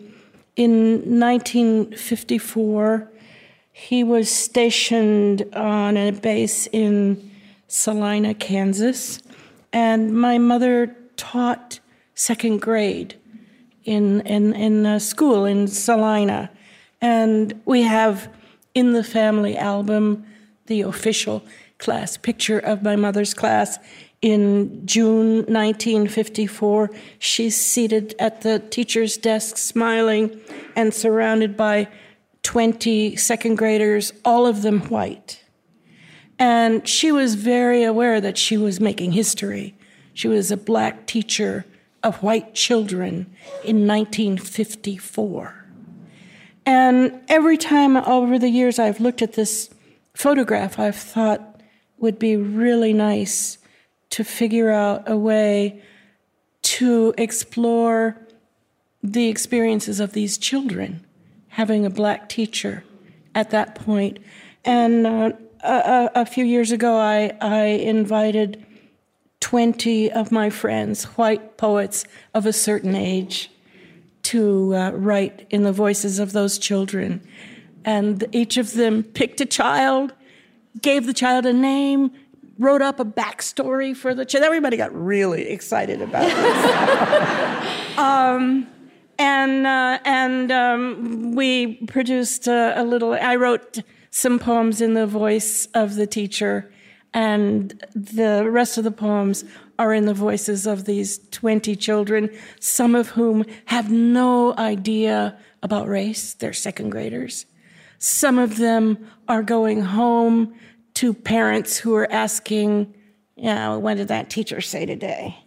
in 0.56 1.20
1954, 1.20 3.10
he 3.80 4.04
was 4.04 4.30
stationed 4.30 5.42
on 5.54 5.96
a 5.96 6.10
base 6.10 6.66
in 6.70 7.30
Salina, 7.66 8.34
Kansas, 8.34 9.20
and 9.72 10.14
my 10.14 10.36
mother 10.36 10.94
taught 11.16 11.80
second 12.14 12.60
grade 12.60 13.16
in 13.84 14.20
in 14.20 14.52
in 14.52 14.84
a 14.84 15.00
school 15.00 15.46
in 15.46 15.66
Salina, 15.66 16.50
and 17.00 17.58
we 17.64 17.80
have 17.80 18.28
in 18.74 18.92
the 18.92 19.02
family 19.02 19.56
album 19.56 20.26
the 20.66 20.82
official 20.82 21.42
class 21.78 22.18
picture 22.18 22.58
of 22.58 22.82
my 22.82 22.96
mother's 22.96 23.32
class 23.32 23.78
in 24.20 24.86
June 24.86 25.36
1954. 25.46 26.90
She's 27.18 27.58
seated 27.58 28.14
at 28.18 28.42
the 28.42 28.58
teacher's 28.58 29.16
desk, 29.16 29.56
smiling, 29.56 30.38
and 30.76 30.92
surrounded 30.92 31.56
by 31.56 31.88
20 32.42 33.16
second 33.16 33.56
graders, 33.56 34.12
all 34.24 34.46
of 34.46 34.62
them 34.62 34.80
white. 34.88 35.44
And 36.38 36.88
she 36.88 37.12
was 37.12 37.34
very 37.34 37.82
aware 37.82 38.20
that 38.20 38.38
she 38.38 38.56
was 38.56 38.80
making 38.80 39.12
history. 39.12 39.76
She 40.14 40.26
was 40.26 40.50
a 40.50 40.56
black 40.56 41.06
teacher 41.06 41.66
of 42.02 42.22
white 42.22 42.54
children 42.54 43.26
in 43.62 43.86
1954. 43.86 45.66
And 46.64 47.20
every 47.28 47.58
time 47.58 47.96
over 47.96 48.38
the 48.38 48.48
years 48.48 48.78
I've 48.78 49.00
looked 49.00 49.22
at 49.22 49.34
this 49.34 49.70
photograph, 50.14 50.78
I've 50.78 50.96
thought 50.96 51.60
would 51.98 52.18
be 52.18 52.36
really 52.36 52.94
nice 52.94 53.58
to 54.10 54.24
figure 54.24 54.70
out 54.70 55.08
a 55.08 55.16
way 55.16 55.82
to 56.62 57.14
explore 57.18 58.16
the 59.02 59.28
experiences 59.28 60.00
of 60.00 60.12
these 60.12 60.38
children 60.38 61.04
having 61.50 61.84
a 61.84 61.90
black 61.90 62.28
teacher 62.28 62.84
at 63.34 63.50
that 63.50 63.74
point. 63.74 64.18
And 64.64 65.06
uh, 65.06 65.32
a, 65.62 66.10
a 66.14 66.26
few 66.26 66.44
years 66.44 66.72
ago, 66.72 66.96
I, 66.96 67.32
I 67.40 67.64
invited 67.64 68.64
20 69.40 70.12
of 70.12 70.32
my 70.32 70.50
friends, 70.50 71.04
white 71.04 71.56
poets 71.56 72.04
of 72.34 72.46
a 72.46 72.52
certain 72.52 72.94
age, 72.94 73.50
to 74.22 74.74
uh, 74.74 74.90
write 74.92 75.46
in 75.50 75.62
the 75.62 75.72
voices 75.72 76.18
of 76.18 76.32
those 76.32 76.58
children. 76.58 77.20
And 77.84 78.24
each 78.32 78.56
of 78.56 78.74
them 78.74 79.02
picked 79.02 79.40
a 79.40 79.46
child, 79.46 80.12
gave 80.80 81.06
the 81.06 81.14
child 81.14 81.46
a 81.46 81.52
name, 81.52 82.12
wrote 82.58 82.82
up 82.82 83.00
a 83.00 83.04
backstory 83.04 83.96
for 83.96 84.14
the 84.14 84.26
child. 84.26 84.44
Everybody 84.44 84.76
got 84.76 84.94
really 84.94 85.48
excited 85.48 86.02
about 86.02 86.26
this. 86.28 87.98
um, 87.98 88.68
and 89.20 89.66
uh, 89.66 89.98
and 90.04 90.50
um, 90.50 91.34
we 91.34 91.74
produced 91.86 92.48
a, 92.48 92.80
a 92.80 92.82
little. 92.82 93.12
I 93.12 93.36
wrote 93.36 93.80
some 94.10 94.38
poems 94.38 94.80
in 94.80 94.94
the 94.94 95.06
voice 95.06 95.66
of 95.74 95.94
the 95.94 96.06
teacher, 96.06 96.72
and 97.12 97.84
the 97.94 98.50
rest 98.50 98.78
of 98.78 98.84
the 98.84 98.90
poems 98.90 99.44
are 99.78 99.92
in 99.92 100.06
the 100.06 100.14
voices 100.14 100.66
of 100.66 100.86
these 100.86 101.18
20 101.30 101.76
children, 101.76 102.30
some 102.60 102.94
of 102.94 103.10
whom 103.10 103.44
have 103.66 103.90
no 103.90 104.56
idea 104.56 105.38
about 105.62 105.86
race. 105.86 106.32
They're 106.32 106.54
second 106.54 106.88
graders. 106.88 107.44
Some 107.98 108.38
of 108.38 108.56
them 108.56 109.06
are 109.28 109.42
going 109.42 109.82
home 109.82 110.54
to 110.94 111.12
parents 111.12 111.76
who 111.76 111.94
are 111.94 112.10
asking, 112.10 112.94
you 113.36 113.44
know, 113.44 113.78
what 113.78 113.98
did 113.98 114.08
that 114.08 114.30
teacher 114.30 114.62
say 114.62 114.86
today? 114.86 115.39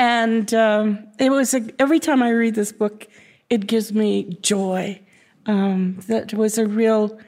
And 0.00 0.52
um, 0.54 1.06
it 1.18 1.28
was 1.30 1.52
a, 1.52 1.60
every 1.78 2.00
time 2.00 2.22
I 2.22 2.30
read 2.30 2.54
this 2.54 2.72
book, 2.72 3.06
it 3.50 3.66
gives 3.66 3.92
me 3.92 4.38
joy. 4.40 4.98
Um, 5.44 5.98
that 6.08 6.32
was 6.32 6.56
a 6.56 6.66
real 6.66 7.18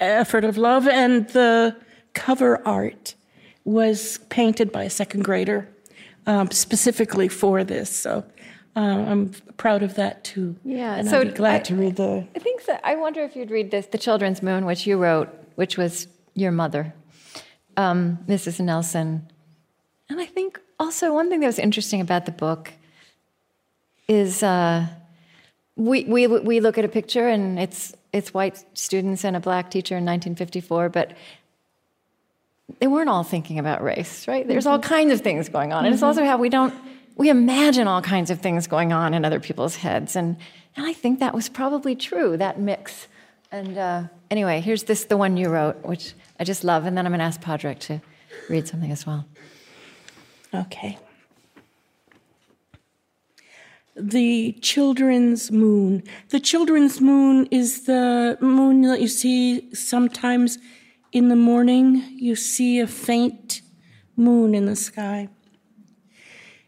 effort 0.00 0.44
of 0.44 0.56
love, 0.56 0.88
and 0.88 1.28
the 1.28 1.76
cover 2.14 2.66
art 2.66 3.14
was 3.64 4.18
painted 4.30 4.72
by 4.72 4.84
a 4.84 4.90
second 4.90 5.22
grader 5.24 5.68
um, 6.26 6.50
specifically 6.50 7.28
for 7.28 7.62
this. 7.62 7.90
So 7.94 8.24
uh, 8.74 8.80
I'm 8.80 9.32
proud 9.58 9.82
of 9.82 9.94
that 9.96 10.24
too. 10.24 10.56
Yeah, 10.64 10.94
and 10.94 11.08
so 11.08 11.20
I'd 11.20 11.28
be 11.28 11.34
glad 11.34 11.60
I- 11.60 11.64
to 11.64 11.74
read 11.76 11.96
the. 11.96 12.26
I 12.34 12.38
think 12.38 12.62
so. 12.62 12.78
I 12.84 12.94
wonder 12.94 13.22
if 13.22 13.36
you'd 13.36 13.50
read 13.50 13.70
this, 13.70 13.84
The 13.86 13.98
Children's 13.98 14.42
Moon, 14.42 14.64
which 14.64 14.86
you 14.86 14.96
wrote, 14.96 15.28
which 15.56 15.76
was 15.76 16.08
your 16.34 16.52
mother, 16.52 16.94
um, 17.76 18.18
Mrs. 18.26 18.60
Nelson. 18.60 19.28
And 20.08 20.18
I 20.20 20.24
think 20.26 20.58
also 20.78 21.12
one 21.12 21.28
thing 21.28 21.40
that 21.40 21.46
was 21.46 21.58
interesting 21.58 22.00
about 22.00 22.26
the 22.26 22.32
book 22.32 22.72
is 24.06 24.42
uh, 24.42 24.86
we, 25.76 26.04
we, 26.04 26.26
we 26.26 26.60
look 26.60 26.78
at 26.78 26.84
a 26.84 26.88
picture 26.88 27.28
and 27.28 27.58
it's, 27.58 27.94
it's 28.12 28.32
white 28.32 28.64
students 28.76 29.24
and 29.24 29.36
a 29.36 29.40
black 29.40 29.70
teacher 29.70 29.96
in 29.96 30.04
1954, 30.04 30.88
but 30.88 31.12
they 32.80 32.86
weren't 32.86 33.08
all 33.08 33.22
thinking 33.22 33.58
about 33.58 33.82
race, 33.82 34.28
right? 34.28 34.46
There's 34.46 34.66
all 34.66 34.78
kinds 34.78 35.12
of 35.12 35.20
things 35.20 35.48
going 35.48 35.72
on. 35.72 35.84
And 35.84 35.94
it's 35.94 36.02
also 36.02 36.24
how 36.24 36.36
we 36.36 36.48
don't, 36.48 36.74
we 37.16 37.30
imagine 37.30 37.88
all 37.88 38.02
kinds 38.02 38.30
of 38.30 38.40
things 38.40 38.66
going 38.66 38.92
on 38.92 39.14
in 39.14 39.24
other 39.24 39.40
people's 39.40 39.76
heads. 39.76 40.16
And, 40.16 40.36
and 40.76 40.86
I 40.86 40.92
think 40.92 41.18
that 41.20 41.34
was 41.34 41.48
probably 41.48 41.96
true, 41.96 42.36
that 42.36 42.60
mix. 42.60 43.08
And 43.50 43.78
uh, 43.78 44.02
anyway, 44.30 44.60
here's 44.60 44.84
this, 44.84 45.04
the 45.04 45.16
one 45.16 45.36
you 45.36 45.48
wrote, 45.48 45.82
which 45.84 46.12
I 46.38 46.44
just 46.44 46.62
love. 46.64 46.84
And 46.84 46.96
then 46.96 47.06
I'm 47.06 47.12
going 47.12 47.20
to 47.20 47.24
ask 47.24 47.40
Padraig 47.40 47.78
to 47.80 48.00
read 48.48 48.68
something 48.68 48.92
as 48.92 49.06
well. 49.06 49.26
Okay. 50.54 50.98
The 53.96 54.52
children's 54.62 55.50
moon. 55.50 56.04
The 56.28 56.40
children's 56.40 57.00
moon 57.00 57.46
is 57.50 57.86
the 57.86 58.38
moon 58.40 58.82
that 58.82 59.00
you 59.00 59.08
see 59.08 59.74
sometimes 59.74 60.58
in 61.12 61.28
the 61.28 61.36
morning. 61.36 62.04
You 62.16 62.36
see 62.36 62.78
a 62.78 62.86
faint 62.86 63.60
moon 64.16 64.54
in 64.54 64.66
the 64.66 64.76
sky. 64.76 65.28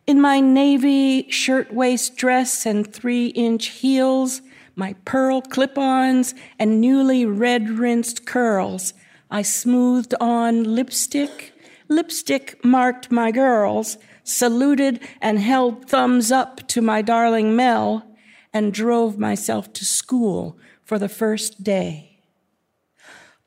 In 0.06 0.20
my 0.20 0.40
navy 0.40 1.30
shirtwaist 1.30 2.16
dress 2.16 2.66
and 2.66 2.92
three 2.92 3.28
inch 3.28 3.68
heels, 3.68 4.42
my 4.74 4.94
pearl 5.04 5.40
clip 5.40 5.78
ons, 5.78 6.34
and 6.58 6.80
newly 6.80 7.24
red 7.24 7.70
rinsed 7.70 8.26
curls, 8.26 8.92
I 9.30 9.42
smoothed 9.42 10.14
on 10.20 10.64
lipstick. 10.64 11.52
Lipstick 11.90 12.64
marked 12.64 13.10
my 13.10 13.32
girls, 13.32 13.98
saluted 14.22 15.00
and 15.20 15.40
held 15.40 15.88
thumbs 15.90 16.30
up 16.30 16.66
to 16.68 16.80
my 16.80 17.02
darling 17.02 17.56
Mel, 17.56 18.06
and 18.52 18.72
drove 18.72 19.18
myself 19.18 19.72
to 19.72 19.84
school 19.84 20.56
for 20.84 20.98
the 20.98 21.08
first 21.08 21.64
day. 21.64 22.18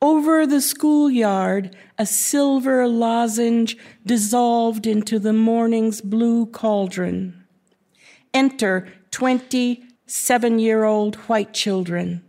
Over 0.01 0.45
the 0.45 0.59
schoolyard, 0.59 1.77
a 1.97 2.05
silver 2.05 2.85
lozenge 2.89 3.77
dissolved 4.05 4.85
into 4.85 5.19
the 5.19 5.31
morning's 5.31 6.01
blue 6.01 6.45
cauldron. 6.47 7.45
Enter 8.33 8.89
27 9.11 10.59
year 10.59 10.83
old 10.83 11.15
white 11.15 11.53
children. 11.53 12.21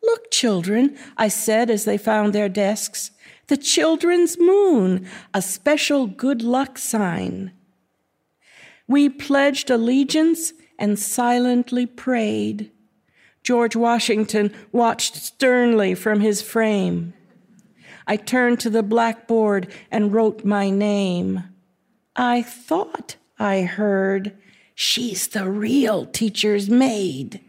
Look, 0.00 0.30
children, 0.30 0.96
I 1.16 1.26
said 1.26 1.68
as 1.68 1.84
they 1.84 1.98
found 1.98 2.32
their 2.32 2.48
desks. 2.48 3.10
The 3.48 3.56
children's 3.56 4.38
moon, 4.38 5.06
a 5.32 5.40
special 5.40 6.06
good 6.06 6.42
luck 6.42 6.78
sign. 6.78 7.52
We 8.88 9.08
pledged 9.08 9.70
allegiance 9.70 10.52
and 10.78 10.98
silently 10.98 11.86
prayed. 11.86 12.70
George 13.42 13.76
Washington 13.76 14.52
watched 14.72 15.16
sternly 15.16 15.94
from 15.94 16.20
his 16.20 16.42
frame. 16.42 17.14
I 18.06 18.16
turned 18.16 18.60
to 18.60 18.70
the 18.70 18.82
blackboard 18.82 19.68
and 19.90 20.12
wrote 20.12 20.44
my 20.44 20.70
name. 20.70 21.44
I 22.14 22.42
thought 22.42 23.16
I 23.38 23.62
heard, 23.62 24.36
She's 24.74 25.28
the 25.28 25.48
real 25.48 26.04
teacher's 26.04 26.68
maid. 26.68 27.40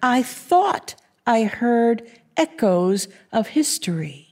I 0.00 0.22
thought 0.22 0.94
I 1.26 1.44
heard 1.44 2.08
echoes 2.36 3.08
of 3.32 3.48
history. 3.48 4.31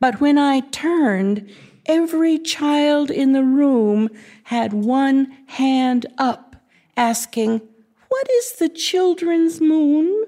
But 0.00 0.18
when 0.18 0.38
I 0.38 0.60
turned, 0.60 1.48
every 1.84 2.38
child 2.38 3.10
in 3.10 3.32
the 3.32 3.44
room 3.44 4.08
had 4.44 4.72
one 4.72 5.26
hand 5.46 6.06
up, 6.16 6.56
asking, 6.96 7.60
What 8.08 8.30
is 8.30 8.52
the 8.52 8.70
children's 8.70 9.60
moon? 9.60 10.24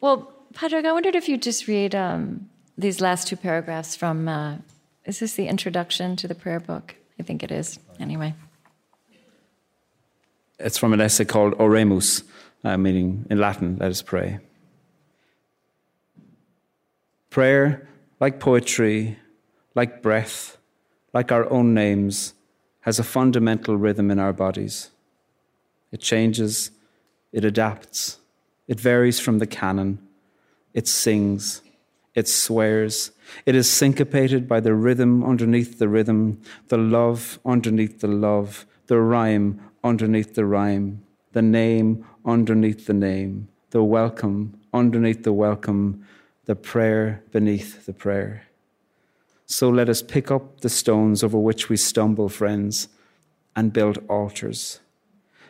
Well, 0.00 0.32
Padraig, 0.54 0.86
I 0.86 0.92
wondered 0.92 1.16
if 1.16 1.28
you'd 1.28 1.42
just 1.42 1.66
read 1.66 1.92
um, 1.92 2.48
these 2.78 3.00
last 3.00 3.26
two 3.26 3.36
paragraphs 3.36 3.96
from. 3.96 4.28
Uh, 4.28 4.56
is 5.04 5.18
this 5.18 5.34
the 5.34 5.48
introduction 5.48 6.14
to 6.16 6.28
the 6.28 6.34
prayer 6.34 6.60
book? 6.60 6.94
I 7.18 7.24
think 7.24 7.42
it 7.42 7.50
is. 7.50 7.80
Anyway. 7.98 8.34
It's 10.58 10.78
from 10.78 10.92
an 10.92 11.00
essay 11.00 11.24
called 11.24 11.54
Oremus, 11.54 12.24
uh, 12.64 12.76
meaning 12.76 13.26
in 13.30 13.38
Latin, 13.38 13.76
let 13.78 13.90
us 13.90 14.02
pray. 14.02 14.40
Prayer, 17.30 17.88
like 18.18 18.40
poetry, 18.40 19.18
like 19.74 20.02
breath, 20.02 20.58
like 21.12 21.30
our 21.30 21.48
own 21.52 21.74
names, 21.74 22.34
has 22.80 22.98
a 22.98 23.04
fundamental 23.04 23.76
rhythm 23.76 24.10
in 24.10 24.18
our 24.18 24.32
bodies. 24.32 24.90
It 25.92 26.00
changes, 26.00 26.72
it 27.32 27.44
adapts, 27.44 28.18
it 28.66 28.80
varies 28.80 29.20
from 29.20 29.38
the 29.38 29.46
canon, 29.46 30.00
it 30.74 30.88
sings, 30.88 31.62
it 32.14 32.26
swears, 32.26 33.12
it 33.46 33.54
is 33.54 33.70
syncopated 33.70 34.48
by 34.48 34.58
the 34.58 34.74
rhythm 34.74 35.22
underneath 35.22 35.78
the 35.78 35.88
rhythm, 35.88 36.40
the 36.68 36.78
love 36.78 37.38
underneath 37.44 38.00
the 38.00 38.08
love, 38.08 38.66
the 38.88 38.98
rhyme 38.98 39.60
underneath 39.82 40.34
the 40.34 40.44
rhyme, 40.44 41.02
the 41.32 41.42
name 41.42 42.04
underneath 42.24 42.86
the 42.86 42.94
name, 42.94 43.48
the 43.70 43.82
welcome 43.82 44.58
underneath 44.72 45.22
the 45.22 45.32
welcome, 45.32 46.04
the 46.44 46.56
prayer 46.56 47.22
beneath 47.32 47.86
the 47.86 47.92
prayer. 47.92 48.44
So 49.46 49.68
let 49.68 49.88
us 49.88 50.02
pick 50.02 50.30
up 50.30 50.60
the 50.60 50.68
stones 50.68 51.24
over 51.24 51.38
which 51.38 51.68
we 51.68 51.76
stumble, 51.76 52.28
friends, 52.28 52.88
and 53.56 53.72
build 53.72 53.98
altars. 54.08 54.80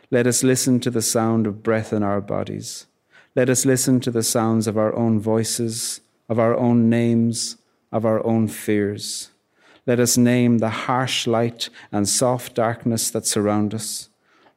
Let 0.09 0.25
us 0.25 0.43
listen 0.43 0.79
to 0.81 0.89
the 0.89 1.01
sound 1.01 1.45
of 1.45 1.61
breath 1.61 1.93
in 1.93 2.01
our 2.01 2.21
bodies. 2.21 2.87
Let 3.35 3.49
us 3.49 3.65
listen 3.65 3.99
to 4.01 4.11
the 4.11 4.23
sounds 4.23 4.67
of 4.67 4.77
our 4.77 4.95
own 4.95 5.19
voices, 5.19 6.01
of 6.27 6.39
our 6.39 6.55
own 6.55 6.89
names, 6.89 7.57
of 7.91 8.05
our 8.05 8.25
own 8.25 8.47
fears. 8.47 9.29
Let 9.85 9.99
us 9.99 10.17
name 10.17 10.57
the 10.57 10.69
harsh 10.69 11.27
light 11.27 11.69
and 11.91 12.07
soft 12.07 12.55
darkness 12.55 13.11
that 13.11 13.25
surround 13.25 13.73
us. 13.73 14.09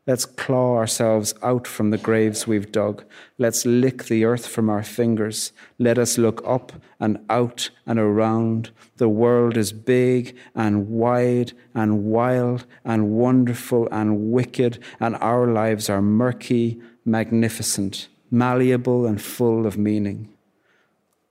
Let's 0.05 0.25
claw 0.25 0.77
ourselves 0.79 1.33
out 1.45 1.69
from 1.69 1.91
the 1.91 1.99
graves 1.99 2.45
we've 2.45 2.73
dug. 2.73 3.05
Let's 3.39 3.65
lick 3.65 4.05
the 4.05 4.25
earth 4.25 4.49
from 4.49 4.69
our 4.69 4.83
fingers. 4.83 5.53
Let 5.79 5.97
us 5.97 6.19
look 6.19 6.43
up 6.45 6.73
and 6.99 7.19
out 7.31 7.71
and 7.87 8.01
around. 8.01 8.71
The 8.97 9.09
world 9.09 9.57
is 9.57 9.73
big 9.73 10.37
and 10.57 10.89
wide 10.89 11.53
and 11.73 12.05
wild 12.05 12.67
and 12.85 13.11
wonderful 13.11 13.89
and 13.93 14.33
wicked, 14.33 14.81
and 14.99 15.15
our 15.17 15.47
lives 15.47 15.89
are 15.89 16.03
murky, 16.03 16.81
magnificent, 17.05 18.09
malleable, 18.29 19.07
and 19.07 19.23
full 19.23 19.67
of 19.67 19.79
meaning. 19.79 20.29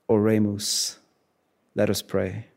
Oremus. 0.10 0.98
Let 1.76 1.90
us 1.90 2.02
pray. 2.02 2.51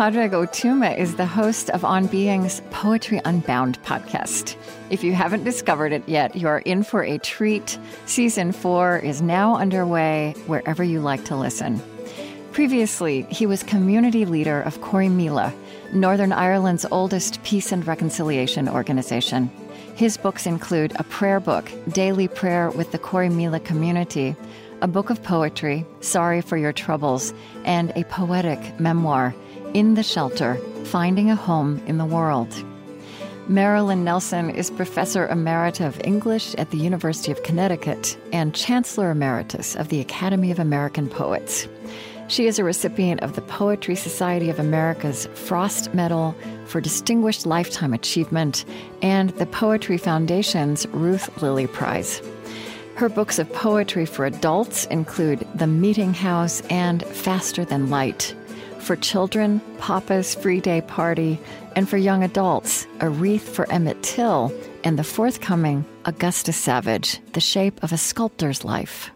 Padraig 0.00 0.32
Ó 0.32 0.46
Tuama 0.46 0.96
is 0.96 1.16
the 1.16 1.26
host 1.26 1.68
of 1.68 1.84
On 1.84 2.06
Being's 2.06 2.62
Poetry 2.70 3.20
Unbound 3.26 3.78
podcast. 3.82 4.56
If 4.88 5.04
you 5.04 5.12
haven't 5.12 5.44
discovered 5.44 5.92
it 5.92 6.08
yet, 6.08 6.34
you 6.34 6.48
are 6.48 6.60
in 6.60 6.84
for 6.84 7.04
a 7.04 7.18
treat. 7.18 7.78
Season 8.06 8.50
four 8.50 8.96
is 8.96 9.20
now 9.20 9.56
underway 9.56 10.34
wherever 10.46 10.82
you 10.82 11.00
like 11.00 11.26
to 11.26 11.36
listen. 11.36 11.82
Previously, 12.52 13.26
he 13.28 13.44
was 13.44 13.62
community 13.62 14.24
leader 14.24 14.62
of 14.62 14.80
Corrymeela, 14.80 15.52
Northern 15.92 16.32
Ireland's 16.32 16.86
oldest 16.90 17.42
peace 17.42 17.70
and 17.70 17.86
reconciliation 17.86 18.70
organization. 18.70 19.50
His 19.96 20.16
books 20.16 20.46
include 20.46 20.94
a 20.96 21.04
prayer 21.04 21.40
book, 21.40 21.70
Daily 21.90 22.26
Prayer 22.26 22.70
with 22.70 22.90
the 22.92 22.98
Corrymeela 22.98 23.62
Community, 23.66 24.34
a 24.80 24.88
book 24.88 25.10
of 25.10 25.22
poetry, 25.22 25.84
Sorry 26.00 26.40
for 26.40 26.56
Your 26.56 26.72
Troubles, 26.72 27.34
and 27.66 27.92
a 27.96 28.04
poetic 28.04 28.80
memoir, 28.80 29.34
in 29.74 29.94
the 29.94 30.02
Shelter 30.02 30.56
Finding 30.84 31.30
a 31.30 31.36
Home 31.36 31.82
in 31.86 31.98
the 31.98 32.04
World. 32.04 32.64
Marilyn 33.48 34.04
Nelson 34.04 34.50
is 34.50 34.70
Professor 34.70 35.26
Emerita 35.28 35.86
of 35.86 36.00
English 36.04 36.54
at 36.54 36.70
the 36.70 36.78
University 36.78 37.32
of 37.32 37.42
Connecticut 37.42 38.16
and 38.32 38.54
Chancellor 38.54 39.10
Emeritus 39.10 39.74
of 39.74 39.88
the 39.88 40.00
Academy 40.00 40.50
of 40.50 40.58
American 40.58 41.08
Poets. 41.08 41.68
She 42.28 42.46
is 42.46 42.58
a 42.58 42.64
recipient 42.64 43.22
of 43.22 43.34
the 43.34 43.42
Poetry 43.42 43.96
Society 43.96 44.50
of 44.50 44.60
America's 44.60 45.26
Frost 45.34 45.92
Medal 45.92 46.34
for 46.66 46.80
Distinguished 46.80 47.44
Lifetime 47.44 47.92
Achievement 47.92 48.64
and 49.02 49.30
the 49.30 49.46
Poetry 49.46 49.98
Foundation's 49.98 50.86
Ruth 50.88 51.42
Lilly 51.42 51.66
Prize. 51.66 52.22
Her 52.94 53.08
books 53.08 53.38
of 53.38 53.52
poetry 53.52 54.06
for 54.06 54.26
adults 54.26 54.84
include 54.86 55.46
The 55.54 55.66
Meeting 55.66 56.14
House 56.14 56.60
and 56.70 57.02
Faster 57.04 57.64
Than 57.64 57.90
Light 57.90 58.34
for 58.80 58.96
children, 58.96 59.60
Papa's 59.78 60.34
Free 60.34 60.60
Day 60.60 60.80
Party, 60.80 61.38
and 61.76 61.88
for 61.88 61.96
young 61.96 62.24
adults, 62.24 62.86
A 63.00 63.08
Wreath 63.08 63.48
for 63.48 63.70
Emmett 63.70 64.02
Till, 64.02 64.52
and 64.84 64.98
the 64.98 65.04
forthcoming 65.04 65.84
Augusta 66.04 66.52
Savage, 66.52 67.20
The 67.32 67.40
Shape 67.40 67.82
of 67.82 67.92
a 67.92 67.98
Sculptor's 67.98 68.64
Life. 68.64 69.10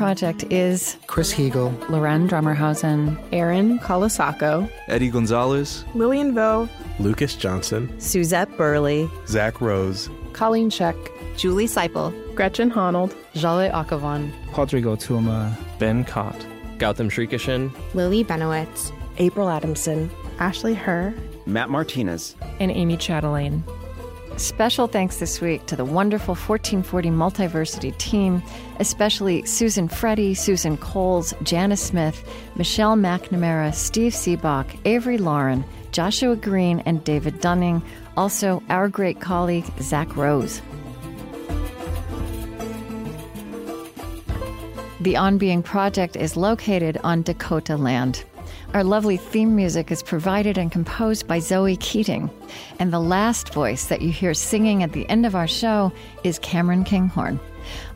Project 0.00 0.44
is 0.50 0.96
Chris 1.08 1.30
Heagle, 1.30 1.78
Loren 1.90 2.26
Drommerhausen, 2.26 3.22
Erin 3.32 3.78
Colasacco, 3.80 4.66
Eddie 4.88 5.10
Gonzalez, 5.10 5.84
Lillian 5.94 6.34
Vo, 6.34 6.70
Lucas 6.98 7.36
Johnson, 7.36 8.00
Suzette 8.00 8.48
Burley, 8.56 9.10
Zach 9.26 9.60
Rose, 9.60 10.08
Colleen 10.32 10.70
Scheck, 10.70 10.96
Julie 11.36 11.66
Siple, 11.66 12.14
Gretchen 12.34 12.70
Honnold, 12.70 13.12
Jhaleh 13.34 13.70
Akhavan, 13.72 14.32
Padraig 14.52 14.86
Ó 14.86 14.96
Tuama, 14.96 15.54
Ben 15.78 16.02
Katt, 16.04 16.46
Gautam 16.78 17.10
Srikishan, 17.10 17.70
Lily 17.92 18.24
Benowitz, 18.24 18.92
April 19.18 19.50
Adamson, 19.50 20.10
Ashley 20.38 20.72
Herr, 20.72 21.12
Matt 21.44 21.68
Martinez, 21.68 22.36
and 22.58 22.70
Amy 22.70 22.96
Chatelaine. 22.96 23.62
Special 24.40 24.86
thanks 24.86 25.18
this 25.18 25.42
week 25.42 25.66
to 25.66 25.76
the 25.76 25.84
wonderful 25.84 26.34
1440 26.34 27.10
Multiversity 27.10 27.94
team, 27.98 28.42
especially 28.78 29.44
Susan 29.44 29.86
Freddy, 29.86 30.32
Susan 30.32 30.78
Coles, 30.78 31.34
Janice 31.42 31.82
Smith, 31.82 32.26
Michelle 32.56 32.96
McNamara, 32.96 33.74
Steve 33.74 34.14
Seabach, 34.14 34.66
Avery 34.86 35.18
Lauren, 35.18 35.62
Joshua 35.92 36.36
Green, 36.36 36.80
and 36.86 37.04
David 37.04 37.38
Dunning. 37.42 37.82
Also, 38.16 38.62
our 38.70 38.88
great 38.88 39.20
colleague, 39.20 39.66
Zach 39.82 40.16
Rose. 40.16 40.62
The 45.00 45.18
On 45.18 45.36
Being 45.36 45.62
Project 45.62 46.16
is 46.16 46.34
located 46.38 46.96
on 47.04 47.20
Dakota 47.20 47.76
land. 47.76 48.24
Our 48.72 48.84
lovely 48.84 49.16
theme 49.16 49.56
music 49.56 49.90
is 49.90 50.00
provided 50.00 50.56
and 50.56 50.70
composed 50.70 51.26
by 51.26 51.40
Zoe 51.40 51.76
Keating. 51.78 52.30
And 52.78 52.92
the 52.92 53.00
last 53.00 53.52
voice 53.52 53.86
that 53.86 54.00
you 54.00 54.12
hear 54.12 54.32
singing 54.32 54.84
at 54.84 54.92
the 54.92 55.08
end 55.10 55.26
of 55.26 55.34
our 55.34 55.48
show 55.48 55.92
is 56.22 56.38
Cameron 56.38 56.84
Kinghorn. 56.84 57.40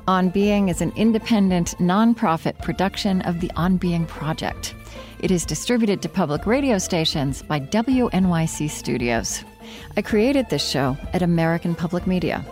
On 0.09 0.31
Being 0.31 0.69
is 0.71 0.81
an 0.81 0.93
independent, 0.97 1.77
nonprofit 1.79 2.61
production 2.61 3.23
of 3.23 3.39
the 3.39 3.53
On 3.55 3.77
Being 3.77 4.05
Project. 4.07 4.75
It 5.21 5.31
is 5.31 5.47
distributed 5.47 6.03
to 6.03 6.09
public 6.09 6.45
radio 6.45 6.79
stations 6.79 7.41
by 7.41 7.61
WNYC 7.61 8.69
Studios. 8.69 9.45
I 9.97 10.03
created 10.03 10.51
this 10.51 10.69
show 10.69 10.99
at 11.13 11.23
American 11.23 11.77
Public 11.77 12.05
Media. 12.05 12.45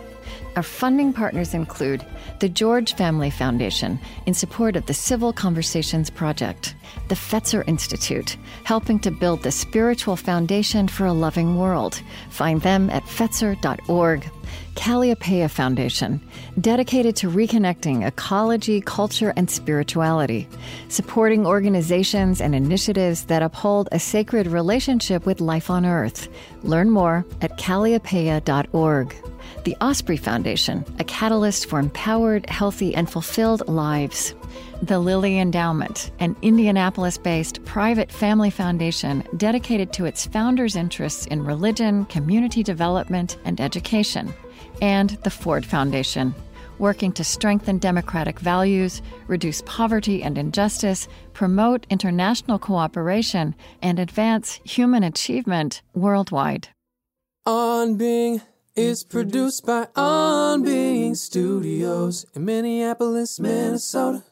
Our 0.55 0.63
funding 0.63 1.13
partners 1.13 1.55
include 1.55 2.05
the 2.39 2.47
George 2.47 2.93
Family 2.93 3.31
Foundation 3.31 3.99
in 4.27 4.35
support 4.35 4.75
of 4.75 4.85
the 4.85 4.93
Civil 4.93 5.33
Conversations 5.33 6.11
Project, 6.11 6.75
the 7.07 7.15
Fetzer 7.15 7.67
Institute, 7.67 8.37
helping 8.63 8.99
to 8.99 9.09
build 9.09 9.41
the 9.41 9.51
spiritual 9.51 10.15
foundation 10.15 10.87
for 10.87 11.07
a 11.07 11.13
loving 11.13 11.57
world. 11.57 11.99
Find 12.29 12.61
them 12.61 12.91
at 12.91 13.03
fetzer.org. 13.03 14.29
Kalliopeia 14.75 15.49
Foundation, 15.49 16.21
dedicated 16.59 17.15
to 17.17 17.29
reconnecting 17.29 18.05
ecology, 18.05 18.81
culture, 18.81 19.33
and 19.35 19.49
spirituality, 19.49 20.47
supporting 20.89 21.45
organizations 21.45 22.41
and 22.41 22.53
initiatives 22.53 23.25
that 23.25 23.43
uphold 23.43 23.87
a 23.91 23.99
sacred 23.99 24.47
relationship 24.47 25.25
with 25.25 25.41
life 25.41 25.69
on 25.69 25.85
Earth. 25.85 26.27
Learn 26.63 26.89
more 26.89 27.25
at 27.41 27.57
kalliopeia.org. 27.57 29.32
The 29.63 29.77
Osprey 29.79 30.17
Foundation, 30.17 30.83
a 30.99 31.05
catalyst 31.05 31.67
for 31.67 31.79
empowered, 31.79 32.49
healthy, 32.49 32.93
and 32.93 33.09
fulfilled 33.09 33.65
lives. 33.69 34.35
The 34.81 34.99
Lilly 34.99 35.39
Endowment, 35.39 36.11
an 36.19 36.35
Indianapolis 36.41 37.17
based 37.17 37.63
private 37.63 38.11
family 38.11 38.49
foundation 38.49 39.23
dedicated 39.37 39.93
to 39.93 40.03
its 40.03 40.25
founders' 40.25 40.75
interests 40.75 41.27
in 41.27 41.45
religion, 41.45 42.03
community 42.05 42.61
development, 42.61 43.37
and 43.45 43.61
education. 43.61 44.33
And 44.81 45.11
the 45.23 45.29
Ford 45.29 45.65
Foundation, 45.65 46.35
working 46.77 47.13
to 47.13 47.23
strengthen 47.23 47.77
democratic 47.77 48.41
values, 48.41 49.01
reduce 49.27 49.61
poverty 49.65 50.23
and 50.23 50.37
injustice, 50.37 51.07
promote 51.31 51.87
international 51.89 52.59
cooperation, 52.59 53.55
and 53.81 53.97
advance 53.97 54.59
human 54.65 55.03
achievement 55.03 55.81
worldwide. 55.93 56.67
On 57.45 57.95
Being 57.95 58.41
is 58.75 59.03
produced 59.03 59.65
by 59.67 59.87
On 59.95 60.63
Being 60.63 61.13
Studios 61.13 62.25
in 62.33 62.45
Minneapolis, 62.45 63.39
Minnesota. 63.39 64.23